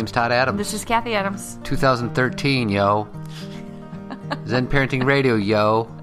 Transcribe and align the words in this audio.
name's 0.00 0.12
Todd 0.12 0.32
Adams. 0.32 0.56
This 0.56 0.72
is 0.72 0.82
Kathy 0.82 1.14
Adams. 1.14 1.58
2013, 1.64 2.70
yo. 2.70 3.06
Zen 4.46 4.66
Parenting 4.66 5.04
Radio, 5.04 5.34
yo. 5.34 5.94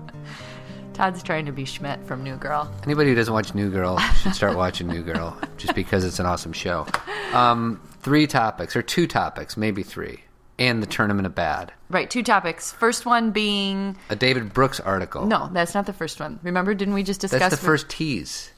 Todd's 0.93 1.23
trying 1.23 1.47
to 1.47 1.51
be 1.51 1.65
Schmidt 1.65 2.03
from 2.05 2.23
New 2.23 2.35
Girl. 2.35 2.71
Anybody 2.83 3.09
who 3.09 3.15
doesn't 3.15 3.33
watch 3.33 3.55
New 3.55 3.71
Girl 3.71 3.97
should 4.21 4.35
start 4.35 4.55
watching 4.57 4.85
New 4.87 5.01
Girl 5.01 5.35
just 5.57 5.73
because 5.73 6.03
it's 6.05 6.19
an 6.19 6.27
awesome 6.27 6.53
show. 6.53 6.85
Um, 7.33 7.81
three 8.01 8.27
topics, 8.27 8.75
or 8.75 8.83
two 8.83 9.07
topics, 9.07 9.57
maybe 9.57 9.81
three, 9.81 10.19
and 10.59 10.81
the 10.83 10.87
Tournament 10.87 11.25
of 11.25 11.33
Bad. 11.33 11.73
Right, 11.89 12.07
two 12.07 12.21
topics. 12.21 12.71
First 12.73 13.03
one 13.07 13.31
being 13.31 13.97
A 14.11 14.15
David 14.15 14.53
Brooks 14.53 14.79
article. 14.79 15.25
no, 15.25 15.49
that's 15.53 15.73
not 15.73 15.87
the 15.87 15.93
first 15.93 16.19
one. 16.19 16.39
Remember, 16.43 16.75
didn't 16.75 16.93
we 16.93 17.01
just 17.01 17.19
discuss 17.21 17.39
That's 17.39 17.55
the 17.55 17.59
with- 17.61 17.65
first 17.65 17.89
tease. 17.89 18.51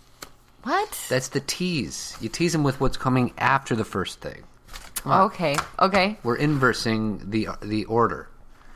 What? 0.63 1.05
That's 1.07 1.29
the 1.29 1.39
tease. 1.39 2.17
You 2.19 2.27
tease 2.27 2.51
them 2.51 2.63
with 2.63 2.81
what's 2.81 2.97
coming 2.97 3.31
after 3.37 3.77
the 3.77 3.85
first 3.85 4.19
thing. 4.19 4.43
Okay, 5.05 5.55
okay, 5.79 6.17
We're 6.23 6.35
inversing 6.35 7.29
the 7.29 7.49
the 7.61 7.85
order. 7.85 8.27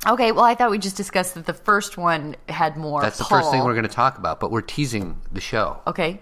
okay. 0.08 0.32
Well, 0.32 0.46
I 0.46 0.56
thought 0.56 0.72
we 0.72 0.78
just 0.80 0.98
discussed 0.98 1.34
that 1.36 1.46
the 1.46 1.54
first 1.54 1.98
one 1.98 2.36
had 2.50 2.78
more. 2.78 3.02
That's 3.02 3.18
the 3.18 3.24
first 3.26 3.52
thing 3.52 3.64
we're 3.64 3.74
going 3.74 3.88
to 3.88 3.94
talk 3.94 4.18
about, 4.18 4.40
but 4.40 4.52
we're 4.52 4.62
teasing 4.62 5.18
the 5.32 5.42
show. 5.42 5.82
Okay, 5.88 6.20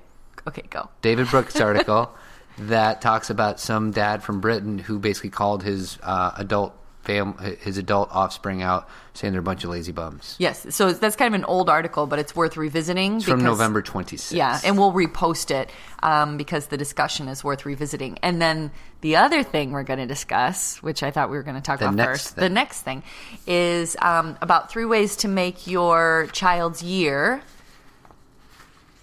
okay, 0.47 0.63
go. 0.69 0.89
David 1.01 1.27
Brooks 1.27 1.55
article 1.61 2.11
that 2.57 3.01
talks 3.01 3.29
about 3.29 3.59
some 3.59 3.91
dad 3.91 4.21
from 4.23 4.41
Britain 4.41 4.77
who 4.77 4.99
basically 4.99 5.29
called 5.29 5.63
his 5.63 5.97
uh, 6.03 6.31
adult 6.37 6.75
fam- 7.03 7.37
his 7.61 7.77
adult 7.77 8.09
offspring 8.11 8.61
out, 8.61 8.87
saying 9.13 9.33
they're 9.33 9.39
a 9.41 9.43
bunch 9.43 9.63
of 9.63 9.69
lazy 9.69 9.91
bums. 9.91 10.35
Yes, 10.39 10.65
so 10.73 10.91
that's 10.93 11.15
kind 11.15 11.33
of 11.33 11.39
an 11.39 11.45
old 11.45 11.69
article, 11.69 12.05
but 12.07 12.19
it's 12.19 12.35
worth 12.35 12.57
revisiting. 12.57 13.17
It's 13.17 13.25
from 13.25 13.43
November 13.43 13.81
26th. 13.81 14.33
Yeah, 14.33 14.59
and 14.63 14.77
we'll 14.77 14.93
repost 14.93 15.51
it 15.51 15.69
um, 16.03 16.37
because 16.37 16.67
the 16.67 16.77
discussion 16.77 17.27
is 17.27 17.43
worth 17.43 17.65
revisiting. 17.65 18.17
And 18.21 18.41
then 18.41 18.71
the 19.01 19.15
other 19.17 19.43
thing 19.43 19.71
we're 19.71 19.83
going 19.83 19.99
to 19.99 20.05
discuss, 20.07 20.77
which 20.83 21.01
I 21.03 21.11
thought 21.11 21.29
we 21.29 21.37
were 21.37 21.43
going 21.43 21.55
to 21.55 21.61
talk 21.61 21.79
The 21.79 21.89
about 21.89 22.05
first, 22.05 22.35
thing. 22.35 22.43
the 22.43 22.49
next 22.49 22.81
thing 22.83 23.03
is 23.47 23.97
um, 24.01 24.37
about 24.41 24.71
three 24.71 24.85
ways 24.85 25.15
to 25.17 25.27
make 25.27 25.65
your 25.67 26.27
child's 26.31 26.81
year 26.83 27.41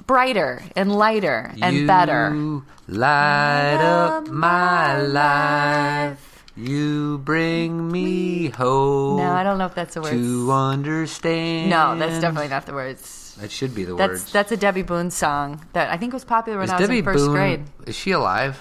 brighter 0.06 0.62
and 0.74 0.90
lighter 0.94 1.52
and 1.60 1.76
you 1.76 1.86
better. 1.86 2.30
light 2.86 3.76
up 3.82 4.26
my 4.28 5.02
life. 5.02 6.27
You 6.58 7.18
bring 7.18 7.90
me 7.92 8.48
hope. 8.48 9.18
No, 9.18 9.30
I 9.30 9.44
don't 9.44 9.58
know 9.58 9.66
if 9.66 9.74
that's 9.76 9.94
the 9.94 10.00
words. 10.02 10.16
To 10.16 10.50
understand. 10.50 11.70
No, 11.70 11.96
that's 11.96 12.20
definitely 12.20 12.48
not 12.48 12.66
the 12.66 12.72
words. 12.74 13.36
That 13.40 13.52
should 13.52 13.72
be 13.76 13.84
the 13.84 13.94
That's 13.94 14.10
words. 14.10 14.32
that's 14.32 14.50
a 14.50 14.56
Debbie 14.56 14.82
Boone 14.82 15.12
song 15.12 15.64
that 15.72 15.88
I 15.90 15.96
think 15.96 16.12
was 16.12 16.24
popular 16.24 16.58
when 16.58 16.64
Is 16.64 16.70
I 16.72 16.78
was 16.80 16.88
Debbie 16.88 16.98
in 16.98 17.04
first 17.04 17.18
Boone? 17.26 17.32
grade. 17.32 17.62
Is 17.86 17.94
she 17.94 18.10
alive? 18.10 18.58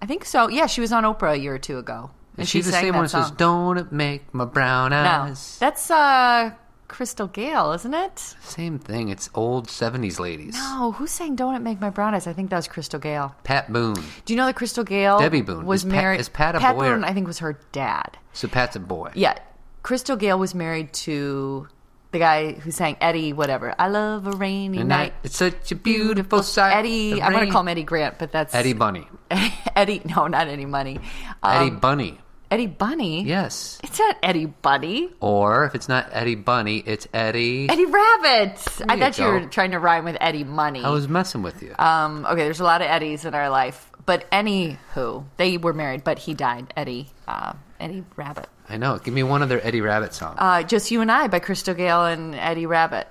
I 0.00 0.06
think 0.06 0.24
so. 0.24 0.48
Yeah, 0.48 0.64
she 0.66 0.80
was 0.80 0.92
on 0.92 1.04
Oprah 1.04 1.32
a 1.32 1.36
year 1.36 1.54
or 1.54 1.58
two 1.58 1.76
ago. 1.76 2.10
And 2.38 2.44
Is 2.44 2.48
she, 2.48 2.62
the 2.62 2.72
sang 2.72 2.80
same 2.84 2.92
that 2.92 2.98
one 2.98 3.04
that 3.04 3.10
says. 3.10 3.30
"Don't 3.32 3.76
it 3.76 3.92
make 3.92 4.32
my 4.32 4.46
brown 4.46 4.94
eyes? 4.94 5.58
No, 5.60 5.66
that's 5.66 5.90
uh, 5.90 6.52
Crystal 6.88 7.26
Gayle, 7.26 7.72
isn't 7.72 7.94
it? 7.94 8.18
Same 8.18 8.78
thing. 8.78 9.08
It's 9.08 9.30
old 9.34 9.68
'70s 9.68 10.18
ladies. 10.20 10.54
No, 10.54 10.92
who 10.92 11.06
sang 11.06 11.34
"Don't 11.36 11.54
It 11.54 11.60
Make 11.62 11.80
My 11.80 11.90
Brown 11.90 12.14
Eyes"? 12.14 12.26
I 12.26 12.32
think 12.32 12.50
that 12.50 12.56
was 12.56 12.68
Crystal 12.68 13.00
Gayle. 13.00 13.34
Pat 13.44 13.72
Boone. 13.72 13.94
Do 14.24 14.32
you 14.32 14.36
know 14.36 14.46
that 14.46 14.56
Crystal 14.56 14.84
Gayle 14.84 15.18
Debbie 15.18 15.42
Boone. 15.42 15.64
was 15.66 15.80
Is 15.84 15.90
Pat- 15.90 16.02
married? 16.02 16.20
is 16.20 16.28
Pat 16.28 16.54
a 16.54 16.60
boy 16.60 16.66
or- 16.86 16.94
Boone, 16.94 17.04
I 17.04 17.12
think, 17.12 17.26
was 17.26 17.38
her 17.40 17.58
dad. 17.72 18.18
So 18.32 18.48
Pat's 18.48 18.76
a 18.76 18.80
boy. 18.80 19.10
Yeah, 19.14 19.34
Crystal 19.82 20.16
Gayle 20.16 20.38
was 20.38 20.54
married 20.54 20.92
to 21.04 21.68
the 22.12 22.18
guy 22.20 22.52
who 22.52 22.70
sang 22.70 22.96
Eddie, 23.00 23.32
whatever. 23.32 23.74
I 23.78 23.88
love 23.88 24.26
a 24.28 24.32
rainy 24.32 24.78
And 24.78 24.88
night. 24.88 25.14
it's 25.24 25.36
such 25.36 25.72
a 25.72 25.74
beautiful 25.74 26.42
sight. 26.44 26.76
Eddie, 26.76 27.20
I'm 27.20 27.32
going 27.32 27.46
to 27.46 27.50
call 27.52 27.62
him 27.62 27.68
Eddie 27.68 27.82
Grant, 27.82 28.18
but 28.20 28.30
that's 28.30 28.54
Eddie 28.54 28.72
Bunny. 28.72 29.08
Eddie, 29.74 30.00
no, 30.04 30.28
not 30.28 30.46
Eddie 30.46 30.64
Money. 30.66 31.00
Um, 31.42 31.56
Eddie 31.66 31.70
Bunny. 31.76 32.18
Eddie 32.54 32.66
Bunny. 32.68 33.24
Yes. 33.24 33.80
It's 33.82 33.98
not 33.98 34.16
Eddie 34.22 34.46
Bunny. 34.46 35.10
Or 35.18 35.64
if 35.64 35.74
it's 35.74 35.88
not 35.88 36.08
Eddie 36.12 36.36
Bunny, 36.36 36.84
it's 36.86 37.08
Eddie. 37.12 37.68
Eddie 37.68 37.84
Rabbitt. 37.84 38.82
I 38.88 38.94
you 38.94 39.00
thought 39.00 39.18
you 39.18 39.24
go. 39.24 39.30
were 39.32 39.46
trying 39.46 39.72
to 39.72 39.80
rhyme 39.80 40.04
with 40.04 40.16
Eddie 40.20 40.44
Money. 40.44 40.84
I 40.84 40.90
was 40.90 41.08
messing 41.08 41.42
with 41.42 41.64
you. 41.64 41.74
Um, 41.80 42.24
okay, 42.26 42.44
there's 42.44 42.60
a 42.60 42.64
lot 42.64 42.80
of 42.80 42.86
Eddies 42.86 43.24
in 43.24 43.34
our 43.34 43.50
life, 43.50 43.90
but 44.06 44.30
anywho, 44.30 45.24
they 45.36 45.58
were 45.58 45.72
married, 45.72 46.04
but 46.04 46.20
he 46.20 46.32
died. 46.32 46.72
Eddie, 46.76 47.08
uh, 47.26 47.54
Eddie 47.80 48.04
Rabbitt. 48.14 48.46
I 48.68 48.76
know. 48.76 48.98
Give 48.98 49.12
me 49.12 49.24
one 49.24 49.42
other 49.42 49.60
Eddie 49.60 49.80
Rabbitt 49.80 50.14
song. 50.14 50.36
Uh, 50.38 50.62
Just 50.62 50.92
You 50.92 51.00
and 51.00 51.10
I 51.10 51.26
by 51.26 51.40
Crystal 51.40 51.74
Gayle 51.74 52.06
and 52.06 52.36
Eddie 52.36 52.66
Rabbitt. 52.66 53.06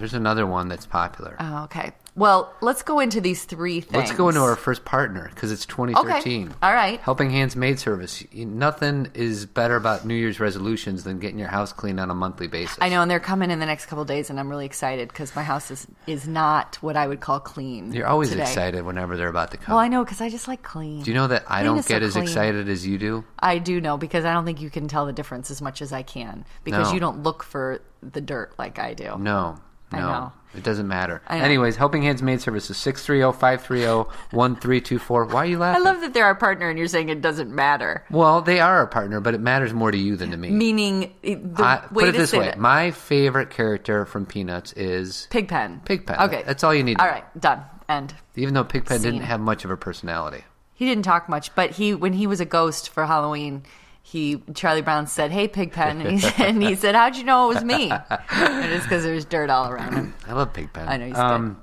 There's 0.00 0.14
another 0.14 0.46
one 0.46 0.68
that's 0.68 0.86
popular. 0.86 1.36
Oh, 1.38 1.64
okay. 1.64 1.92
Well, 2.16 2.52
let's 2.60 2.82
go 2.82 2.98
into 2.98 3.20
these 3.20 3.44
three 3.44 3.80
things. 3.80 3.94
Let's 3.94 4.12
go 4.12 4.28
into 4.28 4.40
our 4.40 4.56
first 4.56 4.84
partner 4.84 5.30
because 5.32 5.52
it's 5.52 5.64
2013. 5.64 6.46
Okay. 6.48 6.54
All 6.60 6.72
right. 6.74 6.98
Helping 7.00 7.30
Hands 7.30 7.54
Maid 7.54 7.78
Service. 7.78 8.24
Nothing 8.34 9.10
is 9.14 9.46
better 9.46 9.76
about 9.76 10.04
New 10.04 10.14
Year's 10.16 10.40
resolutions 10.40 11.04
than 11.04 11.20
getting 11.20 11.38
your 11.38 11.48
house 11.48 11.72
cleaned 11.72 12.00
on 12.00 12.10
a 12.10 12.14
monthly 12.14 12.48
basis. 12.48 12.76
I 12.80 12.88
know, 12.88 13.00
and 13.00 13.10
they're 13.10 13.20
coming 13.20 13.50
in 13.52 13.60
the 13.60 13.64
next 13.66 13.86
couple 13.86 14.04
days, 14.04 14.28
and 14.28 14.40
I'm 14.40 14.48
really 14.50 14.66
excited 14.66 15.08
because 15.08 15.36
my 15.36 15.44
house 15.44 15.70
is 15.70 15.86
is 16.08 16.26
not 16.26 16.76
what 16.82 16.96
I 16.96 17.06
would 17.06 17.20
call 17.20 17.38
clean. 17.38 17.92
You're 17.92 18.08
always 18.08 18.30
today. 18.30 18.42
excited 18.42 18.84
whenever 18.84 19.16
they're 19.16 19.28
about 19.28 19.52
to 19.52 19.56
come. 19.56 19.74
Well, 19.76 19.84
I 19.84 19.88
know 19.88 20.02
because 20.04 20.20
I 20.20 20.28
just 20.30 20.48
like 20.48 20.62
clean. 20.62 21.02
Do 21.02 21.10
you 21.10 21.14
know 21.14 21.28
that 21.28 21.44
I 21.46 21.60
Clean 21.62 21.66
don't 21.76 21.86
get 21.86 22.02
so 22.02 22.06
as 22.06 22.12
clean. 22.14 22.24
excited 22.24 22.68
as 22.68 22.84
you 22.86 22.98
do? 22.98 23.24
I 23.38 23.58
do 23.58 23.80
know 23.80 23.96
because 23.96 24.24
I 24.24 24.32
don't 24.34 24.44
think 24.44 24.60
you 24.60 24.68
can 24.70 24.88
tell 24.88 25.06
the 25.06 25.12
difference 25.12 25.50
as 25.50 25.62
much 25.62 25.80
as 25.80 25.92
I 25.92 26.02
can 26.02 26.44
because 26.64 26.88
No. 26.88 26.94
you 26.94 27.00
don't 27.00 27.22
look 27.22 27.44
for 27.44 27.80
the 28.02 28.20
dirt 28.20 28.54
like 28.58 28.78
I 28.80 28.94
do. 28.94 29.16
No. 29.18 29.58
No. 29.92 29.98
I 29.98 30.02
know. 30.02 30.32
It 30.52 30.64
doesn't 30.64 30.88
matter. 30.88 31.22
Anyways, 31.30 31.76
Helping 31.76 32.02
Hands 32.02 32.20
Maid 32.22 32.40
Service 32.40 32.70
is 32.70 32.76
630-530-1324. 32.78 35.32
Why 35.32 35.42
are 35.42 35.46
you 35.46 35.58
laughing? 35.58 35.80
I 35.80 35.84
love 35.84 36.00
that 36.00 36.12
they're 36.12 36.24
our 36.24 36.34
partner, 36.34 36.68
and 36.68 36.76
you're 36.78 36.88
saying 36.88 37.08
it 37.08 37.20
doesn't 37.20 37.54
matter. 37.54 38.04
well, 38.10 38.42
they 38.42 38.58
are 38.60 38.82
a 38.82 38.86
partner, 38.88 39.20
but 39.20 39.34
it 39.34 39.40
matters 39.40 39.72
more 39.72 39.90
to 39.92 39.98
you 39.98 40.16
than 40.16 40.30
to 40.32 40.36
me. 40.36 40.50
Meaning, 40.50 41.14
the 41.22 41.62
I, 41.62 41.86
way 41.92 42.04
put 42.06 42.08
it 42.08 42.12
to 42.12 42.18
this 42.18 42.30
say 42.30 42.38
way. 42.38 42.44
that- 42.46 42.58
My 42.58 42.90
favorite 42.90 43.50
character 43.50 44.04
from 44.06 44.26
Peanuts 44.26 44.72
is 44.72 45.28
Pigpen. 45.30 45.82
Pigpen. 45.84 46.16
Okay, 46.20 46.42
That's 46.44 46.64
all 46.64 46.74
you 46.74 46.82
need 46.82 46.98
to 46.98 47.04
All 47.04 47.10
right, 47.10 47.40
done. 47.40 47.62
End. 47.88 48.14
even 48.36 48.54
though 48.54 48.64
Pigpen 48.64 48.98
Scene. 49.00 49.12
didn't 49.12 49.26
have 49.26 49.38
much 49.40 49.64
of 49.64 49.70
a 49.70 49.76
personality. 49.76 50.44
He 50.74 50.84
didn't 50.86 51.04
talk 51.04 51.28
much, 51.28 51.54
but 51.54 51.70
he 51.72 51.94
when 51.94 52.14
he 52.14 52.26
was 52.26 52.40
a 52.40 52.44
ghost 52.44 52.88
for 52.88 53.06
Halloween, 53.06 53.62
he 54.02 54.42
Charlie 54.54 54.82
Brown 54.82 55.06
said, 55.06 55.30
"Hey, 55.30 55.46
Pigpen," 55.48 56.00
and 56.00 56.10
he 56.10 56.18
said, 56.20 56.40
and 56.40 56.62
he 56.62 56.74
said, 56.74 56.94
"How'd 56.94 57.16
you 57.16 57.24
know 57.24 57.50
it 57.50 57.54
was 57.54 57.64
me?" 57.64 57.90
and 57.90 58.72
it's 58.72 58.84
because 58.84 59.02
there's 59.04 59.24
dirt 59.24 59.50
all 59.50 59.68
around 59.70 59.92
him. 59.94 60.14
I 60.26 60.32
love 60.32 60.52
Pigpen. 60.52 60.88
I 60.88 60.96
know 60.96 61.06
he's 61.06 61.16
um, 61.18 61.62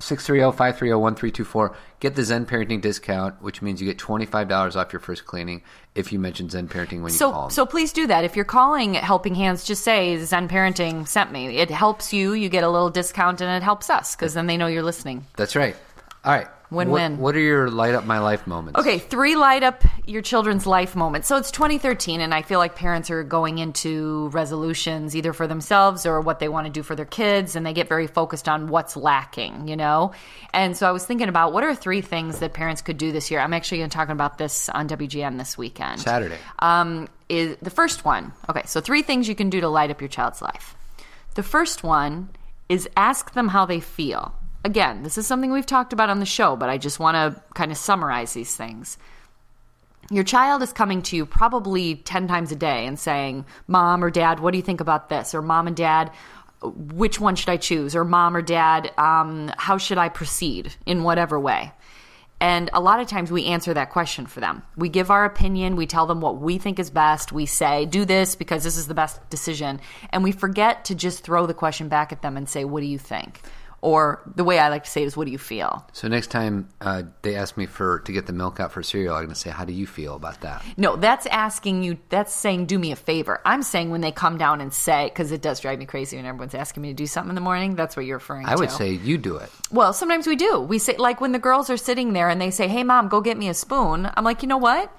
630-530-1324. 0.00 1.74
Get 2.00 2.16
the 2.16 2.24
Zen 2.24 2.46
Parenting 2.46 2.80
discount, 2.80 3.40
which 3.42 3.62
means 3.62 3.80
you 3.80 3.86
get 3.86 3.98
$25 3.98 4.76
off 4.76 4.92
your 4.92 5.00
first 5.00 5.24
cleaning 5.26 5.62
if 5.94 6.12
you 6.12 6.18
mention 6.18 6.48
Zen 6.48 6.68
Parenting 6.68 7.02
when 7.02 7.12
you 7.12 7.18
call 7.18 7.32
So, 7.32 7.44
'em. 7.44 7.50
so 7.50 7.66
please 7.66 7.92
do 7.92 8.06
that. 8.08 8.24
If 8.24 8.34
you're 8.34 8.44
calling 8.44 8.94
Helping 8.94 9.34
Hands, 9.34 9.62
just 9.62 9.84
say 9.84 10.16
Zen 10.24 10.48
Parenting 10.48 11.06
sent 11.06 11.30
me. 11.30 11.58
It 11.58 11.70
helps 11.70 12.12
you. 12.12 12.32
You 12.32 12.48
get 12.48 12.64
a 12.64 12.68
little 12.68 12.90
discount, 12.90 13.40
and 13.40 13.50
it 13.50 13.62
helps 13.64 13.90
us 13.90 14.16
because 14.16 14.34
then 14.34 14.46
they 14.46 14.56
know 14.56 14.66
you're 14.66 14.82
listening. 14.82 15.26
That's 15.36 15.54
right. 15.54 15.76
All 16.24 16.32
right. 16.32 16.48
Win-win. 16.72 17.12
What, 17.12 17.20
what 17.20 17.36
are 17.36 17.40
your 17.40 17.70
light 17.70 17.94
up 17.94 18.04
my 18.04 18.18
life 18.18 18.46
moments? 18.46 18.78
Okay, 18.78 18.98
three 18.98 19.36
light 19.36 19.62
up 19.62 19.84
your 20.06 20.22
children's 20.22 20.66
life 20.66 20.96
moments. 20.96 21.28
So 21.28 21.36
it's 21.36 21.50
2013, 21.50 22.20
and 22.20 22.34
I 22.34 22.42
feel 22.42 22.58
like 22.58 22.74
parents 22.74 23.10
are 23.10 23.22
going 23.22 23.58
into 23.58 24.28
resolutions 24.28 25.14
either 25.14 25.32
for 25.32 25.46
themselves 25.46 26.06
or 26.06 26.20
what 26.20 26.38
they 26.38 26.48
want 26.48 26.66
to 26.66 26.72
do 26.72 26.82
for 26.82 26.96
their 26.96 27.04
kids, 27.04 27.56
and 27.56 27.64
they 27.64 27.72
get 27.72 27.88
very 27.88 28.06
focused 28.06 28.48
on 28.48 28.68
what's 28.68 28.96
lacking, 28.96 29.68
you 29.68 29.76
know? 29.76 30.12
And 30.52 30.76
so 30.76 30.88
I 30.88 30.92
was 30.92 31.04
thinking 31.04 31.28
about 31.28 31.52
what 31.52 31.64
are 31.64 31.74
three 31.74 32.00
things 32.00 32.40
that 32.40 32.52
parents 32.52 32.82
could 32.82 32.98
do 32.98 33.12
this 33.12 33.30
year? 33.30 33.40
I'm 33.40 33.54
actually 33.54 33.78
going 33.78 33.90
to 33.90 33.96
talk 33.96 34.08
about 34.08 34.38
this 34.38 34.68
on 34.68 34.88
WGN 34.88 35.38
this 35.38 35.56
weekend. 35.56 36.00
Saturday. 36.00 36.38
Um, 36.58 37.08
is 37.28 37.56
the 37.62 37.70
first 37.70 38.04
one. 38.04 38.32
Okay, 38.50 38.62
so 38.66 38.80
three 38.80 39.02
things 39.02 39.26
you 39.26 39.34
can 39.34 39.48
do 39.48 39.60
to 39.60 39.68
light 39.68 39.90
up 39.90 40.00
your 40.00 40.08
child's 40.08 40.42
life. 40.42 40.76
The 41.34 41.42
first 41.42 41.82
one 41.82 42.28
is 42.68 42.88
ask 42.96 43.32
them 43.32 43.48
how 43.48 43.64
they 43.64 43.80
feel. 43.80 44.34
Again, 44.64 45.02
this 45.02 45.18
is 45.18 45.26
something 45.26 45.50
we've 45.50 45.66
talked 45.66 45.92
about 45.92 46.08
on 46.08 46.20
the 46.20 46.26
show, 46.26 46.54
but 46.54 46.68
I 46.68 46.78
just 46.78 47.00
want 47.00 47.16
to 47.16 47.42
kind 47.54 47.72
of 47.72 47.78
summarize 47.78 48.32
these 48.32 48.54
things. 48.54 48.96
Your 50.10 50.24
child 50.24 50.62
is 50.62 50.72
coming 50.72 51.02
to 51.02 51.16
you 51.16 51.26
probably 51.26 51.96
10 51.96 52.28
times 52.28 52.52
a 52.52 52.56
day 52.56 52.86
and 52.86 52.98
saying, 52.98 53.44
Mom 53.66 54.04
or 54.04 54.10
Dad, 54.10 54.40
what 54.40 54.52
do 54.52 54.58
you 54.58 54.62
think 54.62 54.80
about 54.80 55.08
this? 55.08 55.34
Or 55.34 55.42
Mom 55.42 55.66
and 55.66 55.76
Dad, 55.76 56.12
which 56.62 57.18
one 57.18 57.34
should 57.34 57.48
I 57.48 57.56
choose? 57.56 57.96
Or 57.96 58.04
Mom 58.04 58.36
or 58.36 58.42
Dad, 58.42 58.92
um, 58.98 59.50
how 59.56 59.78
should 59.78 59.98
I 59.98 60.08
proceed 60.08 60.74
in 60.86 61.02
whatever 61.02 61.40
way? 61.40 61.72
And 62.40 62.70
a 62.72 62.80
lot 62.80 62.98
of 62.98 63.06
times 63.06 63.30
we 63.30 63.46
answer 63.46 63.72
that 63.72 63.90
question 63.90 64.26
for 64.26 64.40
them. 64.40 64.64
We 64.76 64.88
give 64.88 65.12
our 65.12 65.24
opinion, 65.24 65.76
we 65.76 65.86
tell 65.86 66.06
them 66.06 66.20
what 66.20 66.38
we 66.38 66.58
think 66.58 66.80
is 66.80 66.90
best, 66.90 67.30
we 67.30 67.46
say, 67.46 67.86
do 67.86 68.04
this 68.04 68.34
because 68.34 68.64
this 68.64 68.76
is 68.76 68.88
the 68.88 68.94
best 68.94 69.28
decision. 69.30 69.80
And 70.10 70.24
we 70.24 70.32
forget 70.32 70.84
to 70.86 70.96
just 70.96 71.22
throw 71.22 71.46
the 71.46 71.54
question 71.54 71.88
back 71.88 72.10
at 72.10 72.22
them 72.22 72.36
and 72.36 72.48
say, 72.48 72.64
what 72.64 72.80
do 72.80 72.86
you 72.86 72.98
think? 72.98 73.40
Or 73.82 74.22
the 74.36 74.44
way 74.44 74.60
I 74.60 74.68
like 74.68 74.84
to 74.84 74.90
say 74.90 75.02
it 75.02 75.06
is, 75.06 75.16
what 75.16 75.26
do 75.26 75.32
you 75.32 75.38
feel? 75.38 75.84
So 75.92 76.06
next 76.06 76.28
time 76.28 76.68
uh, 76.80 77.02
they 77.22 77.34
ask 77.34 77.56
me 77.56 77.66
for 77.66 77.98
to 78.00 78.12
get 78.12 78.26
the 78.26 78.32
milk 78.32 78.60
out 78.60 78.70
for 78.70 78.80
cereal, 78.80 79.14
I'm 79.14 79.22
going 79.22 79.30
to 79.30 79.34
say, 79.34 79.50
"How 79.50 79.64
do 79.64 79.72
you 79.72 79.88
feel 79.88 80.14
about 80.14 80.40
that?" 80.42 80.62
No, 80.76 80.94
that's 80.94 81.26
asking 81.26 81.82
you, 81.82 81.98
that's 82.08 82.32
saying, 82.32 82.66
do 82.66 82.78
me 82.78 82.92
a 82.92 82.96
favor. 82.96 83.40
I'm 83.44 83.64
saying 83.64 83.90
when 83.90 84.00
they 84.00 84.12
come 84.12 84.38
down 84.38 84.60
and 84.60 84.72
say, 84.72 85.08
because 85.08 85.32
it 85.32 85.42
does 85.42 85.58
drive 85.58 85.80
me 85.80 85.86
crazy 85.86 86.16
when 86.16 86.26
everyone's 86.26 86.54
asking 86.54 86.84
me 86.84 86.90
to 86.90 86.94
do 86.94 87.08
something 87.08 87.30
in 87.30 87.34
the 87.34 87.40
morning, 87.40 87.74
that's 87.74 87.96
what 87.96 88.06
you're 88.06 88.18
referring 88.18 88.46
to. 88.46 88.52
I 88.52 88.54
would 88.54 88.70
say 88.70 88.92
you 88.92 89.18
do 89.18 89.36
it. 89.36 89.50
Well, 89.72 89.92
sometimes 89.92 90.28
we 90.28 90.36
do. 90.36 90.60
We 90.60 90.78
say, 90.78 90.96
like 90.96 91.20
when 91.20 91.32
the 91.32 91.40
girls 91.40 91.68
are 91.68 91.76
sitting 91.76 92.12
there 92.12 92.28
and 92.28 92.40
they 92.40 92.52
say, 92.52 92.68
hey, 92.68 92.84
mom, 92.84 93.08
go 93.08 93.20
get 93.20 93.36
me 93.36 93.48
a 93.48 93.54
spoon. 93.54 94.08
I'm 94.16 94.24
like, 94.24 94.42
you 94.42 94.48
know 94.48 94.58
what? 94.58 94.96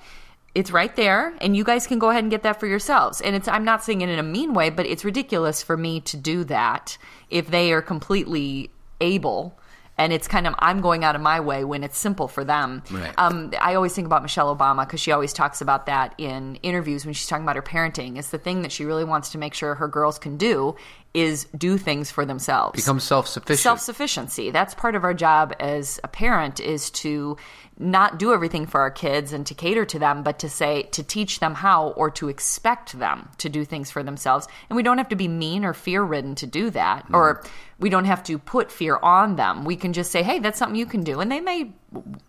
it's 0.55 0.71
right 0.71 0.95
there 0.95 1.33
and 1.41 1.57
you 1.57 1.63
guys 1.63 1.87
can 1.87 1.99
go 1.99 2.09
ahead 2.09 2.23
and 2.23 2.31
get 2.31 2.43
that 2.43 2.59
for 2.59 2.67
yourselves 2.67 3.21
and 3.21 3.35
it's 3.35 3.47
i'm 3.47 3.65
not 3.65 3.83
saying 3.83 4.01
it 4.01 4.09
in 4.09 4.19
a 4.19 4.23
mean 4.23 4.53
way 4.53 4.69
but 4.69 4.85
it's 4.85 5.03
ridiculous 5.03 5.63
for 5.63 5.75
me 5.75 5.99
to 5.99 6.17
do 6.17 6.43
that 6.43 6.97
if 7.29 7.49
they 7.49 7.73
are 7.73 7.81
completely 7.81 8.69
able 9.03 9.57
and 9.97 10.11
it's 10.11 10.27
kind 10.27 10.47
of 10.47 10.55
i'm 10.59 10.81
going 10.81 11.03
out 11.03 11.15
of 11.15 11.21
my 11.21 11.39
way 11.39 11.63
when 11.63 11.83
it's 11.83 11.97
simple 11.97 12.27
for 12.27 12.43
them 12.43 12.81
Right. 12.89 13.13
um, 13.17 13.51
i 13.61 13.75
always 13.75 13.93
think 13.93 14.05
about 14.07 14.21
michelle 14.23 14.55
obama 14.55 14.85
because 14.87 14.99
she 14.99 15.11
always 15.11 15.33
talks 15.33 15.61
about 15.61 15.85
that 15.85 16.15
in 16.17 16.55
interviews 16.63 17.05
when 17.05 17.13
she's 17.13 17.27
talking 17.27 17.43
about 17.45 17.55
her 17.55 17.61
parenting 17.61 18.17
it's 18.17 18.29
the 18.31 18.37
thing 18.39 18.63
that 18.63 18.71
she 18.71 18.85
really 18.85 19.03
wants 19.03 19.29
to 19.33 19.37
make 19.37 19.53
sure 19.53 19.75
her 19.75 19.87
girls 19.87 20.17
can 20.17 20.37
do 20.37 20.75
is 21.13 21.45
do 21.55 21.77
things 21.77 22.09
for 22.09 22.25
themselves 22.25 22.75
Become 22.75 22.99
self 22.99 23.27
sufficient. 23.27 23.59
self 23.59 23.79
sufficiency. 23.79 24.49
That's 24.51 24.73
part 24.73 24.95
of 24.95 25.03
our 25.03 25.13
job 25.13 25.53
as 25.59 25.99
a 26.03 26.07
parent 26.07 26.59
is 26.59 26.89
to 26.91 27.37
not 27.77 28.19
do 28.19 28.33
everything 28.33 28.65
for 28.67 28.81
our 28.81 28.91
kids 28.91 29.33
and 29.33 29.45
to 29.47 29.53
cater 29.53 29.83
to 29.85 29.99
them, 29.99 30.23
but 30.23 30.39
to 30.39 30.49
say 30.49 30.83
to 30.83 31.03
teach 31.03 31.39
them 31.39 31.55
how 31.55 31.89
or 31.89 32.09
to 32.11 32.29
expect 32.29 32.97
them 32.99 33.29
to 33.39 33.49
do 33.49 33.65
things 33.65 33.89
for 33.91 34.03
themselves. 34.03 34.47
And 34.69 34.75
we 34.75 34.83
don't 34.83 34.97
have 34.99 35.09
to 35.09 35.15
be 35.15 35.27
mean 35.27 35.65
or 35.65 35.73
fear 35.73 36.03
ridden 36.03 36.35
to 36.35 36.47
do 36.47 36.69
that, 36.71 37.05
or 37.11 37.43
we 37.79 37.89
don't 37.89 38.05
have 38.05 38.23
to 38.23 38.37
put 38.37 38.71
fear 38.71 38.97
on 39.01 39.35
them. 39.35 39.65
We 39.65 39.75
can 39.75 39.93
just 39.93 40.11
say, 40.11 40.21
"Hey, 40.23 40.39
that's 40.39 40.57
something 40.59 40.75
you 40.75 40.85
can 40.85 41.03
do," 41.03 41.19
and 41.19 41.31
they 41.31 41.41
may 41.41 41.71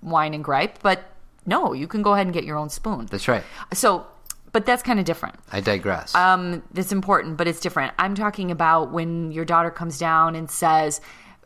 whine 0.01 0.35
and 0.35 0.43
gripe, 0.43 0.79
but 0.83 1.05
no, 1.47 1.73
you 1.75 1.87
can 1.87 2.03
go 2.03 2.15
ahead 2.15 2.27
and 2.27 2.33
get 2.35 2.45
your 2.45 2.57
own 2.57 2.71
spoon. 2.71 3.07
That's 3.11 3.29
right. 3.29 3.45
So, 3.75 4.07
but 4.55 4.65
that's 4.65 4.83
kind 4.83 4.99
of 4.99 5.05
different 5.05 5.35
I 5.53 5.61
digress. 5.61 6.15
um, 6.15 6.63
that's 6.73 6.93
important, 6.93 7.37
but 7.37 7.47
it's 7.47 7.61
different. 7.61 7.93
I'm 7.99 8.15
talking 8.15 8.51
about 8.51 8.91
when 8.93 9.33
your 9.33 9.45
daughter 9.45 9.71
comes 9.71 9.99
down 9.99 10.35
and 10.35 10.51
says, 10.51 11.03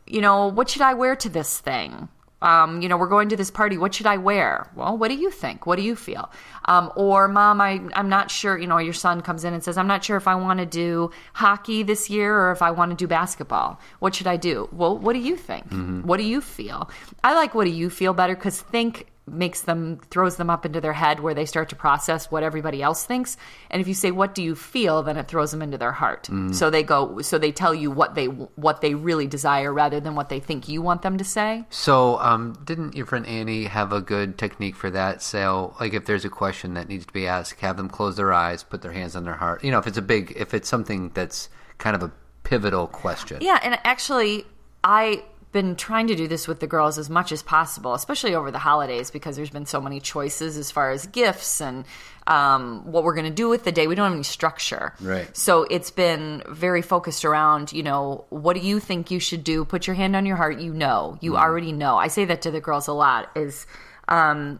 you 0.07 0.21
know, 0.21 0.47
what 0.47 0.69
should 0.69 0.83
I 0.83 0.93
wear 0.93 1.15
to 1.17 1.27
this 1.27 1.59
thing? 1.59 2.07
Um, 2.41 2.81
you 2.81 2.87
know, 2.87 2.95
we're 2.97 3.07
going 3.09 3.27
to 3.29 3.35
this 3.35 3.51
party. 3.51 3.77
What 3.77 3.93
should 3.93 4.05
I 4.05 4.15
wear? 4.15 4.69
Well, 4.73 4.97
what 4.97 5.09
do 5.09 5.15
you 5.15 5.29
think? 5.29 5.65
What 5.65 5.75
do 5.75 5.81
you 5.81 5.93
feel? 5.95 6.31
Um, 6.65 6.89
or, 6.95 7.27
mom, 7.27 7.59
I, 7.59 7.81
I'm 7.93 8.07
not 8.07 8.31
sure. 8.31 8.57
You 8.57 8.65
know, 8.65 8.77
your 8.77 8.93
son 8.93 9.19
comes 9.21 9.43
in 9.43 9.53
and 9.53 9.61
says, 9.61 9.77
I'm 9.77 9.87
not 9.87 10.05
sure 10.05 10.15
if 10.15 10.25
I 10.25 10.35
want 10.35 10.59
to 10.59 10.65
do 10.65 11.11
hockey 11.33 11.83
this 11.83 12.09
year 12.09 12.33
or 12.39 12.51
if 12.53 12.61
I 12.61 12.71
want 12.71 12.91
to 12.91 12.95
do 12.95 13.07
basketball. 13.07 13.77
What 13.99 14.15
should 14.15 14.27
I 14.27 14.37
do? 14.37 14.69
Well, 14.71 14.97
what 14.97 15.13
do 15.13 15.19
you 15.19 15.35
think? 15.35 15.65
What 16.05 16.15
do 16.17 16.23
you 16.23 16.39
feel? 16.39 16.89
I 17.25 17.33
like 17.33 17.53
what 17.55 17.65
do 17.65 17.71
you 17.71 17.89
feel 17.89 18.13
better 18.13 18.35
because 18.35 18.61
think 18.61 19.07
makes 19.31 19.61
them 19.61 19.99
throws 20.09 20.35
them 20.37 20.49
up 20.49 20.65
into 20.65 20.81
their 20.81 20.93
head 20.93 21.19
where 21.19 21.33
they 21.33 21.45
start 21.45 21.69
to 21.69 21.75
process 21.75 22.29
what 22.31 22.43
everybody 22.43 22.81
else 22.81 23.05
thinks 23.05 23.37
and 23.69 23.81
if 23.81 23.87
you 23.87 23.93
say 23.93 24.11
what 24.11 24.35
do 24.35 24.41
you 24.43 24.55
feel 24.55 25.03
then 25.03 25.17
it 25.17 25.27
throws 25.27 25.51
them 25.51 25.61
into 25.61 25.77
their 25.77 25.91
heart 25.91 26.29
so 26.51 26.69
they 26.69 26.83
go 26.83 27.21
so 27.21 27.37
they 27.37 27.51
tell 27.51 27.73
you 27.73 27.91
what 27.91 28.15
they 28.15 28.25
what 28.25 28.81
they 28.81 28.93
really 28.95 29.27
desire 29.27 29.71
rather 29.73 29.99
than 29.99 30.15
what 30.15 30.29
they 30.29 30.39
think 30.39 30.67
you 30.67 30.81
want 30.81 31.01
them 31.01 31.17
to 31.17 31.23
say 31.23 31.65
So, 31.69 32.19
um, 32.19 32.57
didn't 32.63 32.95
your 32.95 33.05
friend 33.05 33.25
Annie 33.25 33.65
have 33.65 33.93
a 33.93 34.01
good 34.01 34.37
technique 34.37 34.75
for 34.75 34.89
that? 34.91 35.21
So, 35.21 35.75
like, 35.79 35.93
if 35.93 36.05
there's 36.05 36.25
a 36.25 36.29
question 36.29 36.73
that 36.73 36.87
needs 36.89 37.05
to 37.05 37.13
be 37.13 37.27
asked, 37.27 37.59
have 37.61 37.77
them 37.77 37.89
close 37.89 38.15
their 38.17 38.33
eyes, 38.33 38.63
put 38.63 38.81
their 38.81 38.91
hands 38.91 39.15
on 39.15 39.23
their 39.23 39.35
heart. 39.35 39.63
You 39.63 39.71
know, 39.71 39.79
if 39.79 39.87
it's 39.87 39.97
a 39.97 40.01
big, 40.01 40.33
if 40.35 40.53
it's 40.53 40.67
something 40.69 41.11
that's 41.13 41.49
kind 41.77 41.95
of 41.95 42.03
a 42.03 42.11
pivotal 42.43 42.87
question. 42.87 43.37
yeah 43.41 43.59
and 43.61 43.77
actually 43.83 44.45
i 44.83 45.23
been 45.51 45.75
trying 45.75 46.07
to 46.07 46.15
do 46.15 46.27
this 46.27 46.47
with 46.47 46.59
the 46.59 46.67
girls 46.67 46.97
as 46.97 47.09
much 47.09 47.31
as 47.31 47.41
possible, 47.41 47.93
especially 47.93 48.35
over 48.35 48.51
the 48.51 48.59
holidays, 48.59 49.09
because 49.09 49.35
there's 49.35 49.49
been 49.49 49.65
so 49.65 49.81
many 49.81 49.99
choices 49.99 50.57
as 50.57 50.69
far 50.69 50.91
as 50.91 51.07
gifts 51.07 51.59
and 51.59 51.85
um, 52.27 52.91
what 52.91 53.03
we're 53.03 53.15
going 53.15 53.25
to 53.25 53.31
do 53.31 53.49
with 53.49 53.63
the 53.63 53.71
day. 53.71 53.87
We 53.87 53.95
don't 53.95 54.05
have 54.05 54.13
any 54.13 54.23
structure. 54.23 54.93
Right. 55.01 55.35
So 55.35 55.63
it's 55.63 55.89
been 55.89 56.43
very 56.47 56.83
focused 56.83 57.25
around, 57.25 57.73
you 57.73 57.81
know, 57.81 58.25
what 58.29 58.53
do 58.53 58.59
you 58.59 58.79
think 58.79 59.09
you 59.09 59.19
should 59.19 59.43
do? 59.43 59.65
Put 59.65 59.87
your 59.87 59.95
hand 59.95 60.15
on 60.15 60.25
your 60.25 60.35
heart. 60.35 60.59
You 60.59 60.73
know, 60.73 61.17
you 61.21 61.37
already 61.37 61.71
know. 61.71 61.97
I 61.97 62.07
say 62.07 62.25
that 62.25 62.43
to 62.43 62.51
the 62.51 62.61
girls 62.61 62.87
a 62.87 62.93
lot 62.93 63.31
is, 63.35 63.65
um, 64.07 64.59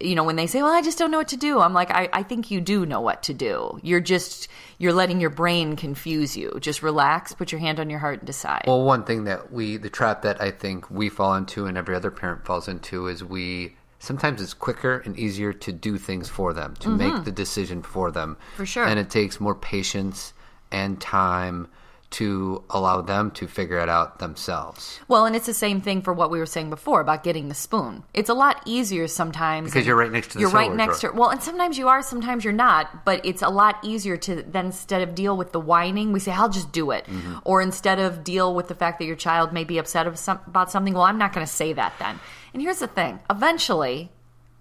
you 0.00 0.14
know, 0.14 0.22
when 0.22 0.36
they 0.36 0.46
say, 0.46 0.62
well, 0.62 0.72
I 0.72 0.80
just 0.80 0.96
don't 0.96 1.10
know 1.10 1.18
what 1.18 1.28
to 1.28 1.36
do, 1.36 1.58
I'm 1.58 1.74
like, 1.74 1.90
I, 1.90 2.08
I 2.12 2.22
think 2.22 2.50
you 2.50 2.60
do 2.60 2.86
know 2.86 3.00
what 3.00 3.24
to 3.24 3.34
do. 3.34 3.80
You're 3.82 4.00
just, 4.00 4.48
you're 4.78 4.92
letting 4.92 5.20
your 5.20 5.30
brain 5.30 5.74
confuse 5.74 6.36
you. 6.36 6.56
Just 6.60 6.82
relax, 6.82 7.32
put 7.32 7.50
your 7.50 7.60
hand 7.60 7.80
on 7.80 7.90
your 7.90 7.98
heart 7.98 8.20
and 8.20 8.26
decide. 8.26 8.64
Well, 8.66 8.84
one 8.84 9.04
thing 9.04 9.24
that 9.24 9.52
we, 9.52 9.76
the 9.76 9.90
trap 9.90 10.22
that 10.22 10.40
I 10.40 10.52
think 10.52 10.88
we 10.88 11.08
fall 11.08 11.34
into 11.34 11.66
and 11.66 11.76
every 11.76 11.96
other 11.96 12.12
parent 12.12 12.44
falls 12.44 12.68
into 12.68 13.08
is 13.08 13.24
we, 13.24 13.76
sometimes 13.98 14.40
it's 14.40 14.54
quicker 14.54 15.02
and 15.04 15.18
easier 15.18 15.52
to 15.52 15.72
do 15.72 15.98
things 15.98 16.28
for 16.28 16.52
them, 16.52 16.74
to 16.76 16.88
make 16.90 17.24
the 17.24 17.32
decision 17.32 17.82
for 17.82 18.12
them. 18.12 18.36
Mm-hmm. 18.36 18.56
For 18.56 18.66
sure. 18.66 18.84
And 18.84 19.00
it 19.00 19.10
takes 19.10 19.40
more 19.40 19.56
patience 19.56 20.32
and 20.70 21.00
time 21.00 21.66
to 22.10 22.64
allow 22.70 23.02
them 23.02 23.30
to 23.32 23.46
figure 23.46 23.78
it 23.78 23.88
out 23.88 24.18
themselves. 24.18 24.98
Well, 25.08 25.26
and 25.26 25.36
it's 25.36 25.44
the 25.44 25.52
same 25.52 25.82
thing 25.82 26.00
for 26.00 26.14
what 26.14 26.30
we 26.30 26.38
were 26.38 26.46
saying 26.46 26.70
before 26.70 27.02
about 27.02 27.22
getting 27.22 27.48
the 27.48 27.54
spoon. 27.54 28.02
It's 28.14 28.30
a 28.30 28.34
lot 28.34 28.62
easier 28.64 29.06
sometimes 29.08 29.70
Because 29.70 29.86
you're 29.86 29.94
right 29.96 30.10
next 30.10 30.28
to 30.28 30.34
the 30.34 30.40
you're 30.40 30.50
right 30.50 30.72
next 30.72 31.00
drawer. 31.02 31.12
to 31.12 31.18
well, 31.18 31.28
and 31.28 31.42
sometimes 31.42 31.76
you 31.76 31.88
are, 31.88 32.00
sometimes 32.02 32.44
you're 32.44 32.52
not. 32.54 33.04
But 33.04 33.24
it's 33.26 33.42
a 33.42 33.50
lot 33.50 33.76
easier 33.82 34.16
to 34.16 34.42
then 34.42 34.66
instead 34.66 35.02
of 35.02 35.14
deal 35.14 35.36
with 35.36 35.52
the 35.52 35.60
whining, 35.60 36.12
we 36.12 36.20
say, 36.20 36.32
"I'll 36.32 36.48
just 36.48 36.72
do 36.72 36.92
it," 36.92 37.04
Mm-hmm. 37.04 37.38
or 37.44 37.60
instead 37.60 37.98
of 37.98 38.24
deal 38.24 38.54
with 38.54 38.68
the 38.68 38.74
fact 38.74 38.98
that 39.00 39.04
your 39.04 39.16
child 39.16 39.52
may 39.52 39.64
be 39.64 39.76
upset 39.76 40.06
about 40.06 40.70
something. 40.70 40.94
Well, 40.94 41.02
I'm 41.02 41.18
not 41.18 41.34
going 41.34 41.46
to 41.46 41.52
say 41.52 41.74
that 41.74 41.92
then. 41.98 42.18
And 42.54 42.62
here's 42.62 42.78
the 42.78 42.86
thing: 42.86 43.20
eventually, 43.28 44.10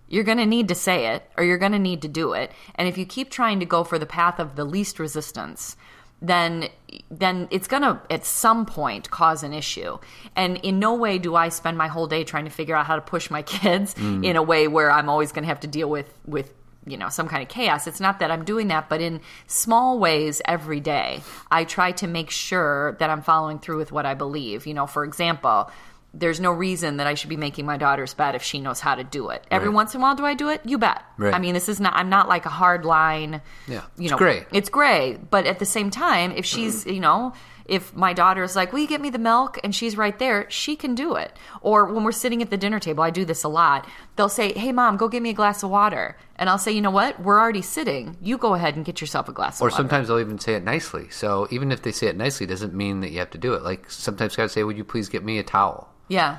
you're 0.10 0.24
going 0.26 0.38
to 0.38 0.46
need 0.46 0.68
to 0.70 0.76
say 0.76 1.08
it 1.16 1.24
or 1.38 1.44
you're 1.44 1.58
going 1.58 1.72
to 1.74 1.80
need 1.80 2.02
to 2.02 2.08
do 2.08 2.34
it. 2.34 2.52
And 2.76 2.88
if 2.88 2.98
you 2.98 3.06
keep 3.06 3.30
trying 3.30 3.60
to 3.60 3.66
go 3.66 3.84
for 3.84 4.00
the 4.00 4.06
path 4.06 4.40
of 4.40 4.56
the 4.56 4.64
least 4.66 5.00
resistance, 5.00 5.76
then 6.22 6.70
then 7.12 7.48
it's 7.52 7.68
going 7.68 7.84
to 7.84 8.02
at 8.10 8.26
some 8.26 8.66
point 8.66 9.10
cause 9.12 9.44
an 9.44 9.54
issue. 9.54 9.98
And 10.36 10.58
in 10.58 10.80
no 10.80 10.94
way 10.96 11.18
do 11.20 11.36
I 11.36 11.50
spend 11.50 11.78
my 11.78 11.88
whole 11.88 12.08
day 12.08 12.24
trying 12.24 12.46
to 12.46 12.52
figure 12.52 12.76
out 12.76 12.86
how 12.86 12.96
to 12.96 13.02
push 13.02 13.30
my 13.30 13.42
kids 13.44 13.94
mm. 13.96 14.26
in 14.26 14.36
a 14.36 14.44
way 14.44 14.68
where 14.68 14.92
I'm 14.92 15.10
always 15.10 15.32
going 15.32 15.44
to 15.44 15.50
have 15.50 15.60
to 15.62 15.68
deal 15.68 15.90
with 15.90 16.12
with 16.26 16.54
you 16.86 16.98
know 16.98 17.10
some 17.10 17.28
kind 17.28 17.44
of 17.44 17.50
chaos. 17.50 17.86
It's 17.86 18.00
not 18.00 18.20
that 18.20 18.32
i'm 18.32 18.46
doing 18.46 18.70
that 18.70 18.88
but 18.88 19.02
in 19.02 19.20
small 19.46 20.00
ways 20.00 20.42
every 20.46 20.80
day 20.80 21.22
i 21.52 21.66
try 21.66 21.92
to 21.92 22.08
make 22.08 22.30
sure 22.30 22.96
that 23.00 23.10
i'm 23.10 23.22
following 23.22 23.60
through 23.60 23.78
with 23.78 23.92
what 23.92 24.06
i 24.06 24.14
believe. 24.14 24.66
You 24.66 24.74
know 24.74 24.88
for 24.88 25.04
example 25.04 25.70
there's 26.14 26.40
no 26.40 26.52
reason 26.52 26.98
that 26.98 27.08
I 27.08 27.14
should 27.14 27.30
be 27.30 27.38
making 27.38 27.66
my 27.66 27.78
daughter's 27.78 28.14
bed 28.14 28.34
if 28.36 28.42
she 28.42 28.60
knows 28.60 28.80
how 28.80 28.96
to 28.96 29.04
do 29.04 29.30
it. 29.30 29.46
Every 29.52 29.70
Right. 29.70 29.76
once 29.76 29.94
in 29.94 30.02
a 30.02 30.04
while, 30.04 30.16
do 30.16 30.26
I 30.26 30.34
do 30.34 30.50
it? 30.50 30.62
You 30.66 30.78
bet. 30.78 31.04
Right. 31.18 31.34
I 31.34 31.40
mean, 31.40 31.54
this 31.54 31.70
is 31.70 31.80
not. 31.80 31.94
I'm 31.96 32.10
not 32.10 32.28
like 32.28 32.46
a 32.46 32.50
hard 32.50 32.86
line. 32.86 33.42
Yeah, 33.68 33.82
you 33.98 34.06
it's 34.06 34.12
know, 34.12 34.18
gray. 34.18 34.46
It's 34.52 34.70
gray, 34.70 35.20
but 35.30 35.46
at 35.46 35.60
the 35.60 35.66
same 35.66 35.92
time, 35.92 36.32
if 36.32 36.46
she's, 36.46 36.82
mm-hmm. 36.82 36.94
you 36.94 37.00
know, 37.02 37.34
if 37.66 37.94
my 37.94 38.14
daughter 38.14 38.44
is 38.44 38.56
like, 38.56 38.72
"Will 38.72 38.80
you 38.80 38.88
get 38.88 39.02
me 39.02 39.10
the 39.10 39.20
milk?" 39.20 39.60
and 39.64 39.76
she's 39.76 39.98
right 39.98 40.18
there, 40.18 40.50
she 40.50 40.76
can 40.76 40.96
do 40.96 41.16
it. 41.16 41.34
Or 41.62 41.86
when 41.86 42.04
we're 42.04 42.14
sitting 42.14 42.42
at 42.42 42.50
the 42.50 42.58
dinner 42.58 42.80
table, 42.80 43.04
I 43.04 43.10
do 43.10 43.26
this 43.26 43.44
a 43.44 43.50
lot. 43.50 43.86
They'll 44.16 44.30
say, 44.30 44.54
"Hey, 44.54 44.72
mom, 44.72 44.98
go 44.98 45.10
get 45.10 45.22
me 45.22 45.32
a 45.32 45.34
glass 45.34 45.62
of 45.62 45.70
water," 45.70 46.18
and 46.38 46.50
I'll 46.50 46.58
say, 46.58 46.72
"You 46.72 46.82
know 46.82 46.92
what? 46.92 47.20
We're 47.22 47.40
already 47.40 47.62
sitting. 47.62 48.18
You 48.22 48.38
go 48.38 48.54
ahead 48.54 48.76
and 48.76 48.86
get 48.86 49.02
yourself 49.02 49.28
a 49.28 49.34
glass 49.34 49.60
of 49.60 49.64
Or 49.64 49.70
sometimes 49.70 50.08
they'll 50.08 50.20
even 50.20 50.40
say 50.40 50.56
it 50.56 50.64
nicely. 50.64 51.10
So 51.10 51.48
even 51.52 51.72
if 51.72 51.82
they 51.82 51.92
say 51.92 52.08
it 52.08 52.16
nicely, 52.16 52.46
doesn't 52.46 52.74
mean 52.74 53.02
that 53.02 53.12
you 53.12 53.20
have 53.20 53.32
to 53.32 53.38
do 53.38 53.54
it. 53.54 53.64
Like 53.64 53.92
sometimes 53.92 54.36
guys 54.36 54.54
say, 54.54 54.64
"Would 54.64 54.78
you 54.78 54.86
please 54.86 55.10
get 55.10 55.24
me 55.24 55.38
a 55.38 55.44
towel?" 55.44 55.90
Yeah. 56.08 56.38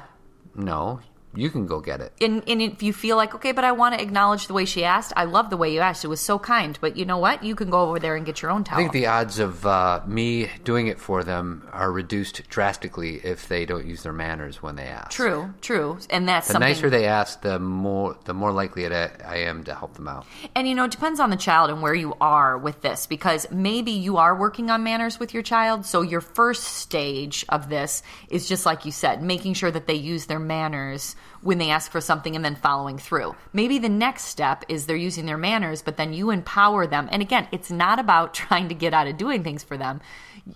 No, 0.54 1.00
you 1.38 1.50
can 1.50 1.66
go 1.66 1.80
get 1.80 2.00
it. 2.00 2.12
and, 2.20 2.42
and 2.48 2.60
if 2.60 2.82
you 2.82 2.92
feel 2.92 3.16
like 3.16 3.34
okay 3.34 3.52
but 3.52 3.64
i 3.64 3.72
want 3.72 3.94
to 3.94 4.02
acknowledge 4.02 4.46
the 4.48 4.52
way 4.52 4.64
she 4.64 4.82
asked 4.84 5.12
i 5.16 5.24
love 5.24 5.50
the 5.50 5.56
way 5.56 5.72
you 5.72 5.80
asked 5.80 6.04
it 6.04 6.08
was 6.08 6.20
so 6.20 6.38
kind 6.38 6.78
but 6.80 6.96
you 6.96 7.04
know 7.04 7.18
what 7.18 7.42
you 7.44 7.54
can 7.54 7.70
go 7.70 7.80
over 7.82 7.98
there 7.98 8.16
and 8.16 8.26
get 8.26 8.42
your 8.42 8.50
own 8.50 8.64
towel 8.64 8.78
I 8.78 8.82
think 8.82 8.92
the 8.92 9.06
odds 9.06 9.38
of 9.38 9.64
uh, 9.64 10.00
me 10.06 10.50
doing 10.64 10.86
it 10.88 10.98
for 10.98 11.22
them 11.24 11.66
are 11.72 11.90
reduced 11.92 12.48
drastically 12.48 13.16
if 13.24 13.48
they 13.48 13.64
don't 13.66 13.86
use 13.86 14.02
their 14.02 14.12
manners 14.12 14.62
when 14.62 14.76
they 14.76 14.84
ask. 14.86 15.10
true 15.12 15.54
true 15.60 15.98
and 16.10 16.28
that's 16.28 16.46
The 16.48 16.54
something 16.54 16.68
nicer 16.70 16.90
they 16.90 17.06
ask, 17.06 17.40
the 17.42 17.58
more 17.58 18.16
the 18.24 18.34
more 18.34 18.52
likely 18.52 18.84
it, 18.84 18.92
I 18.92 19.36
am 19.50 19.64
to 19.64 19.74
help 19.74 19.94
them 19.94 20.08
out. 20.08 20.26
and 20.54 20.68
you 20.68 20.74
know 20.74 20.84
it 20.84 20.90
depends 20.90 21.20
on 21.20 21.30
the 21.30 21.36
child 21.36 21.70
and 21.70 21.82
where 21.82 21.94
you 21.94 22.14
are 22.20 22.58
with 22.58 22.80
this 22.82 23.06
because 23.06 23.46
maybe 23.50 23.92
you 23.92 24.16
are 24.16 24.34
working 24.34 24.70
on 24.70 24.82
manners 24.82 25.20
with 25.20 25.32
your 25.34 25.42
child 25.42 25.84
so 25.86 26.02
your 26.02 26.20
first 26.20 26.64
stage 26.64 27.44
of 27.48 27.68
this 27.68 28.02
is 28.28 28.48
just 28.48 28.66
like 28.66 28.84
you 28.84 28.92
said 28.92 29.22
making 29.22 29.54
sure 29.54 29.70
that 29.70 29.86
they 29.86 29.94
use 29.94 30.26
their 30.26 30.38
manners 30.40 31.14
when 31.40 31.58
they 31.58 31.70
ask 31.70 31.90
for 31.90 32.00
something 32.00 32.34
and 32.34 32.44
then 32.44 32.56
following 32.56 32.98
through. 32.98 33.34
Maybe 33.52 33.78
the 33.78 33.88
next 33.88 34.24
step 34.24 34.64
is 34.68 34.86
they're 34.86 34.96
using 34.96 35.26
their 35.26 35.38
manners 35.38 35.82
but 35.82 35.96
then 35.96 36.12
you 36.12 36.30
empower 36.30 36.86
them. 36.86 37.08
And 37.10 37.22
again 37.22 37.48
it's 37.52 37.70
not 37.70 37.98
about 37.98 38.34
trying 38.48 38.68
to 38.68 38.74
get 38.74 38.94
out 38.94 39.06
of 39.06 39.16
doing 39.16 39.42
things 39.42 39.62
for 39.62 39.76
them. 39.76 40.00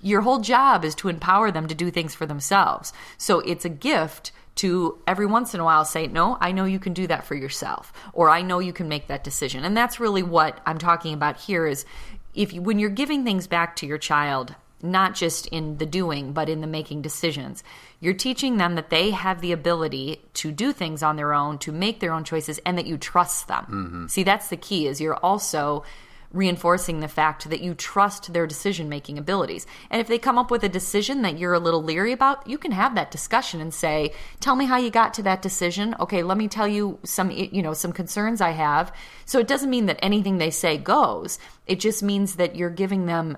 Your 0.00 0.22
whole 0.22 0.38
job 0.38 0.84
is 0.84 0.94
to 0.96 1.08
empower 1.08 1.50
them 1.50 1.66
to 1.68 1.74
do 1.74 1.90
things 1.90 2.14
for 2.14 2.26
themselves. 2.26 2.92
So 3.18 3.40
it's 3.40 3.64
a 3.64 3.70
gift 3.70 4.32
to 4.54 4.98
every 5.06 5.26
once 5.26 5.54
in 5.54 5.60
a 5.60 5.64
while 5.64 5.84
say, 5.84 6.06
No, 6.06 6.36
I 6.40 6.52
know 6.52 6.64
you 6.64 6.78
can 6.78 6.92
do 6.92 7.06
that 7.06 7.24
for 7.24 7.34
yourself, 7.34 7.92
or 8.12 8.28
I 8.28 8.42
know 8.42 8.58
you 8.58 8.72
can 8.72 8.88
make 8.88 9.06
that 9.08 9.24
decision. 9.24 9.64
And 9.64 9.76
that's 9.76 10.00
really 10.00 10.22
what 10.22 10.60
I'm 10.66 10.78
talking 10.78 11.14
about 11.14 11.38
here 11.38 11.66
is 11.66 11.84
if 12.34 12.52
you, 12.52 12.62
when 12.62 12.78
you're 12.78 12.90
giving 12.90 13.24
things 13.24 13.46
back 13.46 13.76
to 13.76 13.86
your 13.86 13.98
child, 13.98 14.54
not 14.82 15.14
just 15.14 15.46
in 15.46 15.78
the 15.78 15.86
doing, 15.86 16.32
but 16.32 16.48
in 16.48 16.60
the 16.60 16.66
making 16.66 17.02
decisions, 17.02 17.62
you're 18.00 18.14
teaching 18.14 18.56
them 18.56 18.74
that 18.74 18.90
they 18.90 19.10
have 19.10 19.40
the 19.40 19.52
ability 19.52 20.20
to 20.34 20.50
do 20.50 20.72
things 20.72 21.02
on 21.02 21.16
their 21.16 21.32
own, 21.32 21.58
to 21.58 21.72
make 21.72 22.00
their 22.00 22.12
own 22.12 22.24
choices, 22.24 22.58
and 22.66 22.76
that 22.76 22.86
you 22.86 22.98
trust 22.98 23.48
them. 23.48 23.64
Mm-hmm. 23.64 24.06
See, 24.08 24.22
that's 24.24 24.48
the 24.48 24.56
key 24.56 24.86
is 24.86 25.00
you're 25.00 25.16
also 25.16 25.84
reinforcing 26.32 27.00
the 27.00 27.08
fact 27.08 27.50
that 27.50 27.60
you 27.60 27.74
trust 27.74 28.32
their 28.32 28.46
decision 28.46 28.88
making 28.88 29.18
abilities. 29.18 29.66
And 29.90 30.00
if 30.00 30.08
they 30.08 30.18
come 30.18 30.38
up 30.38 30.50
with 30.50 30.64
a 30.64 30.68
decision 30.68 31.22
that 31.22 31.38
you're 31.38 31.52
a 31.52 31.58
little 31.58 31.82
leery 31.82 32.12
about, 32.12 32.46
you 32.46 32.58
can 32.58 32.72
have 32.72 32.94
that 32.94 33.10
discussion 33.10 33.60
and 33.60 33.72
say, 33.72 34.12
"Tell 34.40 34.56
me 34.56 34.64
how 34.64 34.78
you 34.78 34.90
got 34.90 35.14
to 35.14 35.22
that 35.24 35.42
decision." 35.42 35.94
Okay, 36.00 36.22
let 36.22 36.38
me 36.38 36.48
tell 36.48 36.66
you 36.66 36.98
some 37.04 37.30
you 37.30 37.62
know, 37.62 37.74
some 37.74 37.92
concerns 37.92 38.40
I 38.40 38.50
have. 38.50 38.92
So 39.26 39.38
it 39.38 39.48
doesn't 39.48 39.70
mean 39.70 39.86
that 39.86 39.98
anything 40.02 40.38
they 40.38 40.50
say 40.50 40.78
goes. 40.78 41.38
It 41.66 41.80
just 41.80 42.02
means 42.02 42.36
that 42.36 42.56
you're 42.56 42.70
giving 42.70 43.06
them 43.06 43.36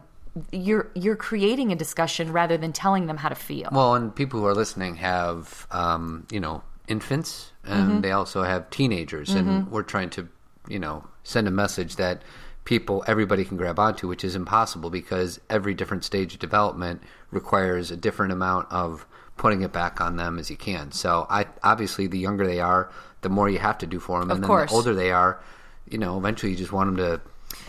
you're 0.50 0.90
you're 0.94 1.16
creating 1.16 1.72
a 1.72 1.76
discussion 1.76 2.32
rather 2.32 2.56
than 2.56 2.72
telling 2.72 3.06
them 3.06 3.16
how 3.16 3.28
to 3.28 3.34
feel. 3.34 3.68
Well, 3.70 3.94
and 3.94 4.14
people 4.14 4.40
who 4.40 4.46
are 4.46 4.54
listening 4.54 4.96
have, 4.96 5.66
um, 5.70 6.26
you 6.30 6.40
know, 6.40 6.62
infants, 6.88 7.52
and 7.64 7.88
Mm-hmm. 7.88 8.00
they 8.02 8.12
also 8.12 8.42
have 8.42 8.68
teenagers, 8.70 9.34
and 9.34 9.70
we're 9.70 9.82
trying 9.82 10.10
to, 10.10 10.28
you 10.68 10.78
know, 10.78 11.04
send 11.22 11.48
a 11.48 11.50
message 11.50 11.96
that 11.96 12.22
people, 12.64 13.04
everybody 13.06 13.44
can 13.44 13.56
grab 13.56 13.78
onto, 13.78 14.08
which 14.08 14.24
is 14.24 14.34
impossible 14.34 14.90
because 14.90 15.40
every 15.50 15.74
different 15.74 16.04
stage 16.04 16.34
of 16.34 16.40
development 16.40 17.02
requires 17.30 17.90
a 17.90 17.96
different 17.96 18.32
amount 18.32 18.70
of 18.70 19.06
putting 19.36 19.62
it 19.62 19.72
back 19.72 20.00
on 20.00 20.16
them 20.16 20.38
as 20.38 20.50
you 20.50 20.56
can. 20.56 20.90
So, 20.92 21.26
I 21.30 21.46
obviously, 21.62 22.06
the 22.06 22.18
younger 22.18 22.46
they 22.46 22.60
are, 22.60 22.90
the 23.22 23.28
more 23.28 23.48
you 23.48 23.58
have 23.58 23.78
to 23.78 23.86
do 23.86 23.98
for 24.00 24.20
them, 24.20 24.30
Of 24.30 24.36
and 24.36 24.44
then 24.44 24.48
course. 24.48 24.70
the 24.70 24.76
older 24.76 24.94
they 24.94 25.10
are, 25.10 25.40
you 25.88 25.98
know, 25.98 26.18
eventually 26.18 26.52
you 26.52 26.58
just 26.58 26.72
want 26.72 26.88
them 26.88 26.96
to 26.98 27.20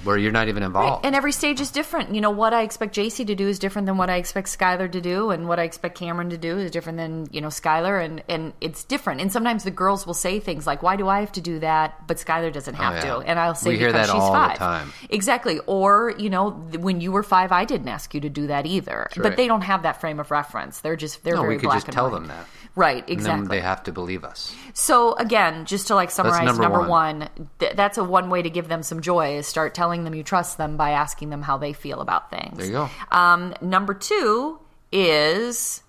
where 0.04 0.18
you're 0.18 0.32
not 0.32 0.48
even 0.48 0.64
involved. 0.64 1.06
And 1.06 1.16
every 1.16 1.32
stage 1.32 1.60
is 1.62 1.72
different. 1.72 2.14
You 2.14 2.22
know, 2.22 2.30
what 2.32 2.54
I 2.54 2.62
expect 2.62 2.96
JC 2.96 3.26
to 3.28 3.36
do 3.36 3.48
is 3.48 3.60
different 3.60 3.86
than 3.86 3.98
what 3.98 4.10
I 4.10 4.18
expect 4.18 4.48
Skylar 4.48 4.92
to 4.92 5.02
do, 5.02 5.32
and 5.32 5.48
what 5.48 5.60
I 5.60 5.64
expect 5.64 5.98
Cameron 5.98 6.30
to 6.30 6.38
do 6.38 6.58
is 6.58 6.72
different 6.72 6.98
than, 6.98 7.28
you 7.32 7.42
know, 7.42 7.48
Skylar, 7.48 8.04
and, 8.04 8.24
and 8.30 8.54
it's 8.62 8.84
different. 8.84 9.22
And 9.22 9.32
sometimes 9.32 9.64
the 9.64 9.72
girls 9.72 10.06
will 10.06 10.14
say 10.14 10.40
things 10.40 10.68
like, 10.68 10.84
Why 10.84 10.96
do 10.96 11.08
I 11.08 11.20
have 11.22 11.32
to 11.34 11.42
do 11.42 11.60
that? 11.60 12.08
But 12.08 12.18
Skylar 12.18 12.52
doesn't 12.52 12.76
oh, 12.76 12.78
have 12.82 12.94
Oh, 12.94 12.96
yeah. 13.08 13.14
to. 13.16 13.20
And 13.22 13.40
I'll 13.40 13.56
say, 13.56 13.72
We 13.72 13.78
hear 13.78 13.88
Because 13.90 14.08
that 14.08 14.14
she's 14.14 14.22
all 14.22 14.32
the 14.34 14.38
five. 14.38 14.58
time. 14.58 14.94
Exactly. 15.10 15.60
Or, 15.66 16.14
you 16.18 16.30
know, 16.30 16.52
when 16.52 17.02
you 17.02 17.12
were 17.12 17.24
five, 17.24 17.52
I 17.52 17.66
didn't 17.66 17.88
ask 17.88 18.14
you 18.14 18.22
to 18.22 18.30
do 18.30 18.48
that 18.48 18.66
either. 18.66 19.08
But 19.16 19.24
right. 19.24 19.38
they 19.38 19.48
don't 19.48 19.62
have 19.62 19.84
that 19.84 20.02
frame 20.02 20.20
of 20.20 20.32
reference. 20.32 20.80
They're 20.82 20.96
just, 20.96 21.24
they're 21.24 21.36
no, 21.36 21.42
very 21.42 21.56
we 21.56 21.62
could 21.62 21.72
just 21.72 21.88
tell 21.92 22.06
white. 22.10 22.14
them 22.20 22.28
that. 22.28 22.46
Right, 22.78 23.04
And 23.04 23.10
exactly. 23.10 23.42
then 23.44 23.50
they 23.50 23.62
have 23.62 23.84
to 23.84 23.94
believe 23.94 24.26
us. 24.26 24.54
So 24.74 25.14
again, 25.16 25.64
just 25.64 25.88
to 25.88 25.96
like 25.96 26.12
summarize, 26.12 26.46
number 26.46 26.64
number, 26.64 26.80
one. 26.80 27.20
one, 27.22 27.30
th- 27.60 27.74
that's 27.74 27.98
a 27.98 28.04
one 28.04 28.30
way 28.30 28.42
to 28.42 28.50
give 28.50 28.68
them 28.68 28.84
some 28.84 29.00
joy 29.00 29.38
is 29.38 29.48
start 29.48 29.74
telling 29.74 29.85
them 30.04 30.14
you 30.16 30.24
trust 30.24 30.58
them 30.58 30.78
by 30.78 30.92
asking 30.92 31.30
them 31.30 31.42
how 31.42 31.58
they 31.58 31.74
feel 31.74 32.02
about 32.02 32.30
things. 32.30 32.58
There 32.58 32.66
you 32.66 32.72
go. 32.74 32.90
Um, 33.12 33.54
number 33.62 33.94
two 33.94 34.60
is 34.92 35.82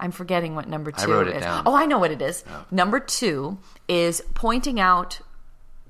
I'm 0.00 0.12
forgetting 0.12 0.54
what 0.54 0.68
number 0.68 0.90
two 0.92 1.10
wrote 1.10 1.28
it 1.28 1.36
is. 1.36 1.42
down. 1.42 1.62
Oh, 1.66 1.74
I 1.74 1.86
know 1.86 1.98
what 1.98 2.10
it 2.10 2.22
is. 2.22 2.44
Number 2.70 3.00
two 3.00 3.58
is 3.88 4.22
pointing 4.34 4.78
out 4.78 5.20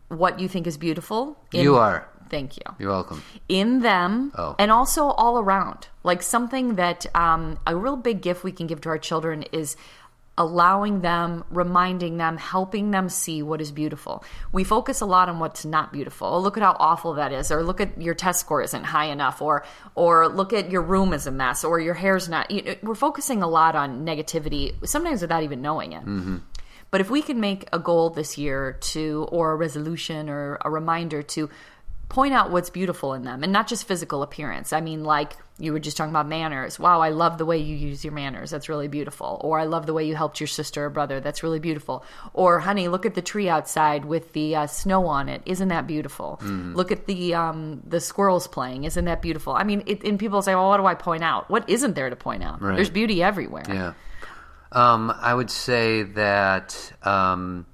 what 0.09 0.41
you 0.41 0.49
think 0.49 0.67
is 0.67 0.77
beautiful. 0.79 1.39
in- 1.53 1.63
You 1.63 1.77
are. 1.77 2.09
Thank 2.31 2.59
you 2.59 2.63
You're 2.79 2.91
welcome. 2.91 3.23
in 3.49 3.81
them 3.81 4.33
Oh. 4.37 4.55
and 4.59 4.71
also 4.71 5.07
all 5.07 5.39
around. 5.39 5.89
Like 6.03 6.23
something 6.23 6.75
that 6.75 7.07
um, 7.15 7.59
a 7.67 7.75
real 7.75 7.97
big 7.97 8.21
gift 8.21 8.45
we 8.45 8.53
can 8.53 8.67
give 8.67 8.83
to 8.83 8.91
our 8.91 8.99
children 8.99 9.45
is 9.51 9.77
allowing 10.39 11.03
them, 11.03 11.45
reminding 11.51 12.17
them, 12.17 12.39
helping 12.39 12.93
them 12.93 13.09
see 13.11 13.43
what 13.43 13.61
is 13.61 13.73
beautiful. 13.73 14.25
We 14.53 14.65
focus 14.65 15.03
a 15.03 15.07
lot 15.07 15.29
on 15.29 15.41
what's 15.41 15.65
not 15.65 15.93
beautiful. 15.93 16.29
Oh, 16.29 16.39
look 16.39 16.57
at 16.57 16.63
how 16.63 16.77
awful 16.79 17.15
that 17.15 17.33
is, 17.33 17.51
or 17.51 17.63
look 17.63 17.81
at 17.81 18.01
your 18.01 18.15
test 18.15 18.41
score 18.41 18.63
isn't 18.63 18.85
high 18.85 19.07
enough, 19.07 19.43
or 19.43 19.67
or 19.95 20.29
look 20.29 20.53
at 20.53 20.71
your 20.71 20.83
room 20.83 21.13
is 21.13 21.27
a 21.27 21.31
mess, 21.31 21.65
or 21.65 21.81
your 21.81 21.95
hair's 21.95 22.29
not. 22.29 22.51
You 22.51 22.63
know, 22.63 22.75
we're 22.83 22.95
focusing 22.95 23.43
a 23.43 23.49
lot 23.49 23.77
on 23.77 24.07
negativity, 24.07 24.75
sometimes 24.87 25.21
without 25.21 25.43
even 25.43 25.61
knowing 25.61 25.93
it. 25.93 26.07
Mm-hmm. 26.07 26.37
But 26.91 27.03
if 27.03 27.11
we 27.11 27.21
can 27.21 27.39
make 27.41 27.69
a 27.73 27.79
goal 27.79 28.09
this 28.09 28.39
year 28.39 28.79
to, 28.81 29.29
or 29.31 29.53
a 29.53 29.57
resolution 29.57 30.31
or 30.31 30.57
a 30.65 30.71
reminder 30.71 31.23
to 31.23 31.51
point 32.09 32.33
out 32.33 32.51
what's 32.51 32.71
beautiful 32.71 33.13
in 33.13 33.23
them 33.23 33.43
and 33.43 33.53
not 33.53 33.69
just 33.69 33.87
physical 33.87 34.23
appearance. 34.23 34.73
I 34.73 34.81
mean, 34.81 35.05
like 35.05 35.35
you 35.59 35.73
were 35.73 35.81
just 35.81 35.97
talking 35.97 36.11
about 36.11 36.27
manners. 36.27 36.79
Wow, 36.79 37.01
I 37.01 37.11
love 37.11 37.37
the 37.37 37.45
way 37.45 37.59
you 37.59 37.77
use 37.77 38.05
your 38.05 38.15
manners. 38.15 38.51
That's 38.51 38.69
really 38.69 38.89
beautiful. 38.89 39.41
Or 39.45 39.59
I 39.59 39.65
love 39.65 39.87
the 39.87 39.93
way 39.93 40.05
you 40.05 40.15
helped 40.15 40.41
your 40.41 40.47
sister 40.47 40.87
or 40.87 40.91
brother. 40.91 41.21
That's 41.21 41.43
really 41.43 41.59
beautiful. 41.59 42.05
Or, 42.33 42.61
honey, 42.61 42.89
look 42.89 43.05
at 43.05 43.15
the 43.15 43.23
tree 43.23 43.49
outside 43.49 44.05
with 44.05 44.33
the 44.33 44.57
uh, 44.57 44.67
snow 44.69 45.07
on 45.07 45.29
it. 45.29 45.43
Isn't 45.45 45.69
that 45.69 45.87
beautiful? 45.87 46.39
Look 46.75 46.93
at 46.93 47.07
the 47.07 47.35
um, 47.35 47.83
the 47.87 48.01
squirrels 48.01 48.47
playing. 48.47 48.85
Isn't 48.85 49.05
that 49.07 49.21
beautiful? 49.21 49.53
I 49.53 49.65
mean, 49.65 49.83
it, 49.87 50.05
and 50.05 50.19
people 50.19 50.41
say, 50.43 50.55
well, 50.55 50.69
what 50.69 50.79
do 50.79 50.87
I 50.87 50.95
point 50.95 51.25
out? 51.25 51.51
What 51.51 51.69
isn't 51.69 51.95
there 51.95 52.09
to 52.09 52.17
point 52.17 52.43
out? 52.43 52.63
Right. 52.63 52.77
There's 52.77 52.91
beauty 52.91 53.23
everywhere. 53.23 53.65
Yeah. 53.69 53.93
Um, 54.71 55.13
I 55.21 55.35
would 55.35 55.51
say 55.51 56.05
that 56.05 56.93
um, 57.03 57.67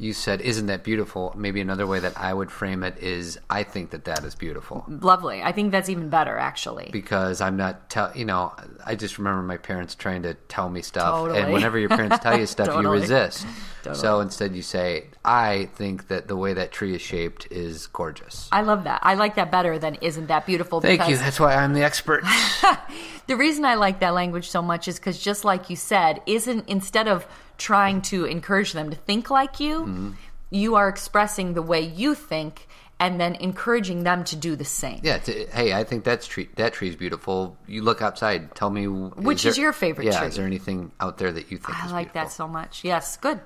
you 0.00 0.12
said, 0.14 0.40
"Isn't 0.40 0.66
that 0.66 0.82
beautiful?" 0.82 1.32
Maybe 1.36 1.60
another 1.60 1.86
way 1.86 2.00
that 2.00 2.16
I 2.16 2.32
would 2.32 2.50
frame 2.50 2.82
it 2.82 2.96
is, 2.98 3.38
"I 3.50 3.62
think 3.62 3.90
that 3.90 4.04
that 4.06 4.24
is 4.24 4.34
beautiful." 4.34 4.84
Lovely. 4.88 5.42
I 5.42 5.52
think 5.52 5.70
that's 5.72 5.88
even 5.88 6.08
better, 6.08 6.36
actually. 6.38 6.88
because 6.90 7.40
I'm 7.40 7.56
not 7.56 7.90
tell 7.90 8.10
you 8.14 8.24
know 8.24 8.52
I 8.86 8.94
just 8.94 9.18
remember 9.18 9.42
my 9.42 9.56
parents 9.58 9.94
trying 9.94 10.22
to 10.22 10.34
tell 10.48 10.68
me 10.70 10.82
stuff 10.82 11.12
Totally. 11.14 11.38
and 11.40 11.52
whenever 11.52 11.78
your 11.78 11.90
parents 11.90 12.18
tell 12.20 12.38
you 12.38 12.46
stuff 12.56 12.68
Totally. 12.68 12.84
you 12.96 13.02
resist 13.02 13.46
Totally. 13.82 14.00
so 14.00 14.20
instead 14.20 14.56
you 14.56 14.62
say 14.62 15.08
I 15.24 15.68
think 15.74 16.08
that 16.08 16.28
the 16.28 16.36
way 16.36 16.54
that 16.54 16.72
tree 16.72 16.94
is 16.94 17.02
shaped 17.02 17.46
is 17.50 17.86
gorgeous 17.88 18.48
I 18.52 18.62
love 18.62 18.84
that. 18.84 19.00
I 19.02 19.14
like 19.14 19.34
that 19.36 19.50
better 19.50 19.78
than 19.78 19.96
isn't 19.96 20.28
that 20.28 20.46
beautiful? 20.46 20.80
thank 20.80 21.00
because 21.00 21.10
you 21.10 21.16
that's 21.18 21.38
why 21.40 21.54
I'm 21.54 21.74
the 21.74 21.82
expert 21.82 22.24
The 23.26 23.36
reason 23.36 23.64
I 23.64 23.74
like 23.76 24.00
that 24.00 24.14
language 24.14 24.48
so 24.50 24.60
much 24.60 24.88
is 24.88 24.98
because 24.98 25.16
just 25.18 25.44
like 25.44 25.70
you 25.70 25.76
said, 25.76 26.20
isn't 26.26 26.68
instead 26.68 27.06
of 27.06 27.26
trying 27.60 28.00
to 28.12 28.24
encourage 28.24 28.72
them 28.72 28.88
to 28.90 28.96
think 28.96 29.30
like 29.30 29.60
you, 29.60 29.74
Mm-hmm. 29.80 30.10
you 30.50 30.74
are 30.80 30.88
expressing 30.88 31.54
the 31.54 31.62
way 31.62 31.80
you 32.02 32.14
think 32.14 32.66
and 32.98 33.18
then 33.20 33.34
encouraging 33.36 34.02
them 34.02 34.24
to 34.24 34.36
do 34.36 34.56
the 34.56 34.64
same. 34.64 35.00
yeah 35.02 35.18
hey 35.58 35.72
I 35.80 35.84
think 35.88 36.04
that's 36.04 36.26
tree 36.26 36.48
that 36.56 36.72
tree 36.76 36.88
is 36.92 36.96
beautiful 36.96 37.56
you 37.66 37.80
look 37.82 38.00
outside 38.02 38.40
tell 38.54 38.68
me 38.78 38.84
Which 38.88 39.46
is 39.46 39.56
there- 39.56 39.64
your 39.64 39.72
favorite 39.72 40.06
yeah 40.06 40.18
tree? 40.18 40.28
is 40.28 40.36
there 40.36 40.46
anything 40.46 40.90
out 41.04 41.16
there 41.18 41.32
that 41.36 41.46
you 41.50 41.56
think 41.58 41.76
I 41.82 41.86
is 41.86 41.92
like 41.92 42.12
that 42.18 42.30
so 42.32 42.46
much. 42.48 42.84
Yes, 42.84 43.16
good. 43.16 43.40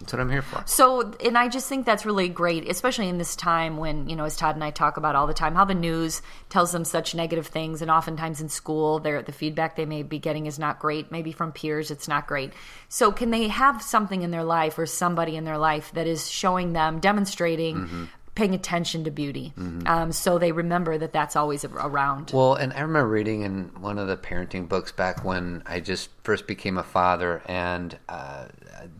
That's 0.00 0.12
what 0.12 0.20
I'm 0.20 0.30
here 0.30 0.42
for 0.42 0.62
So, 0.66 1.12
and 1.24 1.38
I 1.38 1.48
just 1.48 1.68
think 1.68 1.86
that's 1.86 2.04
really 2.04 2.28
great, 2.28 2.68
especially 2.68 3.08
in 3.08 3.16
this 3.16 3.34
time 3.34 3.78
when, 3.78 4.08
you 4.08 4.14
know, 4.14 4.24
as 4.24 4.36
Todd 4.36 4.54
and 4.54 4.62
I 4.62 4.70
talk 4.70 4.98
about 4.98 5.16
all 5.16 5.26
the 5.26 5.34
time, 5.34 5.54
how 5.54 5.64
the 5.64 5.74
news 5.74 6.20
tells 6.50 6.72
them 6.72 6.84
such 6.84 7.14
negative 7.14 7.46
things. 7.46 7.80
And 7.80 7.90
oftentimes 7.90 8.40
in 8.40 8.50
school, 8.50 8.98
the 8.98 9.32
feedback 9.32 9.76
they 9.76 9.86
may 9.86 10.02
be 10.02 10.18
getting 10.18 10.46
is 10.46 10.58
not 10.58 10.78
great. 10.78 11.10
Maybe 11.10 11.32
from 11.32 11.50
peers, 11.50 11.90
it's 11.90 12.08
not 12.08 12.26
great. 12.26 12.52
So, 12.88 13.10
can 13.10 13.30
they 13.30 13.48
have 13.48 13.80
something 13.82 14.22
in 14.22 14.30
their 14.30 14.44
life 14.44 14.78
or 14.78 14.84
somebody 14.84 15.34
in 15.34 15.44
their 15.44 15.58
life 15.58 15.90
that 15.94 16.06
is 16.06 16.30
showing 16.30 16.74
them, 16.74 17.00
demonstrating, 17.00 18.08
paying 18.34 18.54
attention 18.54 19.04
to 19.04 19.10
beauty? 19.10 19.54
Um, 19.86 20.12
so 20.12 20.38
they 20.38 20.52
remember 20.52 20.98
that 20.98 21.12
that's 21.12 21.36
always 21.36 21.64
around. 21.64 22.32
Well, 22.34 22.54
and 22.54 22.72
I 22.74 22.80
remember 22.80 23.08
reading 23.08 23.42
in 23.42 23.70
one 23.80 23.98
of 23.98 24.08
the 24.08 24.16
parenting 24.16 24.68
books 24.68 24.92
back 24.92 25.24
when 25.24 25.62
I 25.64 25.80
just 25.80 26.10
first 26.22 26.46
became 26.46 26.76
a 26.76 26.82
father, 26.82 27.42
and 27.46 27.98
uh, 28.08 28.46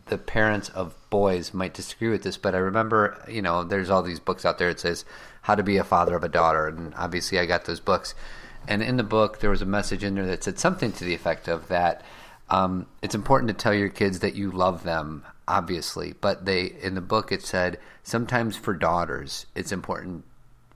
the 0.05 0.17
parents 0.17 0.69
of 0.69 0.95
boys 1.09 1.53
might 1.53 1.73
disagree 1.73 2.09
with 2.09 2.23
this, 2.23 2.37
but 2.37 2.55
I 2.55 2.59
remember, 2.59 3.23
you 3.27 3.41
know, 3.41 3.63
there's 3.63 3.89
all 3.89 4.03
these 4.03 4.19
books 4.19 4.45
out 4.45 4.57
there 4.57 4.69
that 4.69 4.79
says 4.79 5.05
how 5.43 5.55
to 5.55 5.63
be 5.63 5.77
a 5.77 5.83
father 5.83 6.15
of 6.15 6.23
a 6.23 6.29
daughter, 6.29 6.67
and 6.67 6.93
obviously 6.95 7.39
I 7.39 7.45
got 7.45 7.65
those 7.65 7.79
books. 7.79 8.15
And 8.67 8.83
in 8.83 8.97
the 8.97 9.03
book, 9.03 9.39
there 9.39 9.49
was 9.49 9.61
a 9.61 9.65
message 9.65 10.03
in 10.03 10.15
there 10.15 10.25
that 10.25 10.43
said 10.43 10.59
something 10.59 10.91
to 10.93 11.05
the 11.05 11.13
effect 11.13 11.47
of 11.47 11.67
that 11.69 12.03
um, 12.49 12.87
it's 13.01 13.15
important 13.15 13.49
to 13.49 13.53
tell 13.53 13.73
your 13.73 13.89
kids 13.89 14.19
that 14.19 14.35
you 14.35 14.51
love 14.51 14.83
them, 14.83 15.25
obviously, 15.47 16.13
but 16.19 16.45
they 16.45 16.65
in 16.81 16.95
the 16.95 17.01
book 17.01 17.31
it 17.31 17.41
said 17.41 17.77
sometimes 18.03 18.55
for 18.55 18.73
daughters 18.73 19.45
it's 19.55 19.71
important 19.71 20.23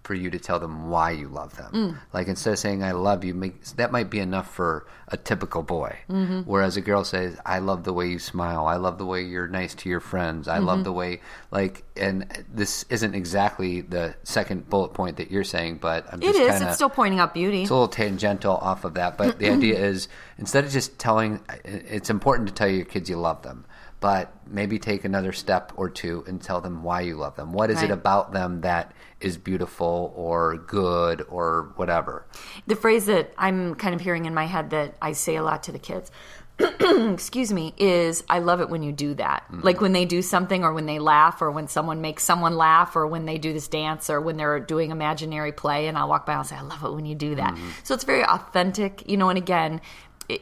for 0.04 0.16
you 0.16 0.32
to 0.32 0.40
tell 0.40 0.60
them 0.60 0.90
why 0.90 1.12
you 1.12 1.28
love 1.28 1.56
them. 1.58 1.72
Mm. 1.74 1.98
Like 2.12 2.28
instead 2.28 2.54
of 2.54 2.60
saying 2.60 2.84
"I 2.84 2.92
love 2.94 3.24
you," 3.24 3.34
make, 3.36 3.64
that 3.76 3.92
might 3.92 4.10
be 4.10 4.20
enough 4.20 4.52
for 4.52 4.88
a 5.10 5.18
typical 5.18 5.62
boy. 5.62 5.96
Mm-hmm. 6.10 6.40
Whereas 6.42 6.76
a 6.76 6.82
girl 6.82 7.04
says, 7.04 7.38
"I 7.46 7.60
love 7.60 7.84
the 7.84 7.94
way 7.94 8.08
you 8.08 8.18
smile. 8.18 8.66
I 8.66 8.78
love 8.78 8.98
the 8.98 9.06
way 9.06 9.22
you're 9.22 9.48
nice 9.48 9.76
to 9.76 9.90
your 9.90 10.00
friends. 10.00 10.48
I 10.48 10.58
Mm-hmm. 10.58 10.66
love 10.66 10.84
the 10.86 10.92
way 10.92 11.22
like." 11.52 11.84
And 11.96 12.26
this 12.52 12.84
isn't 12.90 13.14
exactly 13.14 13.82
the 13.82 14.16
second 14.24 14.70
bullet 14.70 14.94
point 14.94 15.18
that 15.18 15.30
you're 15.30 15.44
saying, 15.44 15.78
but 15.82 16.08
I'm 16.12 16.20
just 16.20 16.40
is. 16.40 16.48
kinda, 16.50 16.66
It's 16.68 16.76
still 16.76 16.90
pointing 16.90 17.20
out 17.20 17.34
beauty. 17.36 17.62
it's 17.62 17.70
a 17.70 17.74
little 17.74 17.88
tangential 17.88 18.56
off 18.58 18.84
of 18.86 18.96
that, 18.96 19.18
but 19.20 19.38
the 19.38 19.52
idea 19.52 19.78
is 19.92 20.08
instead 20.40 20.66
of 20.66 20.72
just 20.72 20.98
telling, 20.98 21.42
it's 21.64 22.10
important 22.10 22.48
to 22.48 22.54
tell 22.56 22.68
your 22.70 22.86
kids 22.86 23.08
you 23.08 23.18
love 23.18 23.44
them, 23.44 23.66
but 24.02 24.34
maybe 24.48 24.78
take 24.80 25.06
another 25.06 25.32
step 25.32 25.72
or 25.78 25.90
two 25.90 26.26
and 26.28 26.42
tell 26.42 26.60
them 26.60 26.84
why 26.84 27.00
you 27.02 27.16
love 27.16 27.36
them. 27.38 27.54
What 27.54 27.70
is 27.70 27.78
Right. 27.78 27.86
it 27.86 27.92
about 27.92 28.34
them 28.34 28.62
that 28.62 28.92
is 29.22 29.38
beautiful 29.38 30.12
or 30.18 30.58
good 30.58 31.24
or 31.30 31.72
whatever? 31.78 32.26
the 32.68 32.76
phrase 32.76 33.06
that 33.06 33.32
I'm 33.38 33.76
kind 33.76 33.96
of 33.96 34.02
hearing 34.02 34.26
in 34.26 34.34
my 34.34 34.46
head 34.46 34.72
that 34.72 34.96
I 35.02 35.14
say 35.14 35.36
a 35.36 35.44
lot 35.44 35.64
to 35.64 35.72
the 35.72 35.80
kids, 35.80 36.12
excuse 36.80 37.52
me, 37.54 37.74
is 37.78 38.24
I 38.30 38.40
love 38.40 38.60
it 38.62 38.70
when 38.70 38.84
you 38.84 38.92
do 38.92 39.14
that. 39.16 39.44
Mm-hmm. 39.46 39.62
Like 39.62 39.82
when 39.82 39.94
they 39.94 40.06
do 40.06 40.22
something 40.22 40.64
or 40.64 40.74
when 40.74 40.86
they 40.86 41.00
laugh 41.00 41.42
or 41.42 41.50
when 41.52 41.68
someone 41.68 42.02
makes 42.02 42.24
someone 42.24 42.56
laugh 42.56 42.96
or 42.96 43.08
when 43.08 43.26
they 43.26 43.38
do 43.38 43.54
this 43.54 43.68
dance 43.68 44.10
or 44.10 44.20
when 44.22 44.38
they're 44.38 44.60
doing 44.60 44.92
imaginary 44.92 45.52
play 45.52 45.88
and 45.88 45.98
I'll 45.98 46.10
walk 46.10 46.26
by 46.26 46.34
and 46.34 46.40
I'll 46.40 46.44
say, 46.44 46.56
I 46.56 46.62
love 46.62 46.84
it 46.84 46.92
when 46.94 47.06
you 47.06 47.16
do 47.16 47.36
that. 47.36 47.54
Mm-hmm. 47.54 47.70
So 47.84 47.94
it's 47.94 48.04
very 48.04 48.24
authentic, 48.26 49.10
you 49.10 49.18
know, 49.18 49.30
and 49.30 49.38
again, 49.38 49.82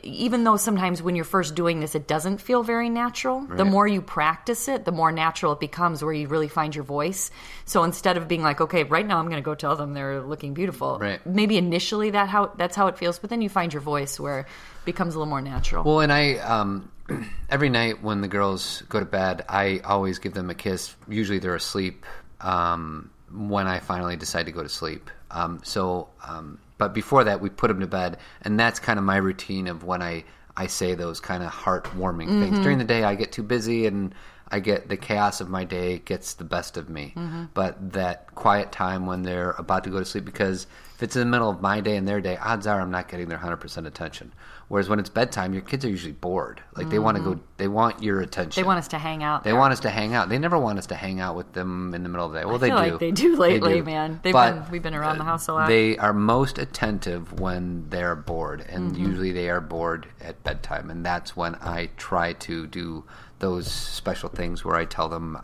even 0.03 0.43
though 0.43 0.57
sometimes 0.57 1.01
when 1.01 1.15
you're 1.15 1.25
first 1.25 1.55
doing 1.55 1.79
this, 1.79 1.95
it 1.95 2.07
doesn't 2.07 2.39
feel 2.41 2.63
very 2.63 2.89
natural, 2.89 3.41
the 3.41 3.65
more 3.65 3.87
you 3.87 4.01
practice 4.01 4.67
it, 4.67 4.85
the 4.85 4.91
more 4.91 5.11
natural 5.11 5.53
it 5.53 5.59
becomes 5.59 6.03
where 6.03 6.13
you 6.13 6.27
really 6.27 6.47
find 6.47 6.75
your 6.75 6.83
voice. 6.83 7.31
So 7.65 7.83
instead 7.83 8.17
of 8.17 8.27
being 8.27 8.41
like, 8.43 8.61
okay, 8.61 8.83
right 8.83 9.05
now 9.05 9.17
I'm 9.19 9.25
going 9.25 9.41
to 9.41 9.45
go 9.45 9.55
tell 9.55 9.75
them 9.75 9.93
they're 9.93 10.21
looking 10.21 10.53
beautiful, 10.53 10.97
Right. 10.99 11.25
maybe 11.25 11.57
initially 11.57 12.11
that 12.11 12.29
how 12.29 12.47
that's 12.57 12.75
how 12.75 12.87
it 12.87 12.97
feels, 12.97 13.19
but 13.19 13.29
then 13.29 13.41
you 13.41 13.49
find 13.49 13.73
your 13.73 13.81
voice 13.81 14.19
where 14.19 14.39
it 14.39 14.45
becomes 14.85 15.15
a 15.15 15.19
little 15.19 15.29
more 15.29 15.41
natural. 15.41 15.83
Well, 15.83 15.99
and 16.01 16.11
I 16.11 16.33
um, 16.35 16.91
every 17.49 17.69
night 17.69 18.03
when 18.03 18.21
the 18.21 18.27
girls 18.27 18.83
go 18.89 18.99
to 18.99 19.05
bed, 19.05 19.45
I 19.49 19.79
always 19.83 20.19
give 20.19 20.33
them 20.33 20.49
a 20.49 20.55
kiss. 20.55 20.95
Usually 21.07 21.39
they're 21.39 21.55
asleep 21.55 22.05
um, 22.41 23.09
when 23.31 23.67
I 23.67 23.79
finally 23.79 24.15
decide 24.15 24.45
to 24.45 24.51
go 24.51 24.63
to 24.63 24.69
sleep. 24.69 25.09
Um, 25.31 25.61
so, 25.63 26.09
um, 26.27 26.59
but 26.79 26.95
before 26.95 27.23
that, 27.25 27.39
we 27.39 27.49
put 27.51 27.67
them 27.67 27.79
to 27.81 27.87
bed, 27.87 28.17
and 28.41 28.59
that's 28.59 28.79
kind 28.79 28.97
of 28.97 29.05
my 29.05 29.17
routine 29.17 29.67
of 29.67 29.83
when 29.83 30.01
I 30.01 30.23
I 30.57 30.65
say 30.65 30.95
those 30.95 31.19
kind 31.19 31.43
of 31.43 31.51
heartwarming 31.51 32.27
things. 32.27 32.55
Mm-hmm. 32.55 32.63
During 32.63 32.77
the 32.79 32.83
day, 32.83 33.03
I 33.03 33.13
get 33.13 33.31
too 33.31 33.43
busy 33.43 33.85
and. 33.85 34.15
I 34.51 34.59
get 34.59 34.89
the 34.89 34.97
chaos 34.97 35.41
of 35.41 35.49
my 35.49 35.63
day 35.63 35.99
gets 35.99 36.33
the 36.33 36.43
best 36.43 36.75
of 36.77 36.89
me, 36.89 37.13
but 37.53 37.93
that 37.93 38.33
quiet 38.35 38.71
time 38.71 39.05
when 39.05 39.23
they're 39.23 39.51
about 39.51 39.83
to 39.83 39.89
go 39.89 39.99
to 39.99 40.05
sleep, 40.05 40.25
because 40.25 40.65
if 40.95 41.03
it's 41.03 41.15
in 41.15 41.19
the 41.21 41.25
middle 41.27 41.49
of 41.49 41.61
my 41.61 41.79
day 41.81 41.95
and 41.97 42.07
their 42.07 42.19
day, 42.19 42.35
odds 42.37 42.65
are 42.67 42.81
I'm 42.81 42.91
not 42.91 43.07
getting 43.07 43.29
their 43.29 43.37
hundred 43.37 43.57
percent 43.57 43.85
attention. 43.87 44.33
Whereas 44.69 44.87
when 44.87 44.99
it's 44.99 45.09
bedtime, 45.09 45.53
your 45.53 45.63
kids 45.63 45.83
are 45.83 45.89
usually 45.89 46.11
bored. 46.13 46.61
Like 46.75 46.89
they 46.89 46.99
want 46.99 47.17
to 47.17 47.23
go, 47.23 47.39
they 47.57 47.67
want 47.67 48.03
your 48.03 48.21
attention. 48.21 48.61
they 48.61 48.65
want 48.67 48.77
us 48.77 48.87
to 48.89 48.99
hang 48.99 49.23
out. 49.23 49.43
They 49.43 49.49
there. 49.51 49.59
want 49.59 49.71
us 49.73 49.79
to 49.81 49.89
hang 49.89 50.13
out. 50.13 50.29
They 50.29 50.37
never 50.37 50.59
want 50.59 50.77
us 50.77 50.85
to 50.87 50.95
hang 50.95 51.19
out 51.19 51.35
with 51.35 51.53
them 51.53 51.93
in 51.95 52.03
the 52.03 52.09
middle 52.09 52.25
of 52.27 52.33
the 52.33 52.39
day. 52.39 52.45
Well, 52.45 52.59
they 52.59 52.67
feel 52.69 52.83
do. 52.83 52.91
like 52.91 52.99
they 52.99 53.11
do 53.11 53.35
lately, 53.35 53.81
man. 53.81 54.19
They've 54.21 54.31
But, 54.33 54.51
been- 54.63 54.71
we've 54.71 54.83
been 54.83 54.93
around 54.93 55.17
the 55.17 55.23
house 55.23 55.47
a 55.47 55.53
lot. 55.53 55.67
They 55.69 55.97
are 55.97 56.13
most 56.13 56.59
attentive 56.59 57.39
when 57.39 57.89
they're 57.89 58.15
bored, 58.15 58.63
and 58.69 58.91
Mm-hmm. 58.91 59.03
usually 59.05 59.31
they 59.31 59.49
are 59.49 59.61
bored 59.61 60.05
at 60.21 60.43
bedtime, 60.43 60.89
and 60.91 61.03
that's 61.05 61.35
when 61.35 61.55
I 61.55 61.89
try 61.97 62.33
to 62.33 62.67
do 62.67 63.05
those 63.39 63.71
special 63.71 64.29
things 64.29 64.63
where 64.63 64.75
I 64.75 64.85
tell 64.85 65.09
them 65.09 65.37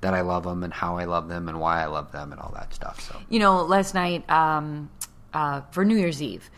that 0.00 0.14
I 0.14 0.22
love 0.22 0.44
them 0.44 0.62
and 0.62 0.72
how 0.72 0.96
I 0.96 1.04
love 1.04 1.28
them 1.28 1.48
and 1.48 1.60
why 1.60 1.82
I 1.82 1.86
love 1.86 2.12
them 2.12 2.32
and 2.32 2.40
all 2.40 2.52
that 2.54 2.72
stuff. 2.72 3.00
So 3.00 3.16
You 3.28 3.38
know, 3.38 3.62
last 3.62 3.94
night 3.94 4.28
um, 4.30 4.88
uh, 5.34 5.60
for 5.72 5.84
New 5.84 5.96
Year's 5.96 6.22
Eve, 6.22 6.50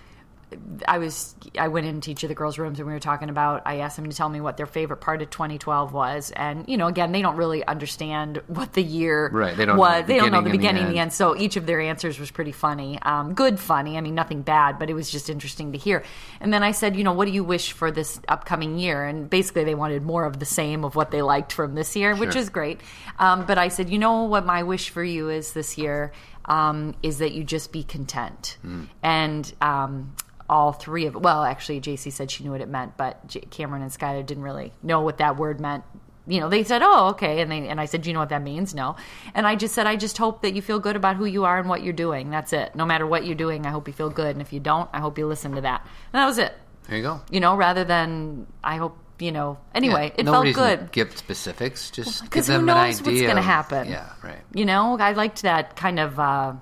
I 0.86 0.98
was 0.98 1.34
I 1.58 1.68
went 1.68 1.86
into 1.86 2.10
each 2.10 2.22
of 2.22 2.28
the 2.28 2.34
girls' 2.34 2.58
rooms 2.58 2.78
and 2.78 2.86
we 2.86 2.92
were 2.94 3.00
talking 3.00 3.28
about. 3.28 3.62
I 3.66 3.78
asked 3.78 3.96
them 3.96 4.08
to 4.08 4.16
tell 4.16 4.28
me 4.28 4.40
what 4.40 4.56
their 4.56 4.66
favorite 4.66 4.98
part 4.98 5.22
of 5.22 5.30
2012 5.30 5.92
was, 5.92 6.30
and 6.32 6.68
you 6.68 6.76
know, 6.76 6.86
again, 6.86 7.12
they 7.12 7.22
don't 7.22 7.36
really 7.36 7.64
understand 7.66 8.42
what 8.46 8.72
the 8.72 8.82
year 8.82 9.28
Right, 9.32 9.56
they 9.56 9.64
don't 9.64 9.76
know 9.76 9.80
was. 9.80 10.02
the 10.02 10.12
they 10.12 10.18
don't 10.18 10.32
know 10.32 10.40
the 10.42 10.50
beginning 10.50 10.68
and 10.68 10.78
and 10.78 10.88
the 10.88 10.94
the 10.94 11.00
end. 11.00 11.08
end. 11.10 11.12
So 11.12 11.36
each 11.36 11.56
of 11.56 11.66
their 11.66 11.80
answers 11.80 12.18
was 12.18 12.30
pretty 12.30 12.52
funny, 12.52 12.98
um, 13.02 13.34
good 13.34 13.58
funny. 13.60 13.96
I 13.96 14.00
mean, 14.00 14.14
nothing 14.14 14.42
bad, 14.42 14.78
but 14.78 14.90
it 14.90 14.94
was 14.94 15.10
just 15.10 15.28
interesting 15.30 15.72
to 15.72 15.78
hear. 15.78 16.02
And 16.40 16.52
then 16.52 16.62
I 16.62 16.72
said, 16.72 16.96
you 16.96 17.04
know, 17.04 17.12
what 17.12 17.26
do 17.26 17.32
you 17.32 17.44
wish 17.44 17.72
for 17.72 17.90
this 17.90 18.20
upcoming 18.28 18.78
year? 18.78 19.04
And 19.04 19.28
basically, 19.28 19.64
they 19.64 19.74
wanted 19.74 20.02
more 20.02 20.24
of 20.24 20.38
the 20.38 20.46
same 20.46 20.84
of 20.84 20.96
what 20.96 21.10
they 21.10 21.22
liked 21.22 21.52
from 21.52 21.74
this 21.74 21.94
year, 21.96 22.14
which 22.16 22.36
is 22.36 22.48
great. 22.48 22.80
Um, 23.18 23.46
but 23.46 23.58
I 23.58 23.68
said, 23.68 23.90
you 23.90 23.98
know, 23.98 24.24
what 24.24 24.44
my 24.46 24.62
wish 24.62 24.90
for 24.90 25.04
you 25.04 25.28
is 25.28 25.52
this 25.52 25.78
year 25.78 26.12
um, 26.46 26.94
is 27.02 27.18
that 27.18 27.32
you 27.32 27.44
just 27.44 27.72
be 27.72 27.82
content. 27.84 28.56
And 29.02 29.52
um, 29.60 30.12
all 30.52 30.72
three 30.72 31.06
of 31.06 31.14
well, 31.16 31.42
actually, 31.42 31.80
JC 31.80 32.12
said 32.12 32.30
she 32.30 32.44
knew 32.44 32.50
what 32.52 32.60
it 32.60 32.68
meant, 32.68 32.96
but 32.96 33.26
J- 33.26 33.40
Cameron 33.40 33.82
and 33.82 33.90
Skylar 33.90 34.24
didn't 34.24 34.44
really 34.44 34.72
know 34.82 35.00
what 35.00 35.16
that 35.18 35.36
word 35.36 35.60
meant. 35.60 35.82
You 36.26 36.38
know, 36.38 36.48
they 36.48 36.62
said, 36.62 36.82
"Oh, 36.84 37.08
okay," 37.08 37.40
and 37.40 37.50
they 37.50 37.66
and 37.66 37.80
I 37.80 37.86
said, 37.86 38.02
"Do 38.02 38.10
you 38.10 38.14
know 38.14 38.20
what 38.20 38.28
that 38.28 38.42
means?" 38.42 38.74
No, 38.74 38.94
and 39.34 39.44
I 39.44 39.56
just 39.56 39.74
said, 39.74 39.86
"I 39.88 39.96
just 39.96 40.16
hope 40.18 40.42
that 40.42 40.54
you 40.54 40.62
feel 40.62 40.78
good 40.78 40.94
about 40.94 41.16
who 41.16 41.24
you 41.24 41.44
are 41.44 41.58
and 41.58 41.68
what 41.68 41.82
you're 41.82 41.92
doing. 41.92 42.30
That's 42.30 42.52
it. 42.52 42.76
No 42.76 42.84
matter 42.86 43.06
what 43.06 43.26
you're 43.26 43.34
doing, 43.34 43.66
I 43.66 43.70
hope 43.70 43.88
you 43.88 43.94
feel 43.94 44.10
good, 44.10 44.36
and 44.36 44.40
if 44.40 44.52
you 44.52 44.60
don't, 44.60 44.88
I 44.92 45.00
hope 45.00 45.18
you 45.18 45.26
listen 45.26 45.56
to 45.56 45.60
that." 45.62 45.80
And 46.12 46.20
that 46.22 46.26
was 46.26 46.38
it. 46.38 46.54
there 46.86 46.96
you 46.98 47.02
go. 47.02 47.20
You 47.30 47.40
know, 47.40 47.56
rather 47.56 47.82
than 47.82 48.46
I 48.62 48.76
hope 48.76 48.96
you 49.18 49.32
know. 49.32 49.58
Anyway, 49.74 50.12
Yeah, 50.14 50.20
it 50.20 50.24
felt 50.26 50.52
good. 50.54 50.92
give 50.92 51.16
specifics. 51.16 51.90
Just 51.90 52.22
give 52.22 52.30
Because 52.30 52.46
who 52.46 52.52
them 52.54 52.68
an 52.68 52.76
knows 52.76 53.00
idea. 53.00 53.12
what's 53.12 53.22
going 53.22 53.36
to 53.36 53.42
happen? 53.42 53.88
Yeah, 53.88 54.08
right. 54.22 54.40
You 54.54 54.64
know, 54.64 54.96
I 54.98 55.12
liked 55.12 55.42
that 55.42 55.74
kind 55.76 55.98
of 56.00 56.18
uh, 56.20 56.52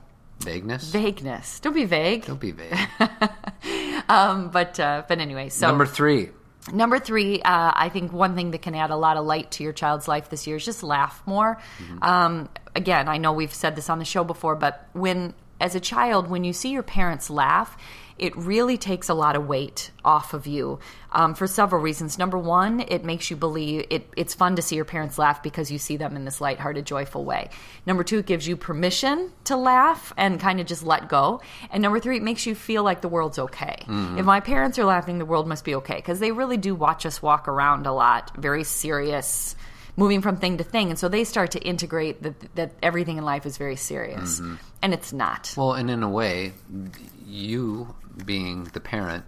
Vagueness. 0.41 0.91
vagueness. 0.91 1.61
Don't 1.61 1.75
be 1.75 1.85
vague. 1.85 2.27
Don't 2.27 2.41
be 2.41 2.53
vague. 2.53 2.79
Um, 4.09 4.49
but 4.49 4.81
uh, 4.81 5.05
but 5.07 5.21
anyway, 5.21 5.51
so 5.51 5.69
Number 5.69 5.87
three. 5.87 6.31
Number 6.73 6.99
three, 6.99 7.41
uh, 7.43 7.73
I 7.75 7.91
think 7.91 8.13
one 8.13 8.35
thing 8.35 8.51
that 8.51 8.61
can 8.61 8.75
add 8.75 8.91
a 8.91 8.97
lot 8.97 9.17
of 9.17 9.25
light 9.25 9.53
to 9.53 9.63
your 9.63 9.73
child's 9.73 10.09
life 10.09 10.31
this 10.31 10.49
year 10.49 10.57
is 10.57 10.65
just 10.65 10.83
laugh 10.83 11.23
more. 11.27 11.59
Um, 12.03 12.49
again, 12.75 13.09
I 13.09 13.19
know 13.19 13.33
we've 13.33 13.55
said 13.55 13.77
this 13.77 13.89
on 13.89 13.99
the 14.01 14.05
show 14.05 14.25
before, 14.25 14.57
but 14.57 14.85
when, 14.93 15.33
as 15.61 15.75
a 15.77 15.81
child, 15.81 16.29
when 16.29 16.43
you 16.43 16.53
see 16.53 16.71
your 16.71 16.83
parents 16.83 17.31
laugh, 17.31 17.77
it 18.21 18.37
really 18.37 18.77
takes 18.77 19.09
a 19.09 19.15
lot 19.15 19.35
of 19.35 19.49
weight 19.49 19.91
off 20.05 20.35
of 20.35 20.47
you 20.47 20.79
um, 21.11 21.35
for 21.35 21.47
several 21.47 21.81
reasons. 21.81 22.19
Number 22.19 22.37
one, 22.37 22.81
it 22.81 23.03
makes 23.03 23.31
you 23.31 23.37
believe 23.37 23.87
it, 23.89 24.07
it's 24.15 24.35
fun 24.35 24.57
to 24.57 24.63
see 24.63 24.77
your 24.77 24.85
parents 24.85 25.17
laugh 25.17 25.43
because 25.43 25.73
you 25.73 25.79
see 25.79 25.97
them 25.97 26.17
in 26.17 26.27
this 26.27 26.39
lighthearted, 26.39 26.85
joyful 26.85 27.25
way. 27.25 27.49
Number 27.87 28.05
two, 28.05 28.19
it 28.19 28.27
gives 28.27 28.47
you 28.47 28.59
permission 28.59 29.33
to 29.45 29.57
laugh 29.57 30.13
and 30.19 30.39
kind 30.39 30.61
of 30.61 30.67
just 30.67 30.85
let 30.85 31.09
go. 31.09 31.41
And 31.71 31.83
number 31.83 31.99
three, 31.99 32.19
it 32.19 32.23
makes 32.23 32.45
you 32.45 32.55
feel 32.55 32.83
like 32.83 33.01
the 33.01 33.09
world's 33.09 33.39
okay. 33.39 33.77
If 34.19 34.27
my 34.27 34.41
parents 34.41 34.79
are 34.79 34.85
laughing, 34.85 35.17
the 35.19 35.25
world 35.25 35.49
must 35.49 35.65
be 35.65 35.75
okay 35.77 35.97
because 35.97 36.21
they 36.21 36.31
really 36.31 36.59
do 36.59 36.75
watch 36.75 37.07
us 37.07 37.23
walk 37.23 37.49
around 37.49 37.87
a 37.87 37.93
lot, 37.93 38.37
very 38.37 38.65
serious. 38.65 39.57
Moving 39.97 40.23
from 40.23 40.37
thing 40.37 40.59
to 40.59 40.65
thing, 40.65 40.91
and 40.91 40.99
so 40.99 41.09
they 41.09 41.25
start 41.25 41.51
to 41.51 41.59
integrate 41.59 42.23
that 42.23 42.55
that 42.55 42.73
everything 42.81 43.19
in 43.19 43.25
life 43.25 43.45
is 43.45 43.59
very 43.59 43.77
serious, 43.77 44.41
and 44.81 44.95
it's 44.95 45.13
not. 45.13 45.53
Well, 45.57 45.73
and 45.73 45.91
in 45.91 46.03
a 46.05 46.09
way, 46.09 46.53
you 47.27 47.93
being 48.25 48.65
the 48.65 48.81
parent 48.81 49.25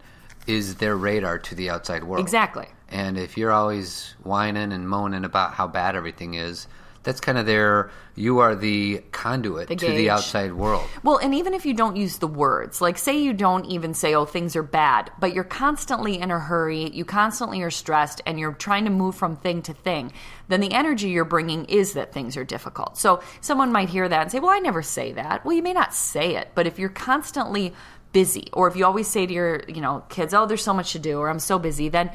is 0.47 0.77
their 0.77 0.97
radar 0.97 1.39
to 1.39 1.55
the 1.55 1.71
outside 1.71 2.05
world. 2.05 2.23
Exactly. 2.23 2.67
And 2.89 3.17
if 3.17 3.37
you're 3.39 3.53
always 3.53 4.15
whining 4.23 4.73
and 4.73 4.89
moaning 4.89 5.25
about 5.25 5.55
how 5.55 5.67
bad 5.67 5.97
everything 5.97 6.35
is, 6.35 6.67
that's 7.05 7.21
kind 7.21 7.37
of 7.37 7.47
their. 7.47 7.91
You 8.15 8.41
are 8.41 8.55
the 8.55 9.03
conduit 9.11 9.69
The 9.69 9.77
to 9.77 9.87
the 9.89 10.11
outside 10.11 10.53
world. 10.53 10.87
Well, 11.03 11.17
and 11.17 11.35
even 11.35 11.55
if 11.55 11.65
you 11.67 11.75
don't 11.75 11.97
use 11.97 12.19
the 12.19 12.29
words, 12.29 12.81
like 12.81 12.99
say 12.99 13.19
you 13.19 13.33
don't 13.33 13.65
even 13.65 13.95
say, 13.95 14.15
oh, 14.15 14.25
things 14.25 14.55
are 14.55 14.63
bad, 14.63 15.11
but 15.19 15.33
you're 15.35 15.43
constantly 15.43 16.21
in 16.21 16.31
a 16.31 16.39
hurry, 16.39 16.91
you 16.91 17.05
constantly 17.05 17.63
are 17.63 17.71
stressed, 17.71 18.21
and 18.27 18.39
you're 18.39 18.53
trying 18.53 18.85
to 18.85 18.91
move 18.91 19.17
from 19.17 19.37
thing 19.37 19.63
to 19.63 19.73
thing, 19.73 20.13
then 20.49 20.61
the 20.61 20.73
energy 20.73 21.09
you're 21.09 21.25
bringing 21.25 21.65
is 21.65 21.95
that 21.95 22.13
things 22.13 22.37
are 22.37 22.45
difficult. 22.45 22.99
So 22.99 23.23
someone 23.41 23.73
might 23.73 23.89
hear 23.89 24.09
that 24.09 24.23
and 24.23 24.31
say, 24.31 24.39
well, 24.39 24.51
I 24.51 24.59
never 24.59 24.83
say 24.83 25.13
that. 25.13 25.45
Well, 25.45 25.57
you 25.57 25.63
may 25.63 25.73
not 25.73 25.95
say 25.95 26.37
it, 26.37 26.51
but 26.55 26.67
if 26.67 26.79
you're 26.79 26.91
constantly 26.91 27.73
busy, 28.13 28.49
or 28.53 28.69
if 28.69 28.77
you 28.77 28.85
always 28.85 29.09
say 29.09 29.27
to 29.27 29.33
your, 29.33 29.63
you 29.69 29.81
know, 29.81 30.05
kids, 30.09 30.35
oh, 30.35 30.47
there's 30.47 30.63
so 30.63 30.75
much 30.75 30.93
to 30.93 30.99
do, 30.99 31.19
or 31.19 31.29
I'm 31.29 31.39
so 31.39 31.59
busy, 31.59 31.89
then 31.89 32.11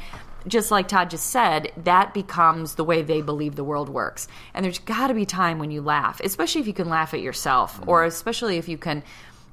just 0.47 0.71
like 0.71 0.88
Todd 0.88 1.10
just 1.10 1.27
said, 1.27 1.71
that 1.77 2.13
becomes 2.13 2.75
the 2.75 2.83
way 2.83 3.01
they 3.01 3.21
believe 3.21 3.55
the 3.55 3.63
world 3.63 3.89
works. 3.89 4.27
And 4.53 4.63
there's 4.63 4.79
got 4.79 5.07
to 5.07 5.13
be 5.13 5.25
time 5.25 5.60
when 5.60 5.71
you 5.71 5.81
laugh, 5.81 6.21
especially 6.23 6.62
if 6.62 6.67
you 6.67 6.73
can 6.73 6.89
laugh 6.89 7.13
at 7.13 7.21
yourself, 7.21 7.79
or 7.86 8.05
especially 8.05 8.57
if 8.57 8.69
you 8.69 8.77
can 8.77 9.03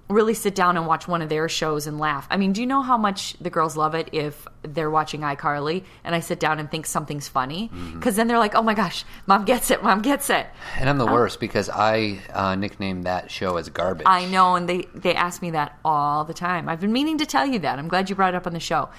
really 0.09 0.35
sit 0.35 0.55
down 0.55 0.77
and 0.77 0.87
watch 0.87 1.09
one 1.09 1.23
of 1.23 1.29
their 1.29 1.49
shows 1.49 1.87
and 1.87 1.99
laugh. 1.99 2.27
I 2.31 2.37
mean, 2.37 2.53
do 2.53 2.61
you 2.61 2.67
know 2.67 2.83
how 2.83 2.99
much 2.99 3.35
the 3.41 3.51
girls 3.51 3.77
love 3.77 3.95
it 3.95 4.11
if 4.13 4.47
they're 4.63 4.91
watching 4.91 5.23
iCarly 5.23 5.85
and 6.05 6.15
I 6.15 6.21
sit 6.21 6.39
down 6.39 6.59
and 6.59 6.71
think 6.71 6.87
something's 6.87 7.27
funny? 7.27 7.71
Because 7.95 8.17
then 8.17 8.29
they're 8.29 8.39
like, 8.39 8.55
oh 8.55 8.63
my 8.63 8.75
gosh, 8.75 9.05
mom 9.27 9.45
gets 9.45 9.71
it, 9.71 9.83
mom 9.83 10.03
gets 10.03 10.29
it. 10.29 10.47
And 10.77 10.91
I'm 10.91 10.99
the 10.99 11.07
worst 11.07 11.41
because 11.41 11.71
I 11.71 12.21
uh, 12.33 12.55
nicknamed 12.55 13.05
that 13.05 13.31
show 13.31 13.57
as 13.57 13.69
garbage. 13.71 14.07
I 14.07 14.27
know, 14.27 14.57
and 14.57 14.69
they 14.69 14.89
they 14.95 15.15
ask 15.15 15.41
me 15.41 15.53
that 15.53 15.79
all 15.85 16.25
the 16.25 16.35
time. 16.35 16.69
I've 16.69 16.81
been 16.81 16.93
meaning 16.93 17.19
to 17.19 17.27
tell 17.27 17.47
you 17.47 17.59
that. 17.61 17.79
I'm 17.79 17.89
glad 17.89 18.11
you 18.11 18.17
brought 18.17 18.35
it 18.35 18.37
up 18.37 18.47
on 18.47 18.53
the 18.53 18.61
show. 18.61 18.91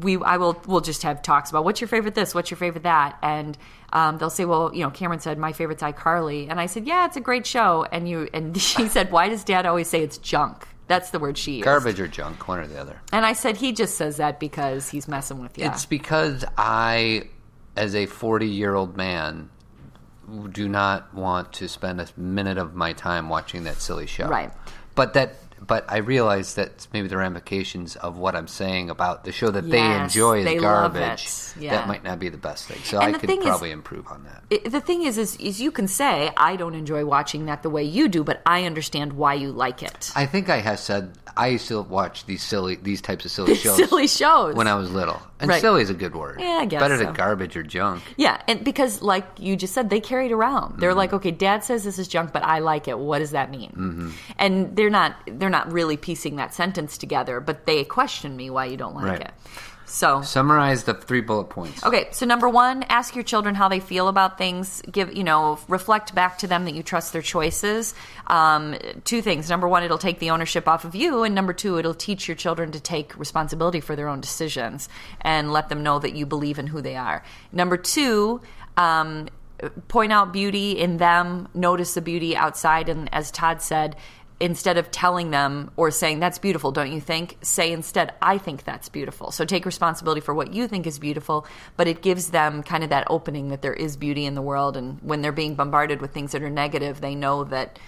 We 0.00 0.16
I 0.16 0.38
will 0.38 0.60
we'll 0.66 0.80
just 0.80 1.02
have 1.02 1.22
talks 1.22 1.50
about 1.50 1.64
what's 1.64 1.80
your 1.80 1.88
favorite 1.88 2.14
this, 2.14 2.34
what's 2.34 2.50
your 2.50 2.58
favorite 2.58 2.84
that, 2.84 3.18
and 3.22 3.58
um, 3.92 4.16
they'll 4.18 4.30
say, 4.30 4.46
well, 4.46 4.74
you 4.74 4.80
know, 4.80 4.90
Cameron 4.90 5.20
said 5.20 5.36
my 5.38 5.52
favorite's 5.52 5.82
iCarly, 5.82 6.48
and 6.50 6.58
I 6.58 6.66
said, 6.66 6.86
yeah, 6.86 7.04
it's 7.04 7.16
a 7.16 7.20
great 7.20 7.46
show, 7.46 7.86
and 7.92 8.08
you 8.08 8.28
and 8.32 8.58
she 8.60 8.88
said, 8.88 9.12
why 9.12 9.28
does 9.28 9.44
Dad 9.44 9.66
always 9.66 9.88
say 9.88 10.02
it's 10.02 10.18
junk? 10.18 10.66
That's 10.88 11.10
the 11.10 11.18
word 11.18 11.38
she 11.38 11.52
used. 11.52 11.64
Garbage 11.64 12.00
or 12.00 12.08
junk, 12.08 12.48
one 12.48 12.58
or 12.58 12.66
the 12.66 12.78
other. 12.78 13.00
And 13.12 13.24
I 13.24 13.32
said 13.32 13.56
he 13.56 13.72
just 13.72 13.96
says 13.96 14.16
that 14.16 14.40
because 14.40 14.88
he's 14.88 15.08
messing 15.08 15.40
with 15.40 15.56
you. 15.56 15.64
It's 15.64 15.86
because 15.86 16.44
I, 16.58 17.28
as 17.76 17.94
a 17.94 18.06
40 18.06 18.46
year 18.46 18.74
old 18.74 18.96
man, 18.96 19.48
do 20.50 20.68
not 20.68 21.14
want 21.14 21.52
to 21.54 21.68
spend 21.68 22.00
a 22.00 22.08
minute 22.16 22.58
of 22.58 22.74
my 22.74 22.92
time 22.92 23.28
watching 23.28 23.64
that 23.64 23.76
silly 23.76 24.06
show. 24.06 24.28
Right. 24.28 24.52
But 24.94 25.14
that. 25.14 25.36
But 25.64 25.84
I 25.88 25.98
realize 25.98 26.54
that 26.54 26.88
maybe 26.92 27.06
the 27.08 27.16
ramifications 27.16 27.94
of 27.96 28.16
what 28.18 28.34
I'm 28.34 28.48
saying 28.48 28.90
about 28.90 29.24
the 29.24 29.32
show 29.32 29.50
that 29.50 29.68
they 29.70 29.80
enjoy 30.02 30.38
is 30.40 30.44
they 30.44 30.56
garbage. 30.56 31.28
Yeah. 31.58 31.70
That 31.76 31.88
might 31.88 32.02
not 32.02 32.18
be 32.18 32.28
the 32.28 32.36
best 32.38 32.66
thing. 32.66 32.78
So 32.82 32.98
And 32.98 33.14
I 33.14 33.18
could 33.18 33.28
thing 33.28 33.38
is- 33.40 33.44
probably 33.46 33.70
improve 33.70 34.06
on 34.08 34.24
that. 34.24 34.42
it, 34.50 34.70
the 34.72 34.80
thing 34.80 35.02
is, 35.02 35.18
is, 35.18 35.36
is 35.36 35.60
you 35.60 35.70
can 35.70 35.86
say 35.88 36.30
I 36.36 36.56
don't 36.56 36.74
enjoy 36.74 37.04
watching 37.04 37.46
that 37.46 37.62
the 37.62 37.70
way 37.70 37.84
you 37.84 38.08
do, 38.08 38.24
but 38.24 38.42
I 38.44 38.64
understand 38.64 39.12
why 39.12 39.34
you 39.34 39.52
like 39.52 39.82
it. 39.82 40.10
I 40.16 40.26
think 40.26 40.48
I 40.48 40.56
have 40.58 40.78
said 40.80 41.12
I 41.36 41.48
used 41.48 41.68
to 41.68 41.80
watch 41.80 42.26
these 42.26 42.42
silly, 42.42 42.74
these 42.76 43.00
types 43.00 43.24
of 43.24 43.30
silly 43.30 43.54
shows 43.54 43.76
Silly 43.76 44.06
shows. 44.06 44.54
when 44.54 44.66
I 44.68 44.74
was 44.74 44.90
little, 44.90 45.22
and 45.40 45.48
Right. 45.48 45.60
silly 45.62 45.80
is 45.82 45.88
a 45.90 45.94
good 45.94 46.14
word. 46.14 46.40
Yeah, 46.40 46.58
I 46.60 46.66
guess 46.66 46.80
better 46.80 46.98
so. 46.98 47.04
than 47.04 47.14
garbage 47.14 47.56
or 47.56 47.62
junk. 47.62 48.02
Yeah, 48.16 48.40
and 48.48 48.62
because 48.64 49.00
like 49.00 49.24
you 49.38 49.56
just 49.56 49.72
said, 49.72 49.88
they 49.88 50.00
carry 50.00 50.26
it 50.26 50.32
around. 50.32 50.78
They're 50.80 50.92
like, 50.94 51.12
okay, 51.14 51.30
Dad 51.30 51.64
says 51.64 51.84
this 51.84 51.98
is 51.98 52.06
junk, 52.08 52.32
but 52.32 52.42
I 52.42 52.58
like 52.58 52.86
it. 52.88 52.98
What 52.98 53.20
does 53.20 53.30
that 53.30 53.50
mean? 53.50 53.70
Mm-hmm. 53.70 54.10
And 54.38 54.76
they're 54.76 54.90
not 54.90 55.16
they're 55.26 55.48
not 55.52 55.70
really 55.70 55.96
piecing 55.96 56.36
that 56.36 56.52
sentence 56.52 56.98
together, 56.98 57.38
but 57.38 57.64
they 57.66 57.84
question 57.84 58.36
me 58.36 58.50
why 58.50 58.64
you 58.64 58.76
don't 58.76 58.96
like 58.96 59.04
Right. 59.04 59.20
it. 59.20 59.32
So 59.84 60.22
Summarize 60.22 60.84
the 60.84 60.94
three 60.94 61.20
bullet 61.20 61.50
points. 61.50 61.84
Okay, 61.84 62.08
so 62.12 62.24
number 62.24 62.48
one, 62.48 62.82
ask 62.84 63.14
your 63.14 63.24
children 63.24 63.54
how 63.54 63.68
they 63.68 63.78
feel 63.78 64.08
about 64.08 64.38
things. 64.38 64.80
Give 64.90 65.14
you 65.14 65.22
know, 65.22 65.58
reflect 65.68 66.14
back 66.14 66.38
to 66.38 66.46
them 66.46 66.64
that 66.64 66.72
you 66.74 66.82
trust 66.82 67.12
their 67.12 67.20
choices. 67.20 67.94
Um, 68.26 68.74
two 69.04 69.20
things. 69.20 69.50
Number 69.50 69.68
one, 69.68 69.82
it'll 69.82 69.98
take 69.98 70.18
the 70.18 70.30
ownership 70.30 70.66
off 70.66 70.86
of 70.86 70.94
you, 70.94 71.24
and 71.24 71.34
number 71.34 71.52
two, 71.52 71.78
it'll 71.78 71.92
teach 71.92 72.26
your 72.26 72.36
children 72.36 72.72
to 72.72 72.80
take 72.80 73.18
responsibility 73.18 73.80
for 73.80 73.94
their 73.94 74.08
own 74.08 74.22
decisions 74.22 74.88
and 75.20 75.52
let 75.52 75.68
them 75.68 75.82
know 75.82 75.98
that 75.98 76.14
you 76.14 76.24
believe 76.24 76.58
in 76.58 76.68
who 76.68 76.80
they 76.80 76.96
are. 76.96 77.22
Number 77.52 77.76
two. 77.76 78.40
Um, 78.78 79.28
point 79.86 80.12
out 80.12 80.32
beauty 80.32 80.72
in 80.72 80.96
them, 80.96 81.46
notice 81.54 81.94
the 81.94 82.00
beauty 82.00 82.36
outside, 82.36 82.88
and 82.88 83.08
as 83.14 83.30
Todd 83.30 83.62
said, 83.62 83.94
instead 84.42 84.76
of 84.76 84.90
telling 84.90 85.30
them 85.30 85.70
or 85.76 85.90
saying 85.90 86.18
that's 86.18 86.38
beautiful 86.38 86.72
don't 86.72 86.92
you 86.92 87.00
think? 87.00 87.38
Say 87.42 87.72
instead 87.72 88.12
i 88.20 88.36
think 88.36 88.64
that's 88.64 88.88
beautiful. 88.88 89.30
So 89.30 89.44
take 89.44 89.64
responsibility 89.64 90.20
for 90.20 90.34
what 90.34 90.52
you 90.52 90.68
think 90.68 90.86
is 90.86 90.98
beautiful 90.98 91.46
but 91.76 91.86
it 91.86 92.02
gives 92.02 92.30
them 92.30 92.62
kind 92.62 92.84
of 92.84 92.90
that 92.90 93.06
opening 93.08 93.48
that 93.48 93.62
there 93.62 93.72
is 93.72 93.96
beauty 93.96 94.26
in 94.26 94.34
the 94.34 94.42
world 94.42 94.76
and 94.76 94.98
when 95.00 95.22
they're 95.22 95.32
being 95.32 95.54
bombarded 95.54 96.00
with 96.02 96.12
things 96.12 96.32
that 96.32 96.42
are 96.42 96.50
negative 96.50 97.00
they 97.00 97.14
know 97.14 97.44
that 97.44 97.78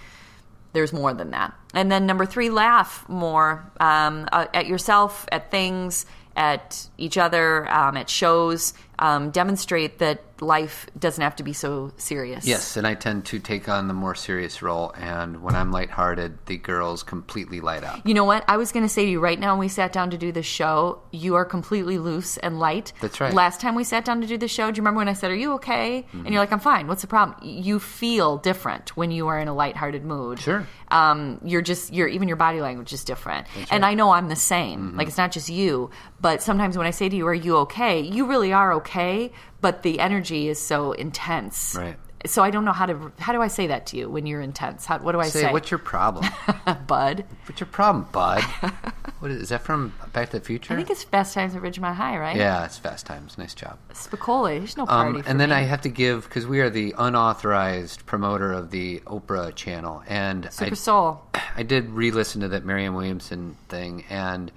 there's 0.75 0.91
more 0.91 1.13
than 1.13 1.31
that. 1.31 1.53
And 1.73 1.91
then 1.91 2.05
number 2.05 2.25
three 2.25 2.49
laugh 2.49 3.07
more 3.07 3.71
um, 3.79 4.27
uh, 4.31 4.47
at 4.53 4.67
yourself 4.67 5.25
at 5.31 5.49
things 5.49 6.05
at 6.35 6.89
each 6.97 7.17
other 7.17 7.67
um, 7.71 7.95
at 7.95 8.09
shows 8.09 8.73
um, 8.99 9.31
demonstrate 9.31 9.99
that 9.99 10.23
life 10.41 10.87
doesn't 10.99 11.21
have 11.21 11.35
to 11.37 11.43
be 11.43 11.53
so 11.53 11.93
serious 11.95 12.45
Yes, 12.45 12.75
and 12.75 12.85
I 12.85 12.93
tend 12.93 13.25
to 13.27 13.39
take 13.39 13.69
on 13.69 13.87
the 13.87 13.93
more 13.93 14.15
serious 14.15 14.61
role, 14.61 14.91
and 14.97 15.41
when 15.41 15.55
I'm 15.55 15.71
lighthearted, 15.71 16.45
the 16.45 16.57
girls 16.57 17.03
completely 17.03 17.61
light 17.61 17.83
up. 17.83 18.05
You 18.05 18.13
know 18.13 18.25
what? 18.25 18.43
I 18.47 18.57
was 18.57 18.71
going 18.71 18.83
to 18.83 18.89
say 18.89 19.05
to 19.05 19.11
you 19.11 19.19
right 19.19 19.39
now 19.39 19.53
when 19.53 19.59
we 19.59 19.67
sat 19.67 19.93
down 19.93 20.09
to 20.11 20.17
do 20.17 20.31
this 20.31 20.45
show, 20.45 21.01
you 21.11 21.35
are 21.35 21.45
completely 21.45 21.97
loose 21.97 22.37
and 22.37 22.59
light. 22.59 22.93
That's 23.01 23.19
right. 23.19 23.33
Last 23.33 23.61
time 23.61 23.75
we 23.75 23.83
sat 23.83 24.05
down 24.05 24.21
to 24.21 24.27
do 24.27 24.37
the 24.37 24.47
show, 24.47 24.71
do 24.71 24.77
you 24.77 24.81
remember 24.81 24.99
when 24.99 25.07
I 25.07 25.13
said, 25.13 25.31
Are 25.31 25.35
you 25.35 25.53
okay? 25.53 26.05
Mm-hmm. 26.07 26.25
And 26.25 26.29
you're 26.33 26.41
like, 26.41 26.51
I'm 26.51 26.59
fine. 26.59 26.87
What's 26.87 27.01
the 27.01 27.07
problem? 27.07 27.37
You 27.41 27.79
feel 27.79 28.37
different 28.37 28.95
when 28.97 29.11
you 29.11 29.27
are 29.27 29.39
in 29.39 29.47
a 29.47 29.53
lighthearted 29.53 30.03
mood. 30.03 30.39
Sure. 30.39 30.67
Um, 30.89 31.39
you're 31.43 31.61
just, 31.61 31.93
you're, 31.93 32.07
even 32.07 32.27
your 32.27 32.37
body 32.37 32.61
language 32.61 32.93
is 32.93 33.03
different. 33.03 33.47
and 33.71 33.85
I 33.85 33.93
know 33.93 34.11
I'm 34.11 34.27
the 34.29 34.35
same. 34.35 34.89
Mm-hmm. 34.89 34.97
Like, 34.97 35.07
it's 35.07 35.17
not 35.17 35.31
just 35.31 35.49
you. 35.49 35.89
But 36.21 36.41
sometimes 36.41 36.77
when 36.77 36.87
I 36.87 36.91
say 36.91 37.09
to 37.09 37.15
you, 37.15 37.27
Are 37.27 37.33
you 37.33 37.57
okay? 37.57 38.01
You 38.01 38.25
really 38.27 38.53
are 38.53 38.73
okay, 38.73 38.84
but 39.61 39.83
the 39.83 39.99
energy 39.99 40.47
is 40.47 40.59
so 40.59 40.91
intense. 40.93 41.75
Right. 41.77 41.97
So 42.25 42.41
I 42.41 42.49
don't 42.49 42.65
know 42.65 42.71
how 42.71 42.87
to, 42.87 43.11
how 43.19 43.33
do 43.33 43.41
I 43.43 43.47
say 43.47 43.67
that 43.67 43.85
to 43.87 43.97
you 43.97 44.09
when 44.09 44.25
you're 44.25 44.41
intense? 44.41 44.85
How, 44.85 44.97
what 44.97 45.11
do 45.11 45.19
I 45.19 45.27
Say, 45.27 45.41
say? 45.41 45.51
what's 45.51 45.69
your 45.69 45.77
problem? 45.77 46.25
Bud? 46.87 47.23
what's 47.45 47.59
your 47.59 47.67
problem, 47.67 48.07
bud? 48.11 48.41
what 49.19 49.29
is, 49.29 49.43
is 49.43 49.49
that 49.49 49.61
from 49.61 49.93
Back 50.11 50.31
to 50.31 50.39
the 50.39 50.43
Future? 50.45 50.73
I 50.73 50.77
think 50.77 50.89
it's 50.89 51.03
Fast 51.03 51.35
Times 51.35 51.53
at 51.55 51.61
Ridgemont 51.61 51.93
High, 51.93 52.17
right? 52.17 52.35
yeah, 52.35 52.65
it's 52.65 52.79
Fast 52.79 53.05
Times. 53.05 53.37
Nice 53.37 53.53
job. 53.53 53.77
Spicoli. 53.93 54.57
There's 54.57 54.75
no 54.75 54.87
party 54.87 55.19
Um, 55.19 55.23
and 55.27 55.39
then 55.39 55.49
me. 55.49 55.55
I 55.55 55.59
have 55.61 55.81
to 55.81 55.89
give 55.89 56.23
because 56.23 56.47
we 56.47 56.61
are 56.61 56.69
the 56.71 56.95
unauthorized 56.97 58.07
promoter 58.07 58.51
of 58.53 58.71
the 58.71 59.01
Oprah 59.01 59.53
channel, 59.53 60.01
and 60.07 60.51
Super 60.51 60.71
I, 60.71 60.75
Soul. 60.75 61.21
I 61.55 61.61
did 61.61 61.91
re-listen 61.91 62.41
to 62.41 62.47
that 62.47 62.65
Marianne 62.65 62.95
Williamson 62.95 63.55
thing, 63.69 64.03
and 64.09 64.51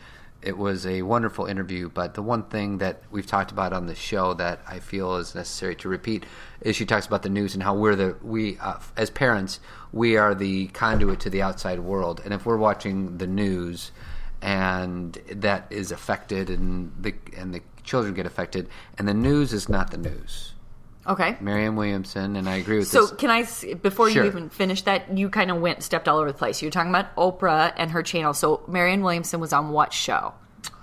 it 0.48 0.56
was 0.56 0.87
a 0.87 1.02
wonderful 1.02 1.44
interview. 1.44 1.90
But 1.90 2.14
the 2.14 2.22
one 2.22 2.44
thing 2.44 2.78
that 2.78 3.02
we've 3.11 3.26
talked 3.26 3.52
about 3.52 3.74
on 3.74 3.87
the 3.87 3.94
show 3.94 4.32
that 4.34 4.61
I 4.66 4.78
feel 4.78 5.16
is 5.16 5.34
necessary 5.34 5.76
to 5.76 5.88
repeat 5.88 6.24
is 6.62 6.74
she 6.74 6.87
talks 6.87 7.06
about 7.06 7.22
the 7.22 7.28
news 7.28 7.52
and 7.54 7.62
how 7.62 7.74
we're 7.74 7.94
the 7.94 8.16
we 8.22 8.58
uh, 8.58 8.78
as 8.96 9.11
parents 9.11 9.61
we 9.92 10.16
are 10.16 10.34
the 10.34 10.68
conduit 10.68 11.20
to 11.20 11.30
the 11.30 11.42
outside 11.42 11.80
world, 11.80 12.20
and 12.24 12.32
if 12.32 12.46
we're 12.46 12.56
watching 12.56 13.18
the 13.18 13.26
news 13.26 13.92
and 14.40 15.14
that 15.30 15.66
is 15.70 15.92
affected, 15.92 16.48
and 16.48 16.92
the 16.98 17.14
and 17.37 17.54
the 17.54 17.61
children 17.82 18.14
get 18.14 18.26
affected, 18.26 18.68
and 18.96 19.06
the 19.06 19.14
news 19.14 19.52
is 19.52 19.68
not 19.68 19.90
the 19.90 19.98
news. 19.98 20.54
Okay. 21.09 21.37
Marianne 21.40 21.75
Williamson, 21.77 22.37
and 22.37 22.49
I 22.49 22.57
agree 22.57 22.79
with 22.79 22.88
So 22.88 23.01
this. 23.03 23.11
So, 23.11 23.16
can 23.16 23.31
I, 23.31 23.75
before 23.75 24.11
Sure. 24.11 24.25
you 24.25 24.29
even 24.29 24.51
finish 24.51 24.83
that, 24.83 25.16
you 25.16 25.31
kind 25.31 25.51
of 25.51 25.59
went, 25.61 25.83
stepped 25.83 26.07
all 26.07 26.18
over 26.18 26.31
the 26.31 26.37
place. 26.37 26.61
You 26.61 26.66
were 26.66 26.73
talking 26.73 26.90
about 26.90 27.14
Oprah 27.16 27.73
and 27.77 27.90
her 27.92 28.03
channel. 28.03 28.35
So 28.35 28.62
Marianne 28.68 29.03
Williamson 29.03 29.40
was 29.40 29.53
on 29.53 29.71
what 29.71 29.92
show? 29.92 30.35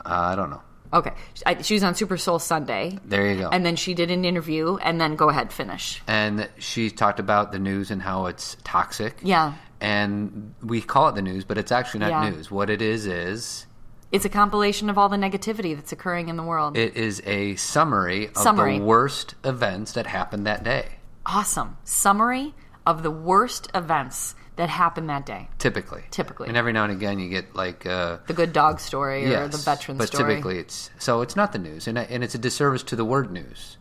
Uh, 0.05 0.09
I 0.09 0.35
don't 0.35 0.49
know. 0.49 0.61
Okay. 0.93 1.11
I, 1.45 1.61
she 1.61 1.73
was 1.75 1.83
on 1.83 1.93
Super 1.95 2.17
Soul 2.17 2.39
Sunday. 2.39 2.97
There 3.05 3.29
you 3.31 3.39
go. 3.41 3.49
And 3.49 3.65
then 3.65 3.75
she 3.75 3.93
did 3.93 4.09
an 4.11 4.23
interview, 4.25 4.77
and 4.77 4.99
then 4.99 5.15
go 5.15 5.29
ahead, 5.29 5.51
finish. 5.53 6.01
and 6.07 6.47
she 6.57 6.89
talked 6.89 7.19
about 7.19 7.51
the 7.51 7.59
news 7.59 7.91
and 7.91 8.01
how 8.01 8.25
it's 8.27 8.55
toxic. 8.63 9.17
Yeah. 9.21 9.53
And 9.81 10.53
we 10.63 10.81
call 10.81 11.09
it 11.09 11.15
the 11.15 11.21
news, 11.21 11.43
but 11.43 11.57
it's 11.57 11.71
actually 11.71 11.99
not 11.99 12.09
Yeah. 12.09 12.29
news. 12.29 12.49
What 12.49 12.69
it 12.69 12.81
is 12.81 13.05
is 13.05 13.65
It's 14.11 14.23
a 14.25 14.29
compilation 14.29 14.89
of 14.89 14.97
all 14.97 15.09
the 15.09 15.17
negativity 15.17 15.75
that's 15.75 15.91
occurring 15.91 16.29
in 16.29 16.37
the 16.37 16.43
world. 16.43 16.77
it 16.77 16.95
is 16.95 17.21
a 17.25 17.55
summary 17.55 18.27
of 18.27 18.37
Summary. 18.37 18.77
the 18.79 18.85
worst 18.85 19.35
events 19.43 19.91
that 19.93 20.07
happened 20.07 20.45
that 20.47 20.63
day. 20.63 20.85
awesome. 21.25 21.77
Summary 21.83 22.53
of 22.85 23.01
the 23.03 23.11
worst 23.11 23.67
events 23.73 24.35
that 24.57 24.69
happened 24.69 25.09
that 25.09 25.25
day. 25.25 25.49
Typically. 25.57 26.03
Typically. 26.11 26.47
And 26.47 26.55
every 26.55 26.71
now 26.71 26.83
and 26.85 26.93
again 26.93 27.19
you 27.19 27.27
get 27.29 27.55
like 27.55 27.85
uh 27.85 28.17
The 28.27 28.33
good 28.33 28.53
dog 28.53 28.79
story 28.79 29.25
or 29.25 29.29
yes, 29.29 29.51
the 29.51 29.57
veteran 29.57 29.97
but 29.97 30.07
story. 30.07 30.23
But 30.23 30.29
typically 30.29 30.59
it's 30.59 30.91
so 30.97 31.21
it's 31.21 31.35
not 31.35 31.51
the 31.51 31.59
news, 31.59 31.87
and 31.87 31.97
and 31.97 32.23
it's 32.23 32.35
a 32.35 32.37
disservice 32.37 32.83
to 32.83 32.95
the 32.95 33.03
word 33.05 33.31
news. 33.31 33.77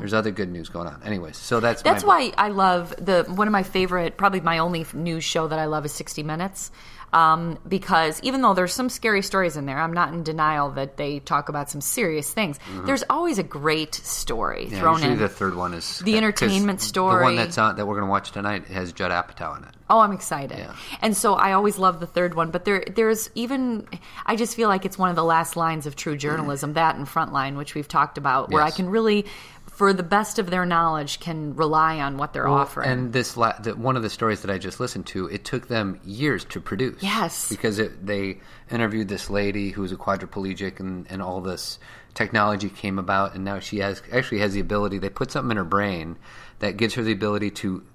There's 0.00 0.12
other 0.12 0.32
good 0.32 0.50
news 0.50 0.68
going 0.68 0.88
on. 0.88 1.00
Anyways, 1.04 1.36
so 1.36 1.60
that's 1.60 1.80
Mm-hmm. 1.82 1.88
That's 1.92 2.04
why 2.04 2.32
I 2.36 2.48
love 2.48 2.92
the 2.98 3.24
one 3.28 3.46
of 3.46 3.52
my 3.52 3.62
favorite, 3.62 4.16
probably 4.16 4.40
my 4.40 4.58
only 4.58 4.84
news 4.92 5.22
show 5.22 5.46
that 5.46 5.58
I 5.60 5.66
love 5.66 5.84
is 5.84 5.92
60 5.92 6.22
Minutes. 6.24 6.72
Um, 7.14 7.58
because 7.68 8.20
even 8.24 8.42
though 8.42 8.54
there's 8.54 8.74
some 8.74 8.88
scary 8.88 9.22
stories 9.22 9.56
in 9.56 9.66
there, 9.66 9.78
I'm 9.78 9.92
not 9.92 10.12
in 10.12 10.24
denial 10.24 10.70
that 10.72 10.96
they 10.96 11.20
talk 11.20 11.48
about 11.48 11.70
some 11.70 11.80
serious 11.80 12.28
things. 12.32 12.58
There's 12.84 13.04
always 13.08 13.38
a 13.38 13.44
great 13.44 13.94
story 13.94 14.64
Mm-hmm. 14.64 14.74
Yeah, 14.74 14.80
thrown 14.80 15.02
in. 15.04 15.18
the 15.18 15.28
third 15.28 15.54
one 15.54 15.74
is 15.74 16.00
the 16.00 16.16
entertainment 16.16 16.80
story. 16.80 17.18
The 17.18 17.22
one 17.22 17.36
that's 17.36 17.56
on 17.56 17.76
that 17.76 17.86
we're 17.86 17.94
going 17.94 18.06
to 18.06 18.10
watch 18.10 18.32
tonight 18.32 18.66
has 18.66 18.92
Judd 18.92 19.10
Apatow 19.12 19.56
in 19.58 19.64
it. 19.64 19.70
Oh, 19.88 20.00
I'm 20.00 20.12
excited. 20.12 20.58
Yeah. 20.58 20.74
And 21.02 21.16
so 21.16 21.34
I 21.34 21.52
always 21.52 21.78
love 21.78 22.00
the 22.00 22.06
third 22.06 22.34
one, 22.34 22.50
but 22.50 22.64
there 22.64 22.84
there's 22.94 23.30
even 23.34 23.86
I 24.26 24.34
just 24.36 24.56
feel 24.56 24.68
like 24.68 24.84
it's 24.84 24.98
one 24.98 25.10
of 25.10 25.16
the 25.16 25.24
last 25.24 25.56
lines 25.56 25.86
of 25.86 25.94
true 25.94 26.16
journalism, 26.16 26.72
that 26.72 26.96
and 26.96 27.06
Frontline, 27.06 27.56
which 27.56 27.74
we've 27.74 27.86
talked 27.88 28.18
about, 28.18 28.50
where 28.50 28.62
I 28.62 28.70
can 28.70 28.88
really 28.88 29.26
for 29.74 29.92
the 29.92 30.04
best 30.04 30.38
of 30.38 30.50
their 30.50 30.64
knowledge 30.64 31.18
can 31.18 31.54
rely 31.56 31.98
on 31.98 32.16
what 32.16 32.32
they're 32.32 32.46
offering. 32.46 32.88
And 32.88 33.12
this 33.12 33.36
la- 33.36 33.58
the, 33.58 33.74
one 33.74 33.96
of 33.96 34.02
the 34.02 34.10
stories 34.10 34.42
that 34.42 34.50
I 34.50 34.56
just 34.58 34.78
listened 34.78 35.06
to, 35.06 35.26
it 35.26 35.44
took 35.44 35.66
them 35.66 36.00
years 36.04 36.44
to 36.46 36.60
produce. 36.60 37.02
Yes. 37.02 37.48
because 37.48 37.80
it, 37.80 38.06
they 38.06 38.40
interviewed 38.70 39.08
this 39.08 39.28
lady 39.30 39.70
who 39.70 39.82
was 39.82 39.90
a 39.90 39.96
quadriplegic, 39.96 40.78
and, 40.78 41.06
and 41.10 41.20
all 41.20 41.40
this 41.40 41.80
technology 42.14 42.70
came 42.70 43.00
about, 43.00 43.34
and 43.34 43.44
now 43.44 43.58
she 43.58 43.78
has 43.78 44.00
actually 44.12 44.38
has 44.38 44.54
the 44.54 44.60
ability. 44.60 44.98
They 44.98 45.10
put 45.10 45.32
something 45.32 45.50
in 45.50 45.56
her 45.56 45.64
brain 45.64 46.16
that 46.60 46.76
gives 46.76 46.94
her 46.94 47.02
the 47.02 47.12
ability 47.12 47.50
to 47.50 47.80
th- 47.80 47.86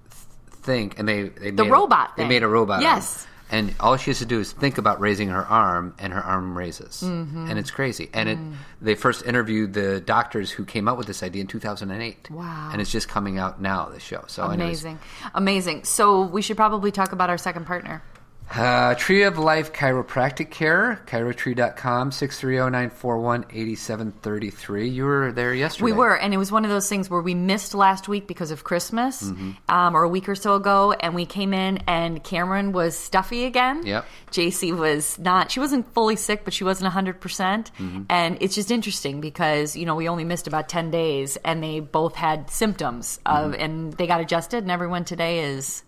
think, 0.51 0.99
and 0.99 1.07
they 1.07 1.29
they 1.29 1.51
The 1.51 1.63
robot 1.63 2.11
A, 2.17 2.21
they 2.21 2.27
made 2.27 2.43
a 2.43 2.47
robot. 2.49 2.81
Yes. 2.81 3.25
And 3.51 3.73
all 3.79 3.97
she 3.97 4.11
has 4.11 4.19
to 4.19 4.25
do 4.25 4.39
is 4.39 4.51
think 4.51 4.77
about 4.77 4.99
raising 4.99 5.29
her 5.29 5.43
arm, 5.45 5.95
and 5.97 6.13
her 6.13 6.21
arm 6.21 6.55
raises, 6.57 7.01
Mm-hmm. 7.03 7.49
and 7.49 7.57
it's 7.57 7.71
crazy. 7.71 8.09
And 8.13 8.29
Mm. 8.29 8.31
it, 8.53 8.57
they 8.81 8.95
first 8.95 9.25
interviewed 9.25 9.73
the 9.73 9.99
doctors 10.01 10.51
who 10.51 10.65
came 10.65 10.87
up 10.87 10.97
with 10.97 11.07
this 11.07 11.23
idea 11.23 11.41
in 11.41 11.47
2008. 11.47 12.29
Wow. 12.29 12.69
And 12.71 12.79
it's 12.81 12.91
just 12.91 13.07
coming 13.09 13.39
out 13.39 13.59
now. 13.61 13.89
The 13.89 13.99
show. 13.99 14.23
So, 14.27 14.43
anyways, 14.43 14.83
Amazing. 14.83 14.99
Amazing. 15.33 15.83
So 15.85 16.21
we 16.21 16.41
should 16.41 16.57
probably 16.57 16.91
talk 16.91 17.11
about 17.11 17.29
our 17.29 17.37
second 17.39 17.65
partner. 17.65 18.03
Uh, 18.51 18.95
Tree 18.95 19.21
of 19.23 19.37
Life 19.37 19.73
Chiropractic 19.73 20.49
Care, 20.49 20.99
chirotree.com, 21.05 22.09
630-941-8733. 22.09 24.91
You 24.91 25.05
were 25.05 25.31
there 25.31 25.53
yesterday. 25.53 25.85
We 25.85 25.91
were, 25.91 26.17
and 26.17 26.33
it 26.33 26.37
was 26.37 26.51
one 26.51 26.65
of 26.65 26.71
those 26.71 26.89
things 26.89 27.09
where 27.11 27.21
we 27.21 27.35
missed 27.35 27.75
last 27.75 28.07
week 28.07 28.25
because 28.27 28.49
of 28.51 28.63
Christmas, 28.63 29.21
Mm-hmm. 29.21 29.51
um, 29.69 29.95
or 29.95 30.01
a 30.03 30.09
week 30.09 30.27
or 30.27 30.33
so 30.35 30.55
ago, 30.55 30.93
and 30.93 31.13
we 31.13 31.25
came 31.27 31.53
in, 31.53 31.77
and 31.87 32.23
Cameron 32.23 32.71
was 32.71 32.97
stuffy 32.97 33.45
again. 33.45 33.85
Yep. 33.85 34.05
JC 34.31 34.75
was 34.75 35.19
not; 35.19 35.51
she 35.51 35.59
wasn't 35.59 35.91
fully 35.93 36.15
sick, 36.15 36.43
but 36.43 36.51
she 36.53 36.63
wasn't 36.63 36.91
hundred 36.91 37.21
percent. 37.21 37.69
Mm-hmm. 37.77 38.03
And 38.09 38.37
it's 38.41 38.55
just 38.55 38.71
interesting 38.71 39.21
because 39.21 39.75
you 39.75 39.85
know 39.85 39.93
we 39.95 40.09
only 40.09 40.23
missed 40.23 40.47
about 40.47 40.69
ten 40.69 40.89
days, 40.91 41.37
and 41.45 41.63
they 41.63 41.79
both 41.81 42.15
had 42.15 42.49
symptoms 42.49 43.19
of, 43.25 43.51
Mm-hmm. 43.51 43.61
and 43.61 43.93
they 43.93 44.07
got 44.07 44.21
adjusted, 44.21 44.63
and 44.63 44.71
everyone 44.71 45.05
today 45.05 45.39
is 45.53 45.83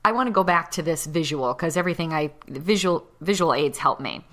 I 0.04 0.12
want 0.12 0.28
to 0.28 0.32
go 0.32 0.44
back 0.44 0.70
to 0.72 0.82
this 0.82 1.06
visual 1.06 1.52
because 1.52 1.76
everything 1.76 2.12
I 2.12 2.30
visual 2.48 3.06
visual 3.20 3.52
aids 3.52 3.78
help 3.78 4.00
me. 4.00 4.24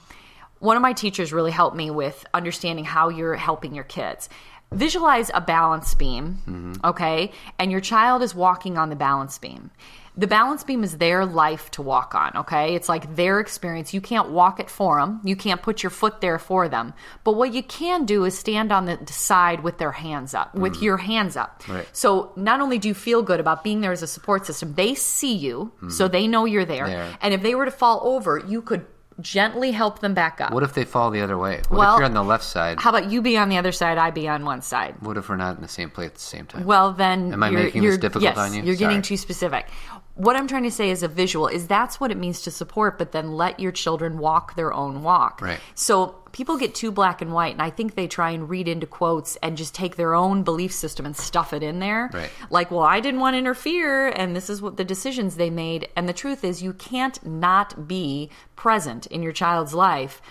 One 0.59 0.77
of 0.77 0.81
my 0.81 0.93
teachers 0.93 1.33
really 1.33 1.51
helped 1.51 1.75
me 1.75 1.91
with 1.91 2.25
understanding 2.33 2.85
how 2.85 3.09
you're 3.09 3.35
helping 3.35 3.75
your 3.75 3.83
kids. 3.83 4.29
Visualize 4.71 5.31
a 5.33 5.41
balance 5.41 5.93
beam, 5.93 6.39
mm-hmm. 6.47 6.73
okay? 6.83 7.31
And 7.59 7.71
your 7.71 7.81
child 7.81 8.21
is 8.21 8.35
walking 8.35 8.77
on 8.77 8.89
the 8.89 8.95
balance 8.95 9.37
beam. 9.37 9.71
The 10.17 10.27
balance 10.27 10.63
beam 10.63 10.83
is 10.83 10.97
their 10.97 11.25
life 11.25 11.69
to 11.71 11.81
walk 11.81 12.15
on, 12.15 12.31
okay? 12.37 12.73
It's 12.73 12.87
like 12.87 13.15
their 13.17 13.41
experience. 13.41 13.93
You 13.93 13.99
can't 13.99 14.29
walk 14.29 14.61
it 14.61 14.69
for 14.69 14.99
them. 14.99 15.19
You 15.25 15.35
can't 15.35 15.61
put 15.61 15.83
your 15.83 15.89
foot 15.89 16.21
there 16.21 16.39
for 16.39 16.69
them. 16.69 16.93
But 17.25 17.33
what 17.33 17.53
you 17.53 17.61
can 17.61 18.05
do 18.05 18.23
is 18.23 18.37
stand 18.37 18.71
on 18.71 18.85
the 18.85 18.99
side 19.11 19.61
with 19.61 19.77
their 19.77 19.91
hands 19.91 20.33
up, 20.33 20.55
with 20.55 20.75
mm. 20.75 20.81
your 20.83 20.97
hands 20.97 21.35
up. 21.35 21.63
Right. 21.67 21.87
So 21.91 22.31
not 22.37 22.61
only 22.61 22.79
do 22.79 22.87
you 22.87 22.93
feel 22.93 23.23
good 23.23 23.41
about 23.41 23.63
being 23.63 23.81
there 23.81 23.91
as 23.91 24.03
a 24.03 24.07
support 24.07 24.45
system, 24.45 24.73
they 24.75 24.95
see 24.95 25.35
you, 25.35 25.73
so 25.89 26.05
mm-hmm. 26.05 26.11
they 26.13 26.27
know 26.27 26.45
you're 26.45 26.65
there. 26.65 26.87
There. 26.87 27.17
And 27.21 27.33
if 27.33 27.41
they 27.43 27.53
were 27.53 27.65
to 27.65 27.71
fall 27.71 27.99
over, 28.03 28.39
you 28.39 28.61
could 28.61 28.85
gently 29.21 29.71
help 29.71 29.99
them 29.99 30.13
back 30.13 30.41
up. 30.41 30.51
What 30.51 30.63
if 30.63 30.73
they 30.73 30.85
fall 30.85 31.09
the 31.11 31.21
other 31.21 31.37
way? 31.37 31.61
What 31.69 31.79
Well, 31.79 31.95
if 31.95 31.99
you're 31.99 32.05
on 32.05 32.13
the 32.13 32.23
left 32.23 32.43
side? 32.43 32.79
How 32.79 32.89
about 32.89 33.09
you 33.09 33.21
be 33.21 33.37
on 33.37 33.49
the 33.49 33.57
other 33.57 33.71
side, 33.71 33.97
I 33.97 34.11
be 34.11 34.27
on 34.27 34.45
one 34.45 34.61
side? 34.61 34.95
what 34.99 35.17
if 35.17 35.29
we're 35.29 35.37
not 35.37 35.55
in 35.55 35.61
the 35.61 35.67
same 35.67 35.89
place 35.89 36.07
at 36.07 36.15
the 36.15 36.19
same 36.19 36.45
time? 36.45 36.65
Well, 36.65 36.91
then 36.91 37.31
Am 37.33 37.41
I 37.41 37.49
you're, 37.49 37.63
making 37.63 37.83
this 37.83 37.97
difficult 37.97 38.23
yes, 38.23 38.37
on 38.37 38.53
you? 38.53 38.63
You're 38.63 38.75
getting 38.75 39.01
too 39.01 39.17
specific. 39.17 39.67
What 40.15 40.37
I'm 40.37 40.47
trying 40.47 40.63
to 40.63 40.71
say 40.71 40.89
is 40.91 41.03
a 41.03 41.09
visual 41.09 41.47
is 41.47 41.67
that's 41.67 41.99
what 41.99 42.09
it 42.09 42.17
means 42.17 42.41
to 42.43 42.51
support, 42.51 42.97
but 42.97 43.11
then 43.11 43.33
let 43.33 43.59
your 43.59 43.73
children 43.73 44.17
walk 44.17 44.55
their 44.55 44.73
own 44.73 45.03
walk. 45.03 45.41
Right. 45.41 45.59
So 45.73 46.15
people 46.31 46.57
get 46.57 46.73
too 46.73 46.89
black 46.89 47.21
and 47.21 47.33
white, 47.33 47.51
and 47.51 47.61
I 47.61 47.69
think 47.69 47.95
they 47.95 48.07
try 48.07 48.31
and 48.31 48.49
read 48.49 48.69
into 48.69 48.87
quotes 48.87 49.35
and 49.37 49.57
just 49.57 49.75
take 49.75 49.97
their 49.97 50.15
own 50.15 50.43
belief 50.43 50.71
system 50.71 51.05
and 51.05 51.17
stuff 51.17 51.51
it 51.51 51.63
in 51.63 51.79
there. 51.79 52.09
Right. 52.13 52.29
Like, 52.49 52.71
well, 52.71 52.81
I 52.81 53.01
didn't 53.01 53.19
want 53.19 53.33
to 53.33 53.39
interfere, 53.39 54.07
and 54.07 54.33
this 54.33 54.49
is 54.49 54.61
what 54.61 54.77
the 54.77 54.85
decisions 54.85 55.35
they 55.35 55.49
made. 55.49 55.89
And 55.97 56.07
the 56.07 56.13
truth 56.13 56.45
is, 56.45 56.63
you 56.63 56.71
can't 56.71 57.23
not 57.25 57.85
be 57.85 58.29
present 58.55 59.07
in 59.07 59.21
your 59.21 59.33
child's 59.33 59.73
life 59.73 60.21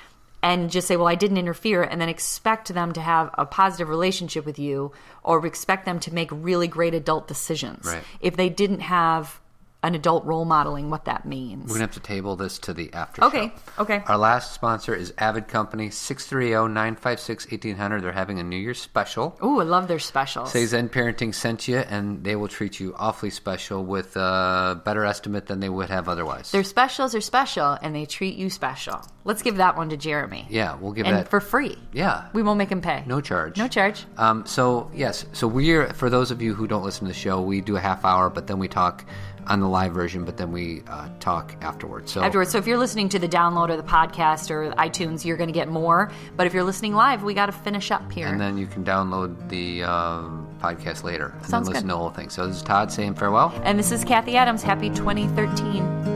and 0.42 0.70
just 0.70 0.88
say, 0.88 0.96
well, 0.96 1.08
I 1.08 1.14
didn't 1.14 1.38
interfere, 1.38 1.82
and 1.82 2.00
then 2.00 2.08
expect 2.08 2.72
them 2.72 2.92
to 2.92 3.00
have 3.02 3.30
a 3.34 3.44
positive 3.44 3.88
relationship 3.88 4.46
with 4.46 4.58
you 4.58 4.92
or 5.22 5.44
expect 5.46 5.84
them 5.84 5.98
to 6.00 6.12
make 6.12 6.28
really 6.32 6.68
great 6.68 6.94
adult 6.94 7.28
decisions. 7.28 7.86
Right. 7.86 8.02
If 8.20 8.36
they 8.36 8.48
didn't 8.48 8.80
have 8.80 9.40
an 9.84 9.94
adult 9.94 10.24
role 10.24 10.44
modeling 10.44 10.90
what 10.90 11.04
that 11.04 11.26
means. 11.26 11.64
We're 11.68 11.74
gonna 11.74 11.84
have 11.84 11.92
to 11.92 12.00
table 12.00 12.36
this 12.36 12.58
to 12.60 12.74
the 12.74 12.92
after. 12.92 13.24
Okay, 13.24 13.52
show. 13.76 13.82
okay. 13.82 14.02
Our 14.06 14.18
last 14.18 14.52
sponsor 14.52 14.94
is 14.94 15.12
Avid 15.18 15.48
Company 15.48 15.88
630-956-1800. 15.90 18.02
They're 18.02 18.12
having 18.12 18.38
a 18.38 18.42
New 18.42 18.56
Year's 18.56 18.80
special. 18.80 19.38
Ooh, 19.42 19.60
I 19.60 19.64
love 19.64 19.88
their 19.88 19.98
specials. 19.98 20.52
Say 20.52 20.66
Zen 20.66 20.88
Parenting 20.88 21.34
sent 21.34 21.68
you, 21.68 21.78
and 21.78 22.24
they 22.24 22.36
will 22.36 22.48
treat 22.48 22.80
you 22.80 22.94
awfully 22.98 23.30
special 23.30 23.84
with 23.84 24.16
a 24.16 24.80
better 24.84 25.04
estimate 25.04 25.46
than 25.46 25.60
they 25.60 25.68
would 25.68 25.90
have 25.90 26.08
otherwise. 26.08 26.50
Their 26.50 26.64
specials 26.64 27.14
are 27.14 27.20
special, 27.20 27.78
and 27.82 27.94
they 27.94 28.06
treat 28.06 28.36
you 28.36 28.50
special. 28.50 29.00
Let's 29.24 29.42
give 29.42 29.56
that 29.56 29.76
one 29.76 29.88
to 29.90 29.96
Jeremy. 29.96 30.46
yeah, 30.50 30.76
we'll 30.76 30.92
give 30.92 31.06
and 31.06 31.16
that 31.16 31.28
for 31.28 31.40
free. 31.40 31.78
Yeah, 31.92 32.28
We 32.32 32.42
won't 32.42 32.58
make 32.58 32.70
him 32.70 32.80
pay. 32.80 33.02
no 33.06 33.20
charge. 33.20 33.56
No 33.56 33.68
charge. 33.68 34.04
Um, 34.18 34.46
so 34.46 34.90
yes, 34.94 35.24
so 35.32 35.46
we're 35.48 35.92
for 35.94 36.10
those 36.10 36.30
of 36.30 36.42
you 36.42 36.54
who 36.54 36.66
don't 36.66 36.84
listen 36.84 37.06
to 37.06 37.12
the 37.12 37.18
show, 37.18 37.40
we 37.40 37.60
do 37.60 37.76
a 37.76 37.80
half 37.80 38.04
hour, 38.04 38.30
but 38.30 38.46
then 38.46 38.58
we 38.58 38.68
talk 38.68 39.04
on 39.46 39.60
the 39.60 39.68
live 39.68 39.92
version, 39.92 40.24
but 40.24 40.36
then 40.36 40.52
we 40.52 40.82
uh, 40.88 41.08
talk 41.20 41.54
afterwards. 41.60 42.12
So 42.12 42.22
Afterwards, 42.22 42.50
so 42.50 42.58
if 42.58 42.66
you're 42.66 42.78
listening 42.78 43.08
to 43.10 43.18
the 43.18 43.28
download 43.28 43.68
or 43.70 43.76
the 43.76 43.82
podcast 43.82 44.50
or 44.50 44.70
iTunes, 44.72 45.24
you're 45.24 45.36
going 45.36 45.48
to 45.48 45.52
get 45.54 45.68
more. 45.68 46.10
But 46.36 46.46
if 46.46 46.54
you're 46.54 46.64
listening 46.64 46.94
live, 46.94 47.22
we 47.22 47.34
got 47.34 47.46
to 47.46 47.52
finish 47.52 47.90
up 47.90 48.10
here. 48.12 48.28
and 48.28 48.40
then 48.40 48.56
you 48.56 48.66
can 48.66 48.84
download 48.84 49.48
the 49.48 49.82
um, 49.84 50.48
podcast 50.60 51.02
later 51.04 51.34
and 51.38 51.46
Sounds 51.46 51.66
then 51.68 51.74
listen 51.74 51.74
good. 51.74 51.80
to 51.80 51.86
the 51.94 51.98
whole 51.98 52.10
thing. 52.10 52.30
So 52.30 52.46
this 52.46 52.56
is 52.56 52.62
Todd 52.62 52.90
saying 52.92 53.14
farewell. 53.14 53.52
and 53.64 53.78
this 53.78 53.92
is 53.92 54.04
Kathy 54.04 54.36
Adams. 54.36 54.62
Happy 54.62 54.88
2013. 54.90 56.13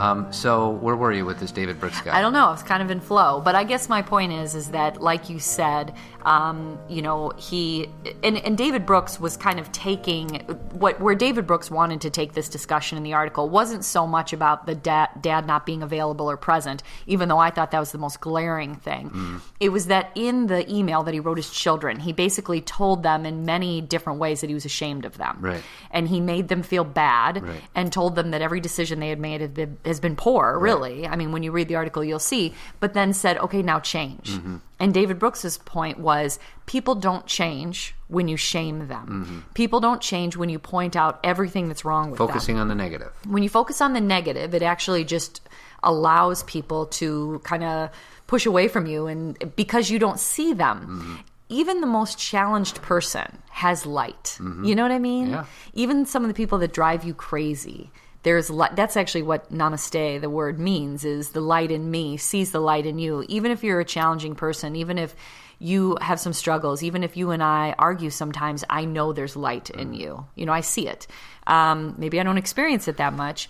Um, 0.00 0.32
so 0.32 0.70
where 0.70 0.96
were 0.96 1.12
you 1.12 1.26
with 1.26 1.40
this 1.40 1.52
David 1.52 1.78
Brooks 1.78 2.00
guy? 2.00 2.16
I 2.16 2.22
don't 2.22 2.32
know. 2.32 2.46
I 2.46 2.50
was 2.52 2.62
kind 2.62 2.82
of 2.82 2.90
in 2.90 3.00
flow, 3.00 3.42
but 3.44 3.54
I 3.54 3.64
guess 3.64 3.90
my 3.90 4.00
point 4.00 4.32
is, 4.32 4.54
is 4.54 4.70
that 4.70 5.02
like 5.02 5.28
you 5.28 5.38
said, 5.38 5.92
um, 6.24 6.78
you 6.88 7.02
know, 7.02 7.30
he 7.36 7.88
and, 8.22 8.36
and 8.38 8.56
David 8.58 8.86
Brooks 8.86 9.18
was 9.20 9.36
kind 9.36 9.58
of 9.58 9.70
taking 9.72 10.40
what 10.72 11.00
where 11.00 11.14
David 11.14 11.46
Brooks 11.46 11.70
wanted 11.70 12.00
to 12.02 12.10
take 12.10 12.32
this 12.34 12.48
discussion 12.48 12.96
in 12.98 13.04
the 13.04 13.14
article 13.14 13.48
wasn't 13.48 13.84
so 13.84 14.06
much 14.06 14.32
about 14.32 14.66
the 14.66 14.74
dad, 14.74 15.08
dad 15.20 15.46
not 15.46 15.66
being 15.66 15.82
available 15.82 16.30
or 16.30 16.36
present, 16.36 16.82
even 17.06 17.28
though 17.28 17.38
I 17.38 17.50
thought 17.50 17.70
that 17.70 17.80
was 17.80 17.92
the 17.92 17.98
most 17.98 18.20
glaring 18.20 18.74
thing. 18.74 19.10
Mm. 19.10 19.40
It 19.60 19.70
was 19.70 19.86
that 19.86 20.10
in 20.14 20.46
the 20.46 20.70
email 20.72 21.02
that 21.04 21.14
he 21.14 21.20
wrote 21.20 21.36
his 21.38 21.50
children, 21.50 21.98
he 22.00 22.12
basically 22.12 22.60
told 22.60 23.02
them 23.02 23.24
in 23.26 23.44
many 23.44 23.80
different 23.80 24.18
ways 24.18 24.40
that 24.40 24.48
he 24.48 24.54
was 24.54 24.64
ashamed 24.64 25.04
of 25.04 25.16
them, 25.18 25.38
Right. 25.40 25.62
and 25.90 26.08
he 26.08 26.20
made 26.20 26.48
them 26.48 26.62
feel 26.62 26.84
bad 26.84 27.42
Right. 27.42 27.60
and 27.74 27.92
told 27.92 28.14
them 28.16 28.30
that 28.32 28.42
every 28.42 28.60
decision 28.60 29.00
they 29.00 29.08
had 29.08 29.18
made 29.20 29.40
had 29.40 29.54
been, 29.54 29.78
has 29.84 30.00
been 30.00 30.16
poor, 30.16 30.58
really. 30.58 31.06
I 31.06 31.16
mean, 31.16 31.32
when 31.32 31.42
you 31.42 31.52
read 31.52 31.68
the 31.68 31.76
article, 31.76 32.04
you'll 32.04 32.18
see, 32.18 32.54
but 32.80 32.94
then 32.94 33.12
said, 33.12 33.38
okay, 33.38 33.62
now 33.62 33.80
change. 33.80 34.30
Mm-hmm. 34.30 34.56
And 34.80 34.94
David 34.94 35.18
Brooks's 35.18 35.58
point 35.58 36.00
was 36.00 36.38
people 36.64 36.94
don't 36.94 37.26
change 37.26 37.94
when 38.08 38.26
you 38.28 38.38
shame 38.38 38.88
them. 38.88 39.06
Mm-hmm. 39.06 39.38
People 39.52 39.78
don't 39.78 40.00
change 40.00 40.36
when 40.38 40.48
you 40.48 40.58
point 40.58 40.96
out 40.96 41.20
everything 41.22 41.68
that's 41.68 41.84
wrong 41.84 42.10
with 42.10 42.18
Focusing 42.18 42.56
them. 42.56 42.56
Focusing 42.56 42.58
on 42.58 42.68
the 42.68 42.74
negative. 42.74 43.12
When 43.28 43.42
you 43.42 43.50
focus 43.50 43.82
on 43.82 43.92
the 43.92 44.00
negative, 44.00 44.54
it 44.54 44.62
actually 44.62 45.04
just 45.04 45.42
allows 45.82 46.42
people 46.44 46.86
to 46.86 47.40
kind 47.44 47.62
of 47.62 47.90
push 48.26 48.46
away 48.46 48.68
from 48.68 48.86
you 48.86 49.06
and 49.06 49.54
because 49.54 49.90
you 49.90 49.98
don't 49.98 50.18
see 50.18 50.54
them. 50.54 50.80
Mm-hmm. 50.80 51.14
Even 51.50 51.80
the 51.80 51.86
most 51.86 52.16
challenged 52.16 52.80
person 52.80 53.38
has 53.50 53.84
light. 53.84 54.38
You 54.64 54.76
know 54.76 54.82
what 54.82 54.92
I 54.92 55.00
mean? 55.00 55.26
Mm-hmm. 55.26 55.34
Yeah. 55.34 55.44
Even 55.74 56.06
some 56.06 56.22
of 56.22 56.28
the 56.28 56.34
people 56.34 56.58
that 56.58 56.72
drive 56.72 57.02
you 57.04 57.12
crazy. 57.12 57.90
There's 58.22 58.50
light. 58.50 58.76
That's 58.76 58.96
actually 58.96 59.22
what 59.22 59.50
namaste, 59.52 60.20
the 60.20 60.30
word 60.30 60.58
means, 60.58 61.04
is 61.04 61.30
the 61.30 61.40
light 61.40 61.70
in 61.70 61.90
me 61.90 62.16
sees 62.16 62.52
the 62.52 62.60
light 62.60 62.86
in 62.86 62.98
you. 62.98 63.24
Even 63.28 63.50
if 63.50 63.64
you're 63.64 63.80
a 63.80 63.84
challenging 63.84 64.34
person, 64.34 64.76
even 64.76 64.98
if 64.98 65.14
you 65.58 65.96
have 66.00 66.18
some 66.18 66.32
struggles, 66.32 66.82
even 66.82 67.02
if 67.02 67.16
you 67.16 67.30
and 67.30 67.42
I 67.42 67.74
argue 67.78 68.10
sometimes, 68.10 68.64
I 68.68 68.84
know 68.84 69.12
there's 69.12 69.36
light 69.36 69.70
in 69.70 69.92
you. 69.94 70.26
You 70.34 70.46
know, 70.46 70.52
I 70.52 70.60
see 70.62 70.88
it. 70.88 71.06
Um, 71.46 71.94
maybe 71.98 72.18
I 72.18 72.22
don't 72.22 72.38
experience 72.38 72.88
it 72.88 72.96
that 72.96 73.12
much, 73.12 73.48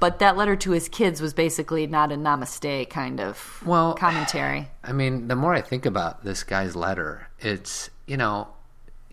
but 0.00 0.20
that 0.20 0.36
letter 0.36 0.54
to 0.56 0.70
his 0.70 0.88
kids 0.88 1.20
was 1.20 1.34
basically 1.34 1.86
not 1.86 2.12
a 2.12 2.16
namaste 2.16 2.88
kind 2.90 3.20
of 3.20 3.62
Well, 3.66 3.94
commentary. 3.94 4.68
I 4.84 4.92
mean, 4.92 5.28
the 5.28 5.36
more 5.36 5.54
I 5.54 5.60
think 5.60 5.84
about 5.84 6.24
this 6.24 6.44
guy's 6.44 6.76
letter, 6.76 7.28
it's, 7.40 7.90
you 8.06 8.16
know, 8.16 8.48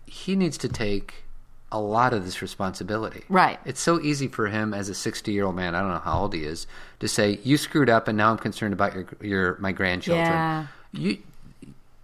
he 0.06 0.36
needs 0.36 0.56
to 0.58 0.68
take 0.68 1.25
a 1.76 1.80
lot 1.80 2.12
of 2.12 2.24
this 2.24 2.40
responsibility. 2.42 3.22
Right. 3.28 3.58
It's 3.64 3.80
so 3.80 4.00
easy 4.00 4.28
for 4.28 4.46
him 4.48 4.72
as 4.74 4.88
a 4.88 4.92
60-year-old 4.92 5.54
man, 5.54 5.74
I 5.74 5.80
don't 5.80 5.90
know 5.90 5.98
how 5.98 6.20
old 6.20 6.34
he 6.34 6.44
is, 6.44 6.66
to 7.00 7.08
say, 7.08 7.38
"You 7.42 7.56
screwed 7.56 7.90
up 7.90 8.08
and 8.08 8.16
now 8.16 8.30
I'm 8.30 8.38
concerned 8.38 8.72
about 8.72 8.94
your 8.94 9.06
your 9.20 9.56
my 9.58 9.72
grandchildren." 9.72 10.26
Yeah. 10.26 10.66
You 10.92 11.18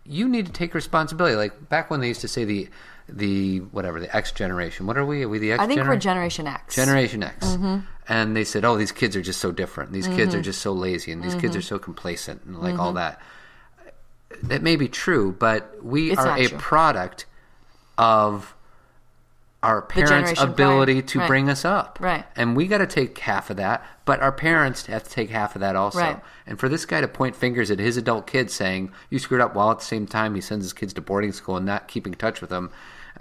you 0.05 0.29
need 0.29 0.47
to 0.47 0.53
take 0.53 0.75
responsibility. 0.75 1.37
Like 1.37 1.69
back 1.69 1.91
when 1.91 2.01
they 2.01 2.09
used 2.09 2.21
to 2.23 2.29
say 2.29 2.45
the 2.45 2.69
the 3.09 3.59
whatever, 3.59 4.01
the 4.01 4.15
X 4.15 4.33
generation. 4.33 4.87
What 4.87 4.97
are 4.97 5.05
we? 5.05 5.25
Are 5.25 5.29
we 5.29 5.39
the 5.39 5.53
X 5.53 5.63
I 5.63 5.67
think 5.67 5.81
we're 5.83 5.97
generation? 5.97 6.47
X. 6.47 6.77
Generation 6.77 7.23
X. 7.23 7.47
Mm-hmm. 7.47 7.79
And 8.09 8.37
they 8.37 8.45
said, 8.45 8.65
oh, 8.65 8.77
these 8.77 8.91
kids 8.93 9.15
are 9.17 9.23
just 9.23 9.41
so 9.41 9.53
different. 9.53 9.93
These 9.93 10.09
kids 10.09 10.35
are 10.35 10.43
just 10.43 10.61
so 10.61 10.73
lazy, 10.73 11.13
and 11.13 11.23
these 11.23 11.37
kids 11.37 11.55
are 11.57 11.63
so 11.63 11.79
complacent, 11.79 12.43
and 12.45 12.59
like 12.59 12.73
Mm-hmm. 12.73 12.81
all 12.81 12.93
that. 12.95 13.21
That 14.45 14.63
may 14.63 14.75
be 14.77 14.89
true, 14.89 15.33
but 15.39 15.77
we 15.85 16.11
It's 16.11 16.21
are 16.21 16.37
a 16.37 16.49
true. 16.49 16.59
product 16.59 17.27
of 17.97 18.55
our 19.63 19.83
parents' 19.83 20.41
ability 20.41 20.95
prior. 20.95 21.03
to 21.03 21.19
Right. 21.21 21.29
bring 21.29 21.49
us 21.49 21.65
up. 21.65 21.99
Right. 22.01 22.25
And 22.37 22.57
we 22.57 22.67
got 22.67 22.79
to 22.79 22.87
take 22.87 23.17
half 23.19 23.49
of 23.51 23.57
that, 23.59 23.85
but 24.05 24.21
our 24.21 24.33
parents 24.33 24.87
have 24.87 25.05
to 25.05 25.11
take 25.11 25.31
half 25.31 25.55
of 25.55 25.61
that 25.61 25.77
also. 25.77 25.99
Right. 26.01 26.21
And 26.47 26.59
for 26.59 26.69
this 26.69 26.85
guy 26.85 27.01
to 27.01 27.09
point 27.09 27.37
fingers 27.37 27.71
at 27.71 27.79
his 27.79 27.97
adult 27.97 28.27
kids 28.27 28.53
saying, 28.53 28.91
you 29.11 29.19
screwed 29.21 29.41
up, 29.41 29.55
while 29.55 29.71
at 29.71 29.79
the 29.79 29.85
same 29.85 30.07
time 30.07 30.35
he 30.35 30.41
sends 30.41 30.65
his 30.65 30.73
kids 30.73 30.93
to 30.95 31.01
boarding 31.01 31.33
school 31.33 31.57
and 31.57 31.65
not 31.67 31.87
keeping 31.87 32.13
in 32.13 32.19
touch 32.19 32.41
with 32.41 32.51
them. 32.51 32.71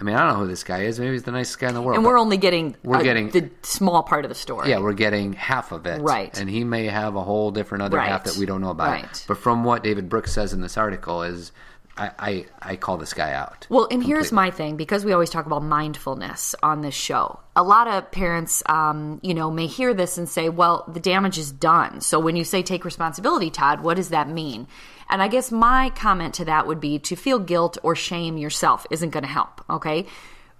I 0.00 0.04
mean, 0.04 0.16
I 0.16 0.20
don't 0.24 0.32
know 0.32 0.40
who 0.40 0.46
this 0.48 0.64
guy 0.64 0.80
is. 0.80 0.98
Maybe 0.98 1.12
he's 1.12 1.22
the 1.24 1.30
nicest 1.30 1.60
guy 1.60 1.68
in 1.68 1.74
the 1.74 1.82
world. 1.82 1.96
And 1.96 2.04
we're 2.04 2.18
only 2.18 2.38
getting 2.38 2.74
We're 2.82 2.96
uh, 2.96 3.02
getting- 3.02 3.30
the 3.30 3.50
small 3.62 4.02
part 4.02 4.24
of 4.24 4.30
the 4.30 4.34
story. 4.34 4.68
yeah, 4.70 4.80
we're 4.80 4.94
getting 4.94 5.34
half 5.34 5.70
of 5.70 5.86
it. 5.86 6.00
Right. 6.00 6.36
And 6.40 6.50
he 6.50 6.64
may 6.64 6.86
have 6.86 7.14
a 7.14 7.22
whole 7.22 7.52
different 7.52 7.82
other 7.82 8.00
half 8.00 8.24
that 8.24 8.36
we 8.36 8.46
don't 8.46 8.62
know 8.62 8.70
about. 8.70 8.88
Right. 8.88 9.24
But 9.28 9.36
from 9.38 9.62
what 9.64 9.84
David 9.84 10.08
Brooks 10.08 10.32
says 10.32 10.52
in 10.52 10.60
this 10.62 10.76
article 10.76 11.22
is 11.22 11.52
I, 11.96 12.10
I, 12.18 12.46
I 12.62 12.76
call 12.76 12.96
this 12.96 13.12
guy 13.12 13.32
out. 13.32 13.66
Well, 13.68 13.86
and 13.90 14.02
here's 14.02 14.32
my 14.32 14.50
thing 14.50 14.76
because 14.76 15.04
we 15.04 15.12
always 15.12 15.28
talk 15.28 15.44
about 15.44 15.62
mindfulness 15.62 16.54
on 16.62 16.80
this 16.80 16.94
show. 16.94 17.40
A 17.54 17.62
lot 17.62 17.86
of 17.86 18.10
parents, 18.10 18.62
um, 18.66 19.20
you 19.22 19.34
know, 19.34 19.50
may 19.50 19.66
hear 19.66 19.92
this 19.92 20.16
and 20.16 20.28
say, 20.28 20.48
"Well, 20.48 20.84
the 20.88 21.00
damage 21.00 21.36
is 21.36 21.52
done." 21.52 22.00
So 22.00 22.18
when 22.18 22.34
you 22.34 22.44
say 22.44 22.62
take 22.62 22.86
responsibility, 22.86 23.50
Todd, 23.50 23.82
what 23.82 23.96
does 23.96 24.08
that 24.08 24.28
mean? 24.28 24.68
And 25.10 25.22
I 25.22 25.28
guess 25.28 25.52
my 25.52 25.90
comment 25.90 26.32
to 26.34 26.46
that 26.46 26.66
would 26.66 26.80
be 26.80 26.98
to 27.00 27.16
feel 27.16 27.38
guilt 27.38 27.76
or 27.82 27.94
shame 27.94 28.38
yourself 28.38 28.86
isn't 28.90 29.10
going 29.10 29.24
to 29.24 29.28
help. 29.28 29.62
Okay, 29.68 30.06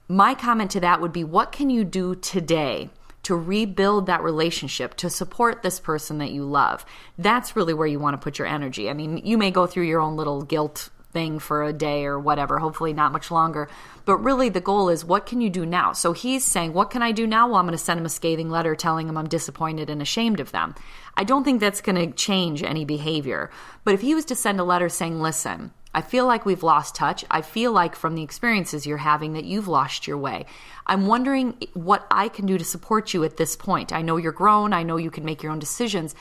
my 0.08 0.34
comment 0.34 0.70
to 0.72 0.80
that 0.80 1.00
would 1.00 1.12
be, 1.12 1.24
what 1.24 1.52
can 1.52 1.70
you 1.70 1.84
do 1.84 2.14
today? 2.14 2.90
To 3.24 3.36
rebuild 3.36 4.06
that 4.06 4.22
relationship, 4.22 4.96
to 4.96 5.08
support 5.08 5.62
this 5.62 5.78
person 5.78 6.18
that 6.18 6.32
you 6.32 6.44
love. 6.44 6.84
That's 7.16 7.54
really 7.54 7.72
where 7.72 7.86
you 7.86 8.00
want 8.00 8.14
to 8.14 8.22
put 8.22 8.36
your 8.36 8.48
energy. 8.48 8.90
I 8.90 8.94
mean, 8.94 9.18
you 9.18 9.38
may 9.38 9.52
go 9.52 9.66
through 9.66 9.84
your 9.84 10.00
own 10.00 10.16
little 10.16 10.42
guilt 10.42 10.90
thing 11.12 11.38
for 11.38 11.62
a 11.62 11.72
day 11.72 12.04
or 12.04 12.18
whatever, 12.18 12.58
hopefully 12.58 12.92
not 12.92 13.12
much 13.12 13.30
longer. 13.30 13.68
But 14.04 14.16
really, 14.18 14.48
the 14.48 14.60
goal 14.60 14.88
is 14.88 15.04
what 15.04 15.26
can 15.26 15.40
you 15.40 15.50
do 15.50 15.64
now? 15.64 15.92
So 15.92 16.12
he's 16.12 16.44
saying, 16.44 16.72
What 16.72 16.90
can 16.90 17.02
I 17.02 17.12
do 17.12 17.26
now? 17.26 17.46
Well, 17.46 17.56
I'm 17.56 17.66
going 17.66 17.76
to 17.76 17.78
send 17.78 18.00
him 18.00 18.06
a 18.06 18.10
scathing 18.10 18.50
letter 18.50 18.74
telling 18.74 19.08
him 19.08 19.16
I'm 19.16 19.28
disappointed 19.28 19.90
and 19.90 20.02
ashamed 20.02 20.40
of 20.40 20.52
them. 20.52 20.74
I 21.16 21.24
don't 21.24 21.44
think 21.44 21.60
that's 21.60 21.80
going 21.80 21.96
to 21.96 22.16
change 22.16 22.62
any 22.62 22.84
behavior. 22.84 23.50
But 23.84 23.94
if 23.94 24.00
he 24.00 24.14
was 24.14 24.24
to 24.26 24.34
send 24.34 24.58
a 24.58 24.64
letter 24.64 24.88
saying, 24.88 25.20
Listen, 25.20 25.72
I 25.94 26.00
feel 26.00 26.26
like 26.26 26.46
we've 26.46 26.62
lost 26.62 26.94
touch. 26.94 27.24
I 27.30 27.42
feel 27.42 27.70
like 27.70 27.94
from 27.94 28.14
the 28.14 28.22
experiences 28.22 28.86
you're 28.86 28.96
having 28.96 29.34
that 29.34 29.44
you've 29.44 29.68
lost 29.68 30.06
your 30.06 30.16
way. 30.16 30.46
I'm 30.86 31.06
wondering 31.06 31.56
what 31.74 32.06
I 32.10 32.28
can 32.28 32.46
do 32.46 32.56
to 32.56 32.64
support 32.64 33.12
you 33.12 33.24
at 33.24 33.36
this 33.36 33.56
point. 33.56 33.92
I 33.92 34.02
know 34.02 34.16
you're 34.16 34.32
grown. 34.32 34.72
I 34.72 34.82
know 34.84 34.96
you 34.96 35.10
can 35.10 35.24
make 35.24 35.42
your 35.42 35.52
own 35.52 35.58
decisions 35.58 36.14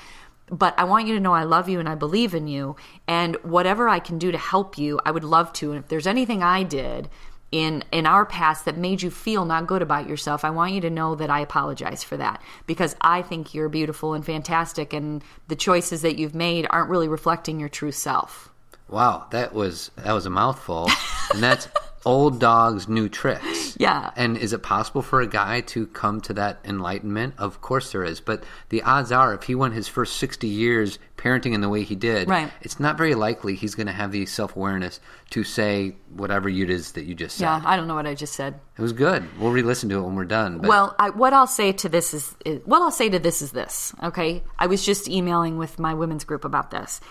but 0.52 0.78
I 0.78 0.84
want 0.84 1.08
you 1.08 1.16
to 1.16 1.20
know 1.20 1.34
I 1.34 1.44
love 1.44 1.70
you 1.70 1.80
and 1.80 1.88
I 1.88 1.96
believe 1.96 2.36
in 2.36 2.48
you. 2.48 2.76
And 3.08 3.38
whatever 3.38 3.88
I 3.88 4.00
can 4.00 4.20
do 4.20 4.32
to 4.32 4.38
help 4.38 4.78
you, 4.78 5.00
I 5.06 5.12
would 5.12 5.24
love 5.24 5.54
to. 5.54 5.72
And 5.72 5.80
if 5.80 5.88
there's 5.88 6.08
anything 6.08 6.44
I 6.44 6.64
did 6.64 7.10
in 7.52 7.84
in 7.92 8.06
our 8.06 8.26
past 8.26 8.66
that 8.66 8.78
made 8.78 9.02
you 9.02 9.10
feel 9.10 9.46
not 9.46 9.68
good 9.68 9.82
about 9.82 10.08
yourself, 10.08 10.44
I 10.44 10.50
want 10.50 10.74
you 10.74 10.82
to 10.82 10.90
know 10.90 11.16
that 11.16 11.30
I 11.30 11.40
apologize 11.40 12.04
for 12.04 12.18
that 12.18 12.42
because 12.68 12.96
I 13.02 13.22
think 13.22 13.54
you're 13.54 13.70
beautiful 13.70 14.14
and 14.14 14.26
fantastic, 14.26 14.94
and 14.94 15.24
the 15.48 15.56
choices 15.56 16.02
that 16.02 16.18
you've 16.18 16.36
made 16.36 16.68
aren't 16.70 16.90
really 16.90 17.08
reflecting 17.08 17.60
your 17.60 17.70
true 17.70 17.92
self. 17.92 18.50
Wow, 18.90 19.28
that 19.32 19.54
was 19.54 19.92
that 19.96 20.12
was 20.12 20.26
a 20.26 20.30
mouthful. 20.30 20.90
and 21.34 21.42
that's 21.42 21.70
old 22.06 22.40
dogs 22.40 22.88
new 22.88 23.10
tricks. 23.10 23.70
Yeah. 23.82 24.12
And 24.16 24.38
is 24.38 24.54
it 24.54 24.62
possible 24.62 25.02
for 25.02 25.22
a 25.22 25.28
guy 25.28 25.62
to 25.62 25.88
come 25.88 26.22
to 26.22 26.34
that 26.34 26.60
enlightenment? 26.64 27.34
Of 27.40 27.62
course 27.62 27.92
there 27.92 28.04
is. 28.04 28.22
But 28.22 28.44
the 28.70 28.84
odds 28.84 29.12
are 29.12 29.34
if 29.34 29.42
he 29.44 29.56
went 29.56 29.74
his 29.74 29.88
first 29.88 30.18
60 30.18 30.48
years 30.48 31.00
parenting 31.18 31.54
in 31.56 31.62
the 31.62 31.70
way 31.70 31.82
he 31.82 31.96
did, 31.96 32.30
Right. 32.30 32.52
it's 32.62 32.80
not 32.80 32.96
very 32.96 33.16
likely 33.16 33.56
he's 33.56 33.74
going 33.74 33.88
to 33.88 33.94
have 33.94 34.12
the 34.12 34.28
self-awareness 34.28 35.00
to 35.32 35.44
say 35.44 35.96
whatever 36.16 36.48
it 36.48 36.70
is 36.70 36.92
that 36.92 37.06
you 37.06 37.16
just 37.16 37.38
said. 37.38 37.46
Yeah, 37.46 37.62
I 37.66 37.76
don't 37.76 37.88
know 37.88 37.96
what 37.96 38.06
I 38.06 38.14
just 38.14 38.34
said. 38.34 38.60
It 38.78 38.82
was 38.84 38.94
good. 38.94 39.24
We'll 39.40 39.52
re-listen 39.52 39.90
to 39.90 39.98
it 39.98 40.02
when 40.04 40.14
we're 40.14 40.26
done. 40.26 40.60
But 40.60 40.68
Well, 40.70 40.96
I, 41.00 41.10
what 41.10 41.34
I'll 41.34 41.48
say 41.48 41.72
to 41.72 41.90
this 41.90 42.14
is, 42.14 42.36
is 42.46 42.62
what 42.66 42.84
I'll 42.84 42.92
say 42.92 43.10
to 43.10 43.18
this 43.18 43.42
is 43.42 43.52
this. 43.52 43.96
Okay, 44.04 44.44
I 44.60 44.68
was 44.68 44.86
just 44.86 45.10
emailing 45.10 45.58
with 45.58 45.80
my 45.80 45.96
women's 45.96 46.24
group 46.26 46.46
about 46.46 46.70
this. 46.70 47.02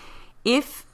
If 0.45 0.85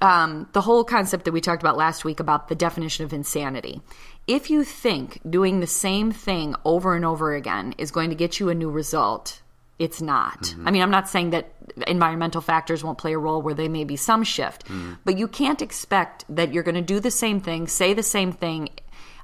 um, 0.00 0.48
the 0.52 0.60
whole 0.60 0.84
concept 0.84 1.24
that 1.24 1.32
we 1.32 1.40
talked 1.40 1.62
about 1.62 1.76
last 1.76 2.04
week 2.04 2.20
about 2.20 2.48
the 2.48 2.54
definition 2.54 3.04
of 3.04 3.12
insanity, 3.12 3.80
if 4.26 4.50
you 4.50 4.64
think 4.64 5.20
doing 5.28 5.60
the 5.60 5.66
same 5.66 6.12
thing 6.12 6.54
over 6.64 6.94
and 6.94 7.04
over 7.04 7.34
again 7.34 7.74
is 7.78 7.90
going 7.90 8.10
to 8.10 8.16
get 8.16 8.38
you 8.40 8.48
a 8.48 8.54
new 8.54 8.70
result, 8.70 9.40
it's 9.78 10.00
not. 10.00 10.54
I 10.64 10.70
mean, 10.70 10.82
I'm 10.82 10.90
not 10.90 11.08
saying 11.08 11.30
that 11.30 11.52
environmental 11.86 12.40
factors 12.40 12.84
won't 12.84 12.98
play 12.98 13.14
a 13.14 13.18
role 13.18 13.42
where 13.42 13.54
there 13.54 13.68
may 13.68 13.84
be 13.84 13.96
some 13.96 14.22
shift, 14.22 14.64
but 15.04 15.18
you 15.18 15.26
can't 15.26 15.60
expect 15.60 16.24
that 16.28 16.52
you're 16.52 16.62
going 16.62 16.76
to 16.76 16.82
do 16.82 17.00
the 17.00 17.10
same 17.10 17.40
thing, 17.40 17.66
say 17.66 17.92
the 17.94 18.02
same 18.02 18.32
thing, 18.32 18.68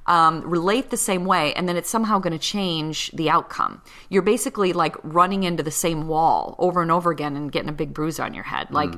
um, 0.05 0.41
relate 0.41 0.89
the 0.89 0.97
same 0.97 1.25
way, 1.25 1.53
and 1.53 1.69
then 1.69 1.77
it's 1.77 1.89
somehow 1.89 2.19
going 2.19 2.33
to 2.33 2.39
change 2.39 3.11
the 3.11 3.29
outcome. 3.29 3.81
You're 4.09 4.23
basically 4.23 4.73
like 4.73 4.95
running 5.03 5.43
into 5.43 5.63
the 5.63 5.71
same 5.71 6.07
wall 6.07 6.55
over 6.57 6.81
and 6.81 6.91
over 6.91 7.11
again 7.11 7.37
and 7.37 7.51
getting 7.51 7.69
a 7.69 7.73
big 7.73 7.93
bruise 7.93 8.19
on 8.19 8.33
your 8.33 8.43
head. 8.43 8.71
Like, 8.71 8.93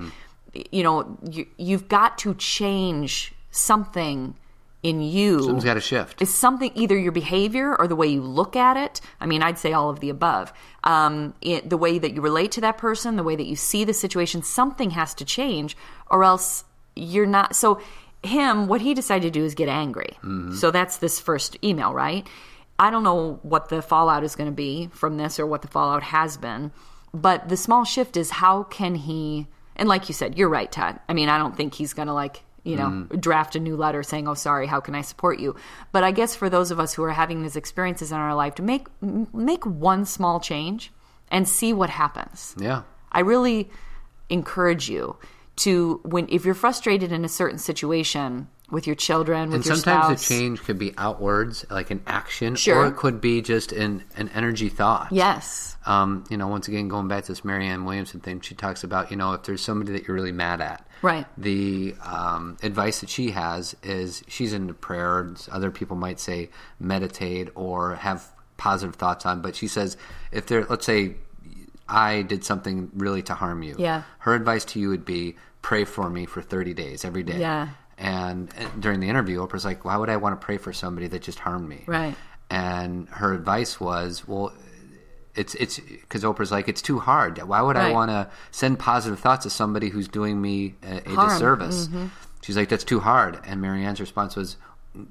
you 0.53 0.83
know, 0.83 1.17
you, 1.29 1.45
you've 1.57 1.87
got 1.87 2.17
to 2.19 2.33
change 2.35 3.33
something 3.51 4.35
in 4.83 5.01
you. 5.01 5.39
something's 5.41 5.63
got 5.63 5.75
to 5.75 5.81
shift. 5.81 6.21
Is 6.21 6.33
something 6.33 6.71
either 6.73 6.97
your 6.97 7.11
behavior 7.11 7.75
or 7.77 7.87
the 7.87 7.95
way 7.95 8.07
you 8.07 8.21
look 8.21 8.55
at 8.55 8.77
it? 8.77 8.99
I 9.19 9.27
mean, 9.27 9.43
I'd 9.43 9.59
say 9.59 9.73
all 9.73 9.89
of 9.89 9.99
the 9.99 10.09
above. 10.09 10.51
Um, 10.83 11.35
it, 11.41 11.69
the 11.69 11.77
way 11.77 11.99
that 11.99 12.13
you 12.13 12.21
relate 12.21 12.51
to 12.53 12.61
that 12.61 12.77
person, 12.77 13.15
the 13.15 13.23
way 13.23 13.35
that 13.35 13.45
you 13.45 13.55
see 13.55 13.83
the 13.83 13.93
situation, 13.93 14.41
something 14.41 14.89
has 14.91 15.13
to 15.15 15.25
change, 15.25 15.77
or 16.09 16.23
else 16.23 16.63
you're 16.95 17.27
not. 17.27 17.55
So, 17.55 17.79
him, 18.23 18.67
what 18.67 18.81
he 18.81 18.93
decided 18.93 19.33
to 19.33 19.39
do 19.39 19.45
is 19.45 19.55
get 19.55 19.69
angry. 19.69 20.17
So 20.55 20.69
that's 20.71 20.97
this 20.97 21.19
first 21.19 21.57
email, 21.63 21.93
right? 21.93 22.27
I 22.77 22.89
don't 22.89 23.03
know 23.03 23.39
what 23.43 23.69
the 23.69 23.81
fallout 23.81 24.23
is 24.23 24.35
going 24.35 24.49
to 24.49 24.55
be 24.55 24.89
from 24.91 25.17
this 25.17 25.39
or 25.39 25.45
what 25.45 25.61
the 25.61 25.67
fallout 25.67 26.03
has 26.03 26.37
been. 26.37 26.71
but 27.13 27.49
the 27.49 27.57
small 27.57 27.83
shift 27.83 28.15
is 28.17 28.31
how 28.31 28.63
can 28.63 28.95
he? 28.95 29.47
And 29.81 29.89
like 29.89 30.07
you 30.09 30.13
said, 30.13 30.37
you're 30.37 30.47
right, 30.47 30.71
Todd. 30.71 30.99
I 31.09 31.13
mean, 31.13 31.27
I 31.27 31.39
don't 31.39 31.57
think 31.57 31.73
he's 31.73 31.93
going 31.93 32.07
to 32.07 32.13
like 32.13 32.43
you 32.63 32.75
know 32.75 32.89
Mm. 32.89 33.19
draft 33.19 33.55
a 33.55 33.59
new 33.59 33.75
letter 33.75 34.03
saying 34.03 34.27
oh 34.27 34.35
sorry 34.35 34.67
how 34.67 34.79
can 34.79 34.93
i 34.93 35.01
support 35.01 35.39
you 35.39 35.55
but 35.91 36.03
i 36.03 36.11
guess 36.11 36.35
for 36.35 36.47
those 36.47 36.69
of 36.69 36.79
us 36.79 36.93
who 36.93 37.01
are 37.03 37.09
having 37.23 37.41
these 37.41 37.55
experiences 37.55 38.11
in 38.11 38.17
our 38.19 38.35
life 38.35 38.53
to 38.53 38.61
make 38.61 38.85
make 39.33 39.65
one 39.65 40.05
small 40.05 40.39
change 40.39 40.91
and 41.31 41.49
see 41.49 41.73
what 41.73 41.89
happens 41.89 42.53
Yeah. 42.59 42.83
I 43.11 43.21
really 43.21 43.71
encourage 44.29 44.91
you 44.91 45.17
to 45.55 45.99
when 46.03 46.27
if 46.29 46.45
you're 46.45 46.53
frustrated 46.53 47.11
in 47.11 47.25
a 47.25 47.27
certain 47.29 47.57
situation 47.57 48.47
with 48.71 48.87
your 48.87 48.95
children, 48.95 49.49
with. 49.49 49.55
And 49.57 49.65
your 49.65 49.75
sometimes 49.75 50.21
spouse. 50.21 50.27
the 50.27 50.33
change 50.35 50.63
could 50.63 50.79
be 50.79 50.93
outwards, 50.97 51.65
like 51.69 51.91
an 51.91 52.01
action, 52.07 52.55
Sure. 52.55 52.77
or 52.77 52.87
it 52.87 52.95
could 52.95 53.21
be 53.21 53.41
just 53.41 53.71
an, 53.71 54.03
an 54.17 54.29
energy 54.33 54.69
thought. 54.69 55.09
Yes. 55.11 55.75
Um, 55.85 56.23
you 56.29 56.37
know, 56.37 56.47
once 56.47 56.67
again, 56.67 56.87
going 56.87 57.07
back 57.07 57.23
to 57.25 57.31
this 57.31 57.43
Marianne 57.43 57.85
Williamson 57.85 58.19
thing, 58.19 58.41
she 58.41 58.55
talks 58.55 58.83
about, 58.83 59.11
you 59.11 59.17
know, 59.17 59.33
if 59.33 59.43
there's 59.43 59.61
somebody 59.61 59.91
that 59.93 60.07
you're 60.07 60.15
really 60.15 60.31
mad 60.31 60.61
at, 60.61 60.85
Right. 61.01 61.25
The 61.35 61.95
um, 62.05 62.57
advice 62.61 62.99
that 62.99 63.09
she 63.09 63.31
has 63.31 63.75
is 63.81 64.23
she's 64.27 64.53
into 64.53 64.73
prayer. 64.75 65.33
Other 65.51 65.71
people 65.71 65.95
might 65.97 66.19
say 66.19 66.49
meditate 66.79 67.49
or 67.55 67.95
have 67.95 68.27
positive 68.57 68.95
thoughts 68.95 69.25
on, 69.25 69.41
but 69.41 69.55
she 69.55 69.67
says 69.67 69.97
if 70.31 70.45
there, 70.45 70.63
let's 70.69 70.85
say, 70.85 71.15
I 71.89 72.21
did 72.21 72.45
something 72.45 72.91
really 72.93 73.23
to 73.23 73.33
harm 73.33 73.63
you. 73.63 73.75
Yeah. 73.79 74.03
Her 74.19 74.35
advice 74.35 74.63
to 74.65 74.79
you 74.79 74.89
would 74.89 75.03
be 75.03 75.35
pray 75.63 75.85
for 75.85 76.09
me 76.09 76.25
for 76.27 76.41
30 76.41 76.73
days 76.75 77.03
every 77.03 77.23
day. 77.23 77.39
Yeah. 77.39 77.69
And 78.01 78.49
and 78.57 78.81
during 78.81 78.99
the 78.99 79.07
interview, 79.09 79.39
Oprah's 79.45 79.63
like, 79.63 79.85
"Why 79.85 79.95
would 79.95 80.09
I 80.09 80.17
want 80.17 80.39
to 80.39 80.43
pray 80.43 80.57
for 80.57 80.73
somebody 80.73 81.07
that 81.07 81.21
just 81.21 81.37
harmed 81.37 81.69
me?" 81.69 81.83
Right. 81.85 82.15
And 82.49 83.07
her 83.09 83.31
advice 83.31 83.79
was, 83.79 84.27
"Well, 84.27 84.51
it's 85.35 85.53
it's 85.55 85.79
because 85.79 86.23
Oprah's 86.23 86.51
like, 86.51 86.67
it's 86.67 86.81
too 86.81 86.97
hard. 86.97 87.37
Why 87.43 87.61
would 87.61 87.77
I 87.77 87.91
want 87.91 88.09
to 88.09 88.27
send 88.49 88.79
positive 88.79 89.19
thoughts 89.19 89.43
to 89.43 89.51
somebody 89.51 89.89
who's 89.89 90.07
doing 90.07 90.41
me 90.41 90.75
a, 90.81 90.97
a 90.97 91.29
disservice?" 91.29 91.87
Mm-hmm. 91.87 92.07
She's 92.41 92.57
like, 92.57 92.69
"That's 92.69 92.83
too 92.83 93.01
hard." 93.01 93.39
And 93.45 93.61
Marianne's 93.61 94.01
response 94.01 94.35
was, 94.35 94.57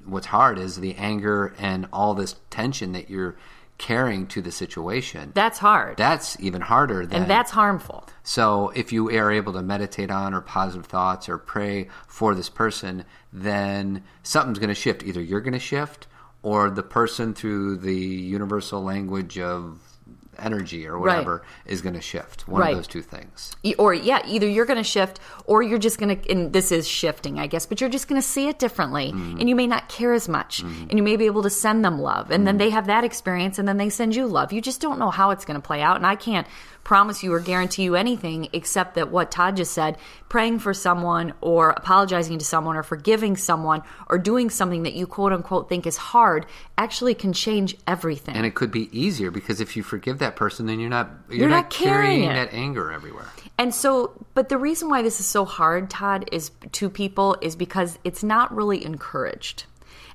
"What's 0.03 0.27
hard 0.27 0.59
is 0.59 0.75
the 0.75 0.95
anger 0.95 1.53
and 1.57 1.87
all 1.93 2.13
this 2.13 2.35
tension 2.49 2.91
that 2.91 3.09
you're 3.09 3.37
carrying 3.81 4.27
to 4.27 4.41
the 4.41 4.51
situation. 4.51 5.31
That's 5.33 5.57
hard. 5.57 5.97
That's 5.97 6.39
even 6.39 6.61
harder 6.61 7.05
than 7.05 7.23
and 7.23 7.31
that's 7.31 7.51
harmful. 7.51 8.07
so 8.23 8.69
if 8.75 8.93
you 8.93 9.09
are 9.09 9.31
able 9.31 9.53
to 9.53 9.63
meditate 9.63 10.11
on 10.11 10.35
or 10.35 10.41
positive 10.41 10.85
thoughts 10.85 11.27
or 11.27 11.39
pray 11.39 11.89
for 12.07 12.35
this 12.35 12.47
person, 12.47 13.03
then 13.33 14.03
something's 14.21 14.59
going 14.59 14.69
to 14.69 14.75
shift. 14.75 15.03
Either 15.03 15.21
you're 15.21 15.41
going 15.41 15.53
to 15.53 15.59
shift 15.59 16.07
or 16.43 16.69
the 16.69 16.83
person 16.83 17.33
through 17.33 17.77
the 17.77 17.95
universal 17.95 18.83
language 18.83 19.39
of 19.39 19.79
energy 20.41 20.87
or 20.87 20.97
whatever 20.99 21.43
is 21.65 21.81
going 21.81 21.95
to 21.95 22.01
shift. 22.01 22.47
One 22.47 22.61
Right. 22.61 22.71
of 22.71 22.77
those 22.77 22.87
two 22.87 23.01
things. 23.01 23.55
Or 23.77 23.93
yeah 23.93 24.21
either 24.27 24.47
you're 24.47 24.65
going 24.65 24.77
to 24.77 24.83
shift 24.83 25.19
or 25.45 25.61
you're 25.61 25.77
just 25.79 25.99
going 25.99 26.17
to 26.19 26.29
and 26.31 26.51
this 26.53 26.71
is 26.71 26.87
shifting 26.87 27.39
i 27.39 27.47
guess 27.47 27.65
but 27.65 27.79
you're 27.81 27.89
just 27.89 28.07
going 28.07 28.19
to 28.21 28.27
see 28.27 28.47
it 28.47 28.59
differently 28.59 29.11
Mm-hmm. 29.11 29.39
and 29.39 29.49
you 29.49 29.55
may 29.55 29.67
not 29.67 29.89
care 29.89 30.13
as 30.13 30.27
much 30.29 30.61
and 30.61 30.93
you 30.93 31.03
may 31.03 31.15
be 31.15 31.25
able 31.25 31.43
to 31.43 31.49
send 31.49 31.83
them 31.85 31.99
love 31.99 32.31
and 32.31 32.39
Mm-hmm. 32.41 32.45
then 32.45 32.57
they 32.57 32.69
have 32.71 32.87
that 32.87 33.03
experience 33.03 33.59
and 33.59 33.67
then 33.67 33.77
they 33.77 33.89
send 33.89 34.15
you 34.15 34.25
love 34.27 34.51
you 34.53 34.61
just 34.61 34.81
don't 34.81 34.99
know 34.99 35.09
how 35.09 35.29
it's 35.31 35.45
going 35.45 35.59
to 35.61 35.65
play 35.65 35.81
out 35.81 35.95
and 35.97 36.05
i 36.05 36.15
can't 36.15 36.47
promise 36.83 37.23
you 37.23 37.33
or 37.33 37.39
guarantee 37.39 37.83
you 37.83 37.95
anything 37.95 38.47
except 38.53 38.95
that 38.95 39.11
what 39.11 39.31
todd 39.31 39.55
just 39.57 39.73
said 39.73 39.97
praying 40.29 40.59
for 40.59 40.73
someone 40.73 41.33
or 41.41 41.71
apologizing 41.71 42.37
to 42.37 42.45
someone 42.45 42.75
or 42.75 42.83
forgiving 42.83 43.35
someone 43.35 43.81
or 44.09 44.17
doing 44.17 44.49
something 44.49 44.83
that 44.83 44.93
you 44.93 45.05
quote 45.05 45.33
unquote 45.33 45.69
think 45.69 45.85
is 45.85 45.97
hard 45.97 46.45
actually 46.77 47.13
can 47.13 47.33
change 47.33 47.75
everything 47.87 48.35
And 48.35 48.45
it 48.45 48.55
could 48.55 48.71
be 48.71 48.89
easier 48.97 49.31
because 49.31 49.61
if 49.61 49.75
you 49.75 49.83
forgive 49.83 50.19
that 50.19 50.35
person, 50.35 50.65
then 50.65 50.79
you're 50.79 50.89
not 50.89 51.09
you're, 51.29 51.39
You're 51.39 51.49
not, 51.49 51.63
not 51.63 51.69
carrying 51.69 52.21
carrying 52.23 52.29
that 52.29 52.53
anger 52.53 52.91
everywhere. 52.91 53.27
And 53.57 53.73
so, 53.73 54.11
but 54.33 54.49
the 54.49 54.57
reason 54.57 54.89
why 54.89 55.01
this 55.01 55.19
is 55.19 55.25
so 55.25 55.45
hard, 55.45 55.89
Todd, 55.89 56.27
is 56.31 56.51
to 56.71 56.89
people 56.89 57.37
is 57.41 57.55
because 57.55 57.99
it's 58.03 58.23
not 58.23 58.53
really 58.55 58.83
encouraged. 58.83 59.65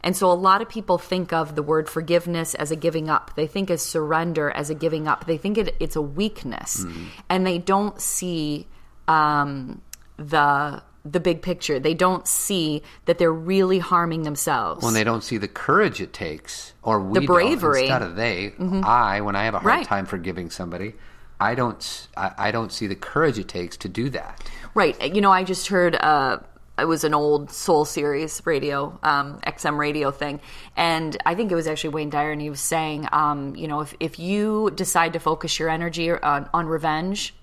And 0.07 0.16
so 0.16 0.30
a 0.30 0.38
lot 0.48 0.62
of 0.62 0.68
people 0.68 0.96
think 0.98 1.32
of 1.32 1.57
the 1.57 1.62
word 1.64 1.88
forgiveness 1.88 2.54
as 2.54 2.70
a 2.70 2.76
giving 2.76 3.11
up. 3.11 3.32
They 3.34 3.48
think 3.48 3.70
as 3.70 3.82
surrender 3.82 4.50
as 4.50 4.70
a 4.70 4.74
giving 4.74 5.09
up. 5.09 5.26
They 5.26 5.36
think 5.36 5.59
it, 5.59 5.74
it's 5.80 5.96
a 5.96 6.00
weakness. 6.02 6.86
And 7.28 7.44
they 7.44 7.59
don't 7.59 8.00
see 8.00 8.68
um, 9.09 9.82
the 10.16 10.82
the 11.04 11.20
big 11.20 11.40
picture. 11.42 11.78
They 11.78 11.94
don't 11.94 12.26
see 12.26 12.82
that 13.04 13.18
they're 13.18 13.32
really 13.32 13.78
harming 13.78 14.22
themselves. 14.22 14.84
when 14.84 14.94
they 14.94 15.04
don't 15.04 15.22
see 15.22 15.38
the 15.38 15.46
courage 15.48 16.00
it 16.00 16.12
takes, 16.12 16.72
or 16.82 17.00
we 17.00 17.14
don't, 17.20 17.26
bravery. 17.26 17.82
Mm-hmm. 17.82 17.92
instead 17.92 18.02
of 18.02 18.16
they. 18.16 18.52
I, 18.84 19.20
when 19.20 19.36
I 19.36 19.44
have 19.44 19.54
a 19.54 19.59
hard 19.61 19.66
Right. 19.78 19.86
time 19.86 20.07
forgiving 20.07 20.50
somebody, 20.50 20.94
I 21.40 21.54
don't. 21.54 22.09
I 22.16 22.50
don't 22.50 22.72
see 22.72 22.86
the 22.86 22.96
courage 22.96 23.38
it 23.38 23.48
takes 23.48 23.76
to 23.78 23.88
do 23.88 24.11
that. 24.11 24.42
Right. 24.74 24.96
You 25.14 25.20
know, 25.20 25.30
I 25.30 25.44
just 25.44 25.68
heard 25.68 25.94
uh 25.96 26.38
it 26.78 26.84
was 26.84 27.04
an 27.04 27.14
old 27.14 27.50
Soul 27.50 27.84
Series 27.84 28.42
radio, 28.44 28.98
um, 29.02 29.40
XM 29.46 29.78
radio 29.78 30.10
thing, 30.10 30.40
and 30.76 31.16
I 31.24 31.34
think 31.34 31.50
it 31.50 31.54
was 31.54 31.66
actually 31.66 31.90
Wayne 31.90 32.10
Dyer, 32.10 32.32
and 32.32 32.40
he 32.40 32.50
was 32.50 32.60
saying, 32.60 33.08
um, 33.12 33.56
you 33.56 33.68
know, 33.68 33.80
if 33.80 33.94
if 34.00 34.18
you 34.18 34.70
decide 34.74 35.12
to 35.14 35.18
focus 35.18 35.58
your 35.58 35.68
energy 35.68 36.10
on, 36.10 36.48
on 36.52 36.66
revenge. 36.66 37.34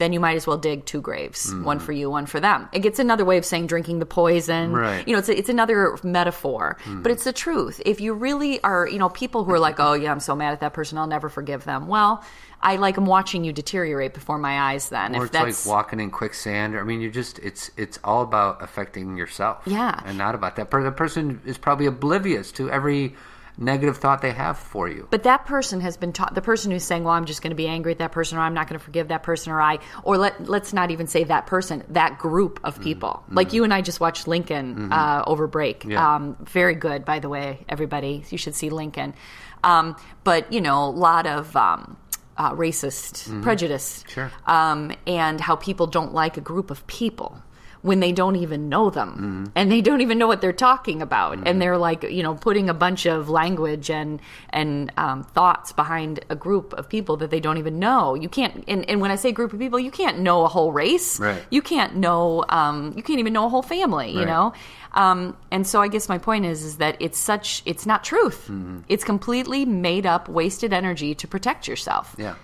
Then 0.00 0.14
you 0.14 0.18
might 0.18 0.36
as 0.36 0.46
well 0.46 0.56
dig 0.56 0.86
two 0.86 1.02
graves, 1.02 1.52
one 1.52 1.76
mm-hmm. 1.76 1.84
for 1.84 1.92
you, 1.92 2.08
one 2.08 2.24
for 2.24 2.40
them. 2.40 2.70
It 2.72 2.80
gets 2.80 2.98
another 2.98 3.22
way 3.22 3.36
of 3.36 3.44
saying 3.44 3.66
drinking 3.66 3.98
the 3.98 4.06
poison. 4.06 4.72
Right. 4.72 5.06
You 5.06 5.12
know, 5.12 5.18
it's 5.18 5.28
a, 5.28 5.36
it's 5.36 5.50
another 5.50 5.98
metaphor, 6.02 6.78
mm. 6.84 7.02
but 7.02 7.12
it's 7.12 7.24
the 7.24 7.34
truth. 7.34 7.82
If 7.84 8.00
you 8.00 8.14
really 8.14 8.62
are, 8.62 8.88
you 8.88 8.98
know, 8.98 9.10
people 9.10 9.44
who 9.44 9.52
are 9.52 9.58
like, 9.58 9.78
"Oh 9.78 9.92
yeah, 9.92 10.10
I'm 10.10 10.18
so 10.18 10.34
mad 10.34 10.54
at 10.54 10.60
that 10.60 10.72
person, 10.72 10.96
I'll 10.96 11.06
never 11.06 11.28
forgive 11.28 11.64
them." 11.64 11.86
Well, 11.86 12.24
I 12.62 12.76
like 12.76 12.96
I'm 12.96 13.04
watching 13.04 13.44
you 13.44 13.52
deteriorate 13.52 14.14
before 14.14 14.38
my 14.38 14.72
eyes. 14.72 14.88
Then, 14.88 15.14
Or 15.16 15.26
if 15.26 15.34
it's 15.34 15.66
like 15.66 15.76
walking 15.76 16.00
in 16.00 16.10
quicksand. 16.10 16.78
I 16.78 16.82
mean, 16.82 17.02
you're 17.02 17.10
just 17.10 17.38
it's 17.40 17.70
it's 17.76 17.98
all 18.02 18.22
about 18.22 18.62
affecting 18.62 19.18
yourself. 19.18 19.62
Yeah. 19.66 20.00
and 20.06 20.16
not 20.16 20.34
about 20.34 20.56
that. 20.56 20.70
Per- 20.70 20.82
The 20.82 20.92
person 20.92 21.42
is 21.44 21.58
probably 21.58 21.84
oblivious 21.86 22.52
to 22.52 22.70
every 22.70 23.16
negative 23.58 23.98
thought 23.98 24.22
they 24.22 24.32
have 24.32 24.58
for 24.58 24.88
you. 24.88 25.06
But 25.10 25.22
that 25.24 25.46
person 25.46 25.80
has 25.80 25.96
been 25.96 26.12
taught. 26.12 26.34
The 26.34 26.42
person 26.42 26.70
who's 26.70 26.84
saying, 26.84 27.04
"Well, 27.04 27.14
I'm 27.14 27.24
just 27.26 27.42
going 27.42 27.50
to 27.50 27.56
be 27.56 27.66
angry 27.66 27.92
at 27.92 27.98
that 27.98 28.12
person, 28.12 28.38
or 28.38 28.42
I'm 28.42 28.54
not 28.54 28.68
going 28.68 28.78
to 28.78 28.84
forgive 28.84 29.08
that 29.08 29.22
person, 29.22 29.52
or 29.52 29.60
I," 29.60 29.78
or 30.04 30.16
let 30.18 30.48
let's 30.48 30.72
not 30.72 30.90
even 30.90 31.06
say 31.06 31.24
that 31.24 31.46
person, 31.46 31.84
that 31.90 32.18
group 32.18 32.56
Mm-hmm. 32.58 32.66
of 32.66 32.80
people. 32.80 33.22
Like 33.30 33.52
you 33.52 33.64
and 33.64 33.72
I 33.74 33.80
just 33.82 34.00
watched 34.00 34.26
Lincoln 34.28 34.92
uh, 34.92 35.22
over 35.26 35.46
break. 35.46 35.84
Yeah. 35.84 36.14
Um, 36.16 36.36
very 36.42 36.74
good, 36.74 37.04
by 37.04 37.18
the 37.18 37.28
way, 37.28 37.64
everybody. 37.68 38.24
You 38.30 38.38
should 38.38 38.54
see 38.54 38.70
Lincoln. 38.70 39.14
Um, 39.64 39.96
but 40.24 40.52
you 40.52 40.60
know, 40.60 40.84
a 40.84 40.90
lot 40.90 41.26
of. 41.26 41.54
Um, 41.56 41.96
uh, 42.36 42.54
racist 42.54 43.42
prejudice, 43.42 44.02
Mm-hmm. 44.04 44.12
Sure. 44.12 44.32
um, 44.46 44.92
and 45.06 45.38
how 45.38 45.56
people 45.56 45.86
don't 45.86 46.14
like 46.14 46.38
a 46.38 46.40
group 46.40 46.70
of 46.70 46.86
people 46.86 47.36
when 47.82 48.00
they 48.00 48.12
don't 48.12 48.36
even 48.36 48.68
know 48.68 48.90
them. 48.90 49.10
Mm-hmm. 49.10 49.44
and 49.54 49.72
they 49.72 49.80
don't 49.80 50.00
even 50.02 50.18
know 50.18 50.26
what 50.26 50.40
they're 50.40 50.52
talking 50.52 51.00
about. 51.02 51.38
And 51.46 51.60
they're 51.62 51.78
like 51.78 52.02
you 52.02 52.22
know 52.22 52.34
putting 52.34 52.68
a 52.68 52.74
bunch 52.74 53.06
of 53.06 53.28
language 53.28 53.90
and 53.90 54.20
and 54.50 54.92
um, 54.96 55.22
thoughts 55.24 55.72
behind 55.72 56.24
a 56.28 56.36
group 56.36 56.72
of 56.74 56.88
people 56.88 57.16
that 57.18 57.30
they 57.30 57.40
don't 57.40 57.58
even 57.58 57.78
know. 57.78 58.14
You 58.14 58.28
can't 58.28 58.64
and, 58.68 58.88
and 58.90 59.00
when 59.00 59.10
i 59.10 59.16
say 59.16 59.32
group 59.32 59.52
of 59.52 59.58
people 59.58 59.78
you 59.80 59.90
can't 59.90 60.18
know 60.18 60.44
a 60.44 60.48
whole 60.48 60.72
race. 60.72 61.18
Right. 61.20 61.42
you 61.50 61.62
can't 61.62 61.96
know 61.96 62.44
um, 62.48 62.92
you 62.96 63.02
can't 63.02 63.18
even 63.20 63.32
know 63.32 63.46
a 63.46 63.48
whole 63.48 63.62
family 63.62 64.10
you 64.12 64.18
Right. 64.20 64.26
know? 64.26 64.52
Um, 64.92 65.36
and 65.52 65.64
so 65.66 65.80
i 65.80 65.88
guess 65.88 66.08
my 66.08 66.18
point 66.18 66.44
is 66.46 66.64
is 66.64 66.76
that 66.78 66.96
it's 67.00 67.18
such 67.18 67.62
it's 67.64 67.86
not 67.86 68.02
truth. 68.04 68.40
Mm-hmm. 68.48 68.78
it's 68.88 69.04
completely 69.04 69.64
made 69.64 70.04
up 70.04 70.28
wasted 70.28 70.72
energy 70.72 71.14
to 71.14 71.28
protect 71.28 71.68
yourself. 71.68 72.14
Yeah, 72.18 72.34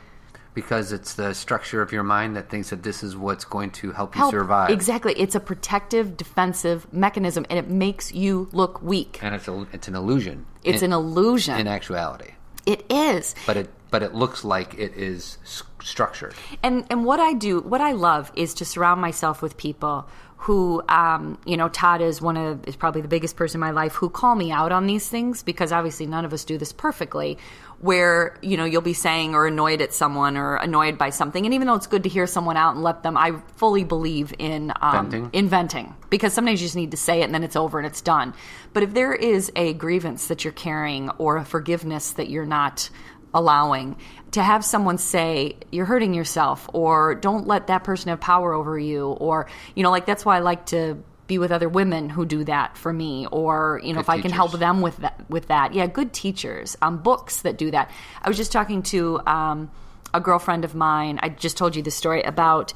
because 0.56 0.90
it's 0.90 1.12
the 1.14 1.34
structure 1.34 1.82
of 1.82 1.92
your 1.92 2.02
mind 2.02 2.34
that 2.34 2.48
thinks 2.48 2.70
that 2.70 2.82
this 2.82 3.02
is 3.02 3.14
what's 3.14 3.44
going 3.44 3.70
to 3.70 3.92
help 3.92 4.16
you 4.16 4.30
survive. 4.30 4.70
exactly 4.70 5.12
it's 5.12 5.34
a 5.34 5.40
protective 5.40 6.16
defensive 6.16 6.90
mechanism 6.92 7.44
and 7.50 7.58
it 7.58 7.68
makes 7.68 8.12
you 8.12 8.48
look 8.52 8.82
weak 8.82 9.18
and 9.22 9.34
it's 9.34 9.46
a, 9.46 9.66
it's 9.74 9.86
an 9.86 9.94
illusion. 9.94 10.46
it's 10.64 10.82
in, 10.82 10.92
an 10.92 10.98
illusion 10.98 11.60
in 11.60 11.66
actuality, 11.68 12.32
it 12.64 12.84
is 12.90 13.34
but 13.46 13.56
it 13.56 13.70
but 13.90 14.02
it 14.02 14.14
looks 14.14 14.44
like 14.44 14.74
it 14.74 14.94
is 14.94 15.38
s- 15.44 15.62
structured. 15.80 16.34
and 16.62 16.84
and 16.90 17.04
what 17.04 17.20
I 17.20 17.34
do, 17.34 17.60
what 17.60 17.80
I 17.80 17.92
love 17.92 18.32
is 18.34 18.54
to 18.54 18.64
surround 18.64 19.00
myself 19.00 19.42
with 19.42 19.56
people 19.56 20.08
who, 20.38 20.82
um, 20.88 21.38
you 21.46 21.56
know, 21.56 21.68
Todd 21.68 22.00
is 22.00 22.20
one 22.20 22.36
of 22.36 22.66
is 22.68 22.76
probably 22.76 23.00
the 23.00 23.08
biggest 23.08 23.36
person 23.36 23.58
in 23.58 23.60
my 23.60 23.70
life 23.70 23.94
who 23.94 24.10
call 24.10 24.34
me 24.34 24.52
out 24.52 24.70
on 24.70 24.86
these 24.86 25.08
things 25.08 25.42
because 25.42 25.72
obviously 25.72 26.06
none 26.06 26.24
of 26.24 26.32
us 26.32 26.44
do 26.44 26.58
this 26.58 26.72
perfectly. 26.72 27.38
Where 27.80 28.38
you 28.40 28.56
know 28.56 28.64
you'll 28.64 28.80
be 28.80 28.94
saying 28.94 29.34
or 29.34 29.46
annoyed 29.46 29.82
at 29.82 29.92
someone 29.92 30.36
or 30.36 30.56
annoyed 30.56 30.96
by 30.96 31.10
something, 31.10 31.44
and 31.44 31.54
even 31.54 31.66
though 31.66 31.74
it's 31.74 31.86
good 31.86 32.04
to 32.04 32.08
hear 32.08 32.26
someone 32.26 32.56
out 32.56 32.74
and 32.74 32.82
let 32.82 33.02
them, 33.02 33.16
I 33.18 33.40
fully 33.56 33.84
believe 33.84 34.32
in 34.38 34.72
um, 34.80 35.10
Venting? 35.10 35.30
inventing 35.32 35.94
because 36.08 36.32
sometimes 36.32 36.60
you 36.60 36.66
just 36.66 36.76
need 36.76 36.92
to 36.92 36.96
say 36.96 37.20
it 37.20 37.24
and 37.24 37.34
then 37.34 37.42
it's 37.42 37.56
over 37.56 37.78
and 37.78 37.86
it's 37.86 38.00
done. 38.00 38.32
But 38.72 38.82
if 38.82 38.94
there 38.94 39.14
is 39.14 39.52
a 39.56 39.74
grievance 39.74 40.28
that 40.28 40.44
you're 40.44 40.52
carrying 40.54 41.10
or 41.18 41.36
a 41.36 41.44
forgiveness 41.44 42.12
that 42.12 42.30
you're 42.30 42.46
not 42.46 42.88
allowing, 43.34 43.96
to 44.32 44.42
have 44.42 44.64
someone 44.64 44.98
say, 44.98 45.56
you're 45.70 45.84
hurting 45.84 46.14
yourself 46.14 46.68
or 46.72 47.14
don't 47.14 47.46
let 47.46 47.66
that 47.66 47.84
person 47.84 48.08
have 48.08 48.20
power 48.20 48.54
over 48.54 48.78
you, 48.78 49.08
or, 49.08 49.48
you 49.74 49.82
know, 49.82 49.90
like 49.90 50.06
that's 50.06 50.24
why 50.24 50.36
I 50.36 50.40
like 50.40 50.66
to 50.66 50.98
be 51.26 51.38
with 51.38 51.50
other 51.50 51.68
women 51.68 52.08
who 52.08 52.24
do 52.24 52.44
that 52.44 52.76
for 52.76 52.92
me 52.92 53.26
or 53.32 53.80
you 53.82 53.92
know 53.92 53.98
Good 53.98 54.04
if 54.04 54.08
i 54.10 54.20
can 54.20 54.30
help 54.30 54.52
them 54.52 54.80
with 54.80 54.96
that 54.98 55.24
with 55.28 55.48
that 55.48 55.74
yeah 55.74 55.86
good 55.86 56.12
teachers 56.12 56.76
um, 56.82 56.98
books 56.98 57.42
that 57.42 57.58
do 57.58 57.70
that 57.70 57.90
i 58.22 58.28
was 58.28 58.36
just 58.36 58.52
talking 58.52 58.82
to 58.84 59.20
um, 59.26 59.70
a 60.16 60.20
girlfriend 60.20 60.64
of 60.64 60.74
mine, 60.74 61.20
I 61.22 61.28
just 61.28 61.56
told 61.56 61.76
you 61.76 61.82
the 61.82 61.90
story 61.90 62.22
about 62.22 62.72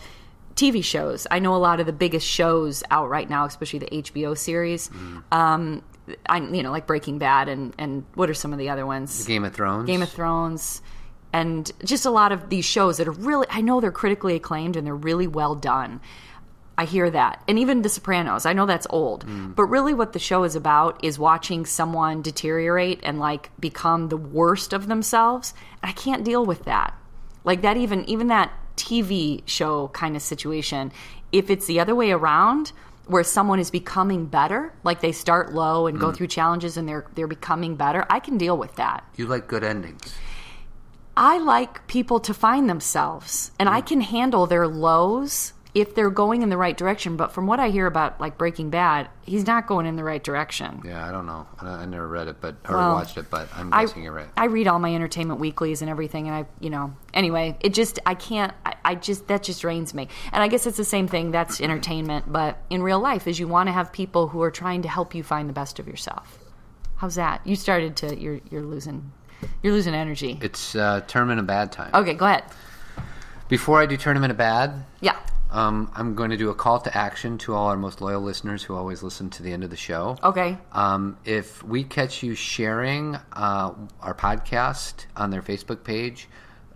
TV 0.54 0.84
shows. 0.84 1.26
I 1.30 1.38
know 1.38 1.54
a 1.54 1.58
lot 1.58 1.80
of 1.80 1.86
the 1.86 1.92
biggest 1.92 2.26
shows 2.26 2.84
out 2.90 3.08
right 3.08 3.28
now, 3.28 3.46
especially 3.46 3.80
the 3.80 3.86
HBO 3.86 4.36
series. 4.36 4.90
Um, 5.32 5.82
I, 6.26 6.38
you 6.38 6.62
know, 6.62 6.70
like 6.70 6.86
Breaking 6.86 7.18
Bad, 7.18 7.48
and 7.48 7.74
and 7.78 8.04
what 8.14 8.28
are 8.28 8.34
some 8.34 8.52
of 8.52 8.58
the 8.58 8.68
other 8.68 8.84
ones? 8.84 9.26
Game 9.26 9.44
of 9.44 9.54
Thrones. 9.54 9.86
Game 9.86 10.02
of 10.02 10.10
Thrones, 10.10 10.82
and 11.32 11.70
just 11.84 12.04
a 12.04 12.10
lot 12.10 12.30
of 12.32 12.50
these 12.50 12.64
shows 12.64 12.98
that 12.98 13.08
are 13.08 13.12
really, 13.12 13.46
I 13.48 13.60
know 13.60 13.80
they're 13.80 13.92
critically 13.92 14.34
acclaimed 14.34 14.76
and 14.76 14.86
they're 14.86 14.94
really 14.94 15.26
well 15.26 15.54
done. 15.54 16.00
I 16.80 16.86
hear 16.86 17.10
that. 17.10 17.42
And 17.46 17.58
even 17.58 17.82
The 17.82 17.90
Sopranos, 17.90 18.46
I 18.46 18.54
know 18.54 18.64
that's 18.64 18.86
old. 18.88 19.26
Mm. 19.26 19.54
But 19.54 19.64
really, 19.64 19.92
what 19.92 20.14
the 20.14 20.18
show 20.18 20.44
is 20.44 20.56
about 20.56 21.04
is 21.04 21.18
watching 21.18 21.66
someone 21.66 22.22
deteriorate 22.22 23.00
and 23.02 23.18
like 23.18 23.50
become 23.60 24.08
the 24.08 24.16
worst 24.16 24.72
of 24.72 24.86
themselves. 24.86 25.52
And 25.82 25.90
I 25.90 25.92
can't 25.92 26.24
deal 26.24 26.46
with 26.46 26.64
that. 26.64 26.94
Like 27.44 27.60
that, 27.60 27.76
even, 27.76 28.08
even 28.08 28.28
that 28.28 28.50
TV 28.76 29.42
show 29.44 29.88
kind 29.88 30.16
of 30.16 30.22
situation, 30.22 30.90
if 31.32 31.50
it's 31.50 31.66
the 31.66 31.80
other 31.80 31.94
way 31.94 32.12
around, 32.12 32.72
where 33.04 33.24
someone 33.24 33.58
is 33.58 33.70
becoming 33.70 34.24
better, 34.24 34.72
like 34.82 35.02
they 35.02 35.12
start 35.12 35.52
low 35.52 35.86
and 35.86 36.00
go 36.00 36.10
mm. 36.10 36.16
through 36.16 36.28
challenges 36.28 36.78
and 36.78 36.88
they're 36.88 37.04
they're 37.14 37.26
becoming 37.26 37.76
better, 37.76 38.06
I 38.08 38.20
can 38.20 38.38
deal 38.38 38.56
with 38.56 38.76
that. 38.76 39.04
You 39.16 39.26
like 39.26 39.48
good 39.48 39.64
endings. 39.64 40.14
I 41.14 41.36
like 41.36 41.86
people 41.88 42.20
to 42.20 42.32
find 42.32 42.70
themselves, 42.70 43.50
and 43.58 43.68
I 43.68 43.82
mm. 43.82 43.86
can 43.86 44.00
handle 44.00 44.46
their 44.46 44.66
lows 44.66 45.52
if 45.74 45.94
they're 45.94 46.10
going 46.10 46.42
in 46.42 46.48
the 46.48 46.56
right 46.56 46.76
direction. 46.76 47.16
But 47.16 47.32
from 47.32 47.46
what 47.46 47.60
I 47.60 47.68
hear 47.70 47.86
about 47.86 48.20
like 48.20 48.38
Breaking 48.38 48.70
Bad, 48.70 49.08
he's 49.24 49.46
not 49.46 49.66
going 49.66 49.86
in 49.86 49.96
the 49.96 50.04
right 50.04 50.22
direction. 50.22 50.82
Yeah, 50.84 51.06
I 51.06 51.12
don't 51.12 51.26
know. 51.26 51.46
I, 51.60 51.68
I 51.68 51.84
never 51.86 52.06
read 52.08 52.28
it, 52.28 52.40
but 52.40 52.56
or 52.68 52.76
Well, 52.76 52.94
watched 52.94 53.16
it, 53.18 53.30
but 53.30 53.48
I'm 53.54 53.72
I, 53.72 53.84
guessing 53.84 54.02
you're 54.02 54.12
right. 54.12 54.28
I 54.36 54.46
read 54.46 54.66
all 54.66 54.78
my 54.78 54.94
entertainment 54.94 55.40
weeklies 55.40 55.82
and 55.82 55.90
everything, 55.90 56.26
and 56.26 56.34
I, 56.34 56.46
you 56.60 56.70
know, 56.70 56.94
anyway, 57.14 57.56
it 57.60 57.74
just, 57.74 57.98
I 58.06 58.14
can't, 58.14 58.52
I, 58.66 58.74
I 58.84 58.94
just, 58.94 59.28
that 59.28 59.42
just 59.42 59.60
drains 59.60 59.94
me. 59.94 60.08
And 60.32 60.42
I 60.42 60.48
guess 60.48 60.66
it's 60.66 60.76
the 60.76 60.84
same 60.84 61.06
thing, 61.08 61.30
that's 61.30 61.60
entertainment, 61.60 62.32
but 62.32 62.58
in 62.70 62.82
real 62.82 63.00
life, 63.00 63.26
is 63.26 63.38
you 63.38 63.46
want 63.48 63.68
to 63.68 63.72
have 63.72 63.92
people 63.92 64.28
who 64.28 64.42
are 64.42 64.50
trying 64.50 64.82
to 64.82 64.88
help 64.88 65.14
you 65.14 65.22
find 65.22 65.48
the 65.48 65.52
best 65.52 65.78
of 65.78 65.86
yourself. 65.86 66.38
How's 66.96 67.14
that? 67.14 67.46
You 67.46 67.56
started 67.56 67.96
to, 67.96 68.18
you're, 68.20 68.40
you're 68.50 68.62
losing, 68.62 69.12
you're 69.62 69.72
losing 69.72 69.94
energy. 69.94 70.38
It's 70.42 70.74
uh, 70.74 71.00
tournament 71.06 71.40
of 71.40 71.46
bad 71.46 71.72
time. 71.72 71.90
Okay, 71.94 72.14
go 72.14 72.26
ahead. 72.26 72.44
Before 73.48 73.80
I 73.80 73.86
do 73.86 73.96
tournament 73.96 74.30
of 74.30 74.36
bad, 74.36 74.84
Yeah. 75.00 75.16
Um, 75.50 75.90
I'm 75.94 76.14
going 76.14 76.30
to 76.30 76.36
do 76.36 76.50
a 76.50 76.54
call 76.54 76.80
to 76.80 76.96
action 76.96 77.38
to 77.38 77.54
all 77.54 77.68
our 77.68 77.76
most 77.76 78.00
loyal 78.00 78.20
listeners 78.22 78.62
who 78.62 78.74
always 78.76 79.02
listen 79.02 79.30
to 79.30 79.42
the 79.42 79.52
end 79.52 79.64
of 79.64 79.70
the 79.70 79.76
show. 79.76 80.16
Okay. 80.22 80.56
Um, 80.72 81.16
if 81.24 81.62
we 81.62 81.84
catch 81.84 82.22
you 82.22 82.34
sharing 82.34 83.16
uh, 83.32 83.72
our 84.00 84.14
podcast 84.14 85.06
on 85.16 85.30
their 85.30 85.42
Facebook 85.42 85.82
page, 85.84 86.28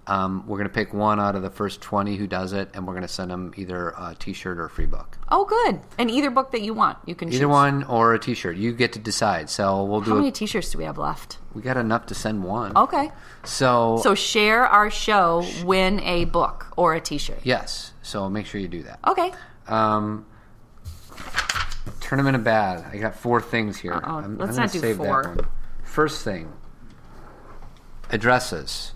um, 0.06 0.46
we're 0.46 0.58
going 0.58 0.68
to 0.68 0.74
pick 0.74 0.92
one 0.92 1.18
out 1.18 1.34
of 1.34 1.40
the 1.40 1.48
first 1.48 1.80
20 1.80 2.16
who 2.16 2.26
does 2.26 2.52
it, 2.52 2.68
and 2.74 2.86
we're 2.86 2.92
going 2.92 3.06
to 3.06 3.08
send 3.08 3.30
them 3.30 3.54
either 3.56 3.88
a 3.96 4.14
t 4.18 4.34
shirt 4.34 4.58
or 4.58 4.66
a 4.66 4.68
free 4.70 4.84
book. 4.84 5.16
Oh, 5.30 5.46
good. 5.46 5.80
And 5.96 6.10
either 6.10 6.28
book 6.30 6.52
that 6.52 6.60
you 6.60 6.74
want, 6.74 6.98
you 7.06 7.14
can 7.14 7.28
choose 7.28 7.36
Either 7.36 7.44
choose. 7.46 7.50
one 7.50 7.84
or 7.84 8.12
a 8.12 8.18
t 8.18 8.34
shirt. 8.34 8.56
You 8.56 8.74
get 8.74 8.92
to 8.92 8.98
decide. 8.98 9.48
So 9.48 9.82
we'll 9.84 10.02
do 10.02 10.10
How 10.10 10.16
many 10.16 10.30
T-shirts 10.30 10.70
do 10.72 10.76
we 10.76 10.84
have 10.84 10.98
left? 10.98 11.38
We 11.54 11.62
got 11.62 11.78
enough 11.78 12.04
to 12.06 12.14
send 12.14 12.44
one. 12.44 12.76
Okay. 12.76 13.12
So, 13.44 13.98
So 14.02 14.14
share 14.14 14.66
our 14.66 14.90
show, 14.90 15.42
win 15.64 16.00
a 16.00 16.26
book 16.26 16.66
or 16.76 16.92
a 16.94 17.00
T-shirt. 17.00 17.40
yes. 17.42 17.92
So 18.04 18.28
make 18.30 18.44
sure 18.46 18.60
you 18.60 18.68
do 18.68 18.82
that. 18.84 19.00
Okay. 19.06 19.32
Um, 19.66 20.26
tournament 22.00 22.36
of 22.36 22.44
bad. 22.44 22.84
I 22.92 22.98
got 22.98 23.14
four 23.16 23.40
things 23.40 23.78
here. 23.78 23.94
Uh-oh. 23.94 24.16
I'm, 24.18 24.38
Let's 24.38 24.56
I'm 24.56 24.64
not 24.64 24.72
do 24.72 24.78
save 24.78 24.98
four. 24.98 25.22
That 25.22 25.36
one. 25.36 25.46
First 25.84 26.22
thing, 26.22 26.52
addresses, 28.10 28.92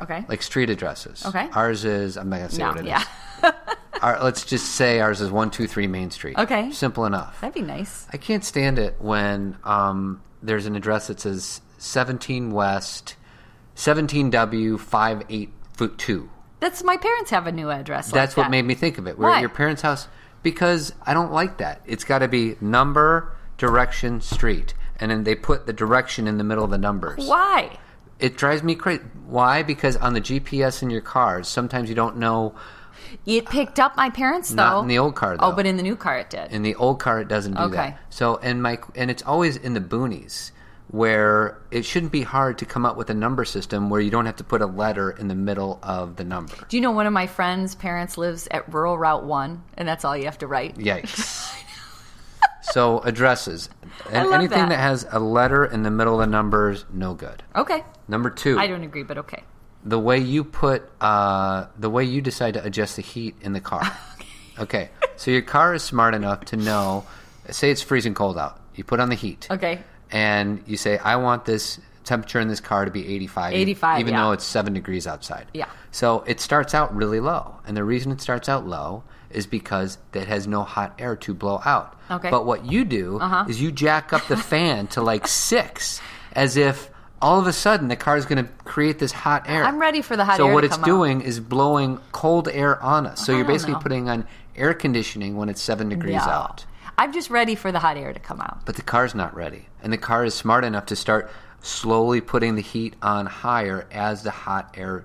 Okay. 0.00 0.24
like 0.28 0.42
street 0.42 0.70
addresses. 0.70 1.24
Okay. 1.26 1.48
Ours 1.52 1.84
is. 1.84 2.16
I'm 2.16 2.28
not 2.28 2.36
gonna 2.38 2.50
say 2.50 2.58
no, 2.58 2.68
what 2.68 2.76
it 2.78 2.86
is. 2.86 2.86
yeah. 2.88 3.04
Our, 4.02 4.22
let's 4.22 4.44
just 4.44 4.66
say 4.76 5.00
ours 5.00 5.20
is 5.20 5.28
one 5.30 5.50
two 5.50 5.66
three 5.66 5.88
Main 5.88 6.10
Street. 6.12 6.38
Okay. 6.38 6.70
Simple 6.70 7.04
enough. 7.04 7.40
That'd 7.40 7.54
be 7.54 7.62
nice. 7.62 8.06
I 8.12 8.16
can't 8.16 8.44
stand 8.44 8.78
it 8.78 8.94
when 9.00 9.56
um, 9.64 10.22
there's 10.40 10.66
an 10.66 10.76
address 10.76 11.08
that 11.08 11.18
says 11.18 11.60
17 11.78 12.52
West, 12.52 13.16
17W, 13.74 14.78
58 14.78 15.50
foot 15.72 15.98
2. 15.98 16.30
That's 16.60 16.82
my 16.82 16.96
parents 16.96 17.30
have 17.30 17.46
a 17.46 17.52
new 17.52 17.70
address. 17.70 18.10
That's 18.10 18.32
like 18.32 18.36
what 18.36 18.42
that. 18.44 18.50
made 18.50 18.64
me 18.64 18.74
think 18.74 18.98
of 18.98 19.06
it. 19.06 19.18
We're 19.18 19.28
Why? 19.28 19.36
at 19.36 19.40
your 19.40 19.48
parents' 19.48 19.82
house 19.82 20.08
because 20.42 20.92
I 21.06 21.14
don't 21.14 21.32
like 21.32 21.58
that. 21.58 21.82
It's 21.86 22.04
got 22.04 22.18
to 22.20 22.28
be 22.28 22.56
number, 22.60 23.36
direction, 23.58 24.20
street. 24.20 24.74
And 25.00 25.10
then 25.10 25.24
they 25.24 25.34
put 25.34 25.66
the 25.66 25.72
direction 25.72 26.26
in 26.26 26.38
the 26.38 26.44
middle 26.44 26.64
of 26.64 26.70
the 26.70 26.78
numbers. 26.78 27.26
Why? 27.26 27.78
It 28.18 28.36
drives 28.36 28.64
me 28.64 28.74
crazy. 28.74 29.02
Why? 29.26 29.62
Because 29.62 29.96
on 29.96 30.14
the 30.14 30.20
GPS 30.20 30.82
in 30.82 30.90
your 30.90 31.00
cars, 31.00 31.46
sometimes 31.46 31.88
you 31.88 31.94
don't 31.94 32.16
know. 32.16 32.54
It 33.24 33.46
picked 33.46 33.78
up 33.78 33.96
my 33.96 34.10
parents 34.10 34.50
though. 34.50 34.56
Not 34.56 34.82
in 34.82 34.88
the 34.88 34.98
old 34.98 35.14
car, 35.14 35.34
oh, 35.34 35.36
though. 35.36 35.52
Oh, 35.52 35.56
but 35.56 35.66
in 35.66 35.76
the 35.76 35.84
new 35.84 35.94
car 35.94 36.18
it 36.18 36.30
did. 36.30 36.50
In 36.50 36.62
the 36.62 36.74
old 36.74 36.98
car, 36.98 37.20
it 37.20 37.28
doesn't 37.28 37.52
do 37.54 37.62
Okay. 37.62 37.76
that. 37.76 38.00
So, 38.10 38.38
and 38.38 38.60
my 38.60 38.78
and 38.96 39.08
it's 39.10 39.22
always 39.22 39.56
in 39.56 39.74
the 39.74 39.80
boonies 39.80 40.50
where 40.88 41.58
it 41.70 41.84
shouldn't 41.84 42.12
be 42.12 42.22
hard 42.22 42.58
to 42.58 42.64
come 42.64 42.86
up 42.86 42.96
with 42.96 43.10
a 43.10 43.14
number 43.14 43.44
system 43.44 43.90
where 43.90 44.00
you 44.00 44.10
don't 44.10 44.26
have 44.26 44.36
to 44.36 44.44
put 44.44 44.62
a 44.62 44.66
letter 44.66 45.10
in 45.10 45.28
the 45.28 45.34
middle 45.34 45.78
of 45.82 46.16
the 46.16 46.24
number. 46.24 46.54
Do 46.68 46.76
you 46.76 46.80
know 46.80 46.92
one 46.92 47.06
of 47.06 47.12
my 47.12 47.26
friends' 47.26 47.74
parents 47.74 48.16
lives 48.16 48.48
at 48.50 48.72
rural 48.72 48.96
Route 48.96 49.24
One, 49.24 49.62
and 49.76 49.86
that's 49.86 50.04
all 50.04 50.16
you 50.16 50.24
have 50.24 50.38
to 50.38 50.46
write. 50.46 50.76
Yikes. 50.76 51.54
so 52.62 53.00
addresses 53.00 53.68
and 54.10 54.32
anything 54.32 54.58
that. 54.58 54.68
that 54.70 54.78
has 54.78 55.06
a 55.10 55.18
letter 55.18 55.64
in 55.64 55.82
the 55.82 55.90
middle 55.90 56.14
of 56.14 56.20
the 56.20 56.30
numbers, 56.30 56.84
no 56.90 57.14
good. 57.14 57.42
Okay. 57.54 57.84
Number 58.06 58.30
two, 58.30 58.58
I 58.58 58.66
don't 58.66 58.82
agree, 58.82 59.02
but 59.02 59.18
okay. 59.18 59.42
the 59.84 59.98
way 59.98 60.18
you 60.18 60.44
put 60.44 60.88
uh, 61.00 61.66
the 61.78 61.90
way 61.90 62.04
you 62.04 62.22
decide 62.22 62.54
to 62.54 62.64
adjust 62.64 62.96
the 62.96 63.02
heat 63.02 63.36
in 63.42 63.52
the 63.52 63.60
car. 63.60 63.82
okay, 64.58 64.88
so 65.16 65.30
your 65.30 65.42
car 65.42 65.74
is 65.74 65.82
smart 65.82 66.14
enough 66.14 66.46
to 66.46 66.56
know. 66.56 67.04
Say 67.50 67.70
it's 67.70 67.82
freezing 67.82 68.14
cold 68.14 68.38
out. 68.38 68.60
You 68.74 68.84
put 68.84 69.00
on 69.00 69.08
the 69.08 69.14
heat. 69.14 69.46
Okay. 69.50 69.82
And 70.10 70.62
you 70.66 70.76
say, 70.76 70.98
I 70.98 71.16
want 71.16 71.44
this 71.44 71.80
temperature 72.04 72.40
in 72.40 72.48
this 72.48 72.60
car 72.60 72.84
to 72.84 72.90
be 72.90 73.06
85. 73.14 73.52
85, 73.54 74.00
Even 74.00 74.14
yeah. 74.14 74.22
though 74.24 74.32
it's 74.32 74.44
7 74.44 74.72
degrees 74.72 75.06
outside. 75.06 75.46
Yeah. 75.52 75.66
So 75.90 76.24
it 76.26 76.40
starts 76.40 76.74
out 76.74 76.94
really 76.94 77.20
low. 77.20 77.56
And 77.66 77.76
the 77.76 77.84
reason 77.84 78.12
it 78.12 78.20
starts 78.20 78.48
out 78.48 78.66
low 78.66 79.02
is 79.30 79.46
because 79.46 79.98
it 80.14 80.26
has 80.26 80.46
no 80.46 80.62
hot 80.62 80.94
air 80.98 81.16
to 81.16 81.34
blow 81.34 81.60
out. 81.66 81.94
Okay. 82.10 82.30
But 82.30 82.46
what 82.46 82.64
you 82.64 82.84
do 82.86 83.18
Uh-huh. 83.20 83.44
is 83.48 83.60
you 83.60 83.70
jack 83.70 84.12
up 84.14 84.26
the 84.26 84.36
fan 84.52 84.86
to 84.88 85.02
like 85.02 85.26
6 85.26 86.00
as 86.32 86.56
if 86.56 86.90
all 87.20 87.38
of 87.38 87.46
a 87.46 87.52
sudden 87.52 87.88
the 87.88 87.96
car 87.96 88.16
is 88.16 88.24
going 88.24 88.42
to 88.42 88.50
create 88.64 88.98
this 88.98 89.12
hot 89.12 89.44
air. 89.46 89.64
I'm 89.64 89.78
ready 89.78 90.00
for 90.00 90.16
the 90.16 90.24
hot 90.24 90.38
so 90.38 90.44
air 90.46 90.50
So 90.50 90.54
what 90.54 90.64
it's 90.64 90.76
come 90.76 90.84
out. 90.84 90.86
doing 90.86 91.20
is 91.20 91.40
blowing 91.40 91.98
cold 92.12 92.48
air 92.48 92.82
on 92.82 93.06
us. 93.06 93.26
So 93.26 93.34
I 93.34 93.36
you're 93.36 93.44
basically 93.44 93.74
know. 93.74 93.80
putting 93.80 94.08
on 94.08 94.26
air 94.56 94.72
conditioning 94.72 95.36
when 95.36 95.50
it's 95.50 95.60
7 95.60 95.90
degrees 95.90 96.24
No. 96.24 96.32
out. 96.32 96.64
I'm 96.98 97.12
just 97.12 97.30
ready 97.30 97.54
for 97.54 97.70
the 97.72 97.78
hot 97.78 97.96
air 97.96 98.12
to 98.12 98.18
come 98.20 98.40
out. 98.40 98.66
But 98.66 98.76
the 98.76 98.82
car's 98.82 99.14
not 99.14 99.34
ready. 99.34 99.66
And 99.82 99.92
the 99.92 99.98
car 99.98 100.24
is 100.24 100.34
smart 100.34 100.64
enough 100.64 100.86
to 100.86 100.96
start 100.96 101.30
slowly 101.62 102.20
putting 102.20 102.56
the 102.56 102.62
heat 102.62 102.94
on 103.00 103.26
higher 103.26 103.86
as 103.92 104.24
the 104.24 104.30
hot 104.32 104.74
air 104.76 105.04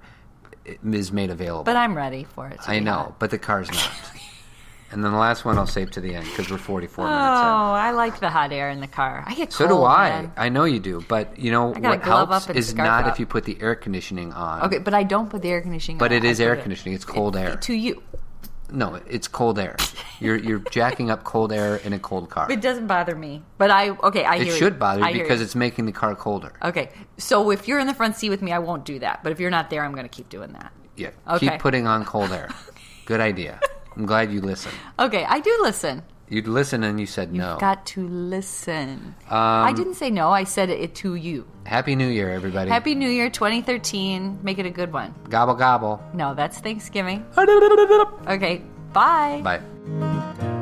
is 0.65 1.11
made 1.11 1.29
available. 1.29 1.63
But 1.63 1.75
I'm 1.77 1.95
ready 1.95 2.23
for 2.23 2.47
it. 2.47 2.61
To 2.63 2.71
I 2.71 2.79
know, 2.79 2.93
hot. 2.93 3.19
but 3.19 3.29
the 3.31 3.37
car's 3.37 3.69
not. 3.71 3.91
and 4.91 5.03
then 5.03 5.11
the 5.11 5.17
last 5.17 5.45
one 5.45 5.57
I'll 5.57 5.67
save 5.67 5.91
to 5.91 6.01
the 6.01 6.15
end 6.15 6.25
because 6.25 6.49
we're 6.49 6.57
44 6.57 7.05
Oh, 7.05 7.07
minutes 7.07 7.21
in. 7.21 7.27
Oh, 7.27 7.73
I 7.73 7.91
like 7.91 8.19
the 8.19 8.29
hot 8.29 8.51
air 8.51 8.69
in 8.69 8.79
the 8.79 8.87
car. 8.87 9.23
I 9.27 9.35
get. 9.35 9.51
So 9.53 9.67
cold, 9.67 9.81
do 9.81 9.85
I. 9.85 10.09
man. 10.09 10.31
I 10.37 10.49
know 10.49 10.63
you 10.63 10.79
do. 10.79 11.03
But 11.07 11.37
you 11.37 11.51
know 11.51 11.73
what 11.73 12.01
helps 12.01 12.49
is 12.49 12.73
not 12.73 13.03
up. 13.05 13.13
if 13.13 13.19
you 13.19 13.25
put 13.27 13.43
the 13.43 13.57
air 13.61 13.75
conditioning 13.75 14.33
on. 14.33 14.63
Okay, 14.63 14.79
but 14.79 14.93
I 14.95 15.03
don't 15.03 15.29
put 15.29 15.41
the 15.43 15.49
air 15.49 15.61
conditioning 15.61 15.97
But 15.99 16.11
on. 16.11 16.17
it 16.19 16.23
I 16.25 16.29
is 16.29 16.39
air 16.41 16.53
it- 16.55 16.61
conditioning. 16.63 16.95
It's 16.95 17.05
cold 17.05 17.35
air. 17.37 17.55
To 17.57 17.73
you. 17.73 18.01
No, 18.73 18.99
it's 19.07 19.27
cold 19.27 19.59
air. 19.59 19.75
You're 20.19 20.35
you're 20.35 20.59
jacking 20.71 21.11
up 21.11 21.23
cold 21.23 21.53
air 21.53 21.75
in 21.77 21.93
a 21.93 21.99
cold 21.99 22.29
car. 22.31 22.51
It 22.51 22.59
doesn't 22.59 22.87
bother 22.87 23.15
me. 23.15 23.43
But 23.59 23.69
I, 23.69 23.89
okay, 23.89 24.25
I 24.25 24.37
It 24.37 24.47
hear 24.47 24.55
should 24.55 24.73
you. 24.73 24.79
bother 24.79 25.03
I 25.03 25.09
you 25.09 25.15
hear 25.17 25.23
because 25.25 25.41
it's 25.41 25.53
making 25.53 25.85
the 25.85 25.91
car 25.91 26.15
colder. 26.15 26.53
Okay, 26.63 26.89
so 27.17 27.51
if 27.51 27.67
you're 27.67 27.77
in 27.79 27.85
the 27.85 27.93
front 27.93 28.15
seat 28.15 28.31
with 28.31 28.41
me, 28.41 28.51
I 28.51 28.59
won't 28.59 28.83
do 28.83 28.97
that. 28.99 29.21
But 29.23 29.31
if 29.31 29.39
you're 29.39 29.51
not 29.51 29.69
there, 29.69 29.83
I'm 29.85 29.93
going 29.93 30.05
to 30.05 30.09
keep 30.09 30.27
doing 30.29 30.53
that. 30.53 30.73
Yeah. 30.97 31.11
Okay. 31.29 31.49
Keep 31.49 31.59
putting 31.59 31.85
on 31.87 32.03
cold 32.03 32.31
air. 32.31 32.49
Good 33.05 33.19
idea. 33.19 33.59
I'm 33.95 34.07
glad 34.07 34.31
you 34.31 34.41
listened. 34.41 34.73
Okay, 34.97 35.23
I 35.23 35.39
do 35.39 35.55
listen. 35.61 36.01
You'd 36.33 36.47
listen 36.47 36.83
and 36.83 36.99
you 36.99 37.05
said 37.05 37.31
no. 37.31 37.57
Got 37.59 37.85
to 37.93 38.07
listen. 38.07 39.13
Um, 39.29 39.37
I 39.37 39.71
didn't 39.71 39.93
say 39.93 40.09
no. 40.09 40.31
I 40.31 40.45
said 40.45 40.71
it 40.71 40.95
to 40.95 41.13
you. 41.13 41.45
Happy 41.67 41.95
New 41.95 42.07
Year, 42.07 42.31
everybody. 42.31 42.71
Happy 42.71 42.95
New 42.95 43.07
Year 43.07 43.29
2013. 43.29 44.39
Make 44.41 44.57
it 44.57 44.65
a 44.65 44.71
good 44.71 44.91
one. 44.91 45.13
gobble 45.29 45.53
gobble. 45.53 46.01
No, 46.15 46.33
that's 46.33 46.57
Thanksgiving. 46.57 47.23
Okay, 48.25 48.63
bye. 48.93 49.41
Bye. 49.43 50.52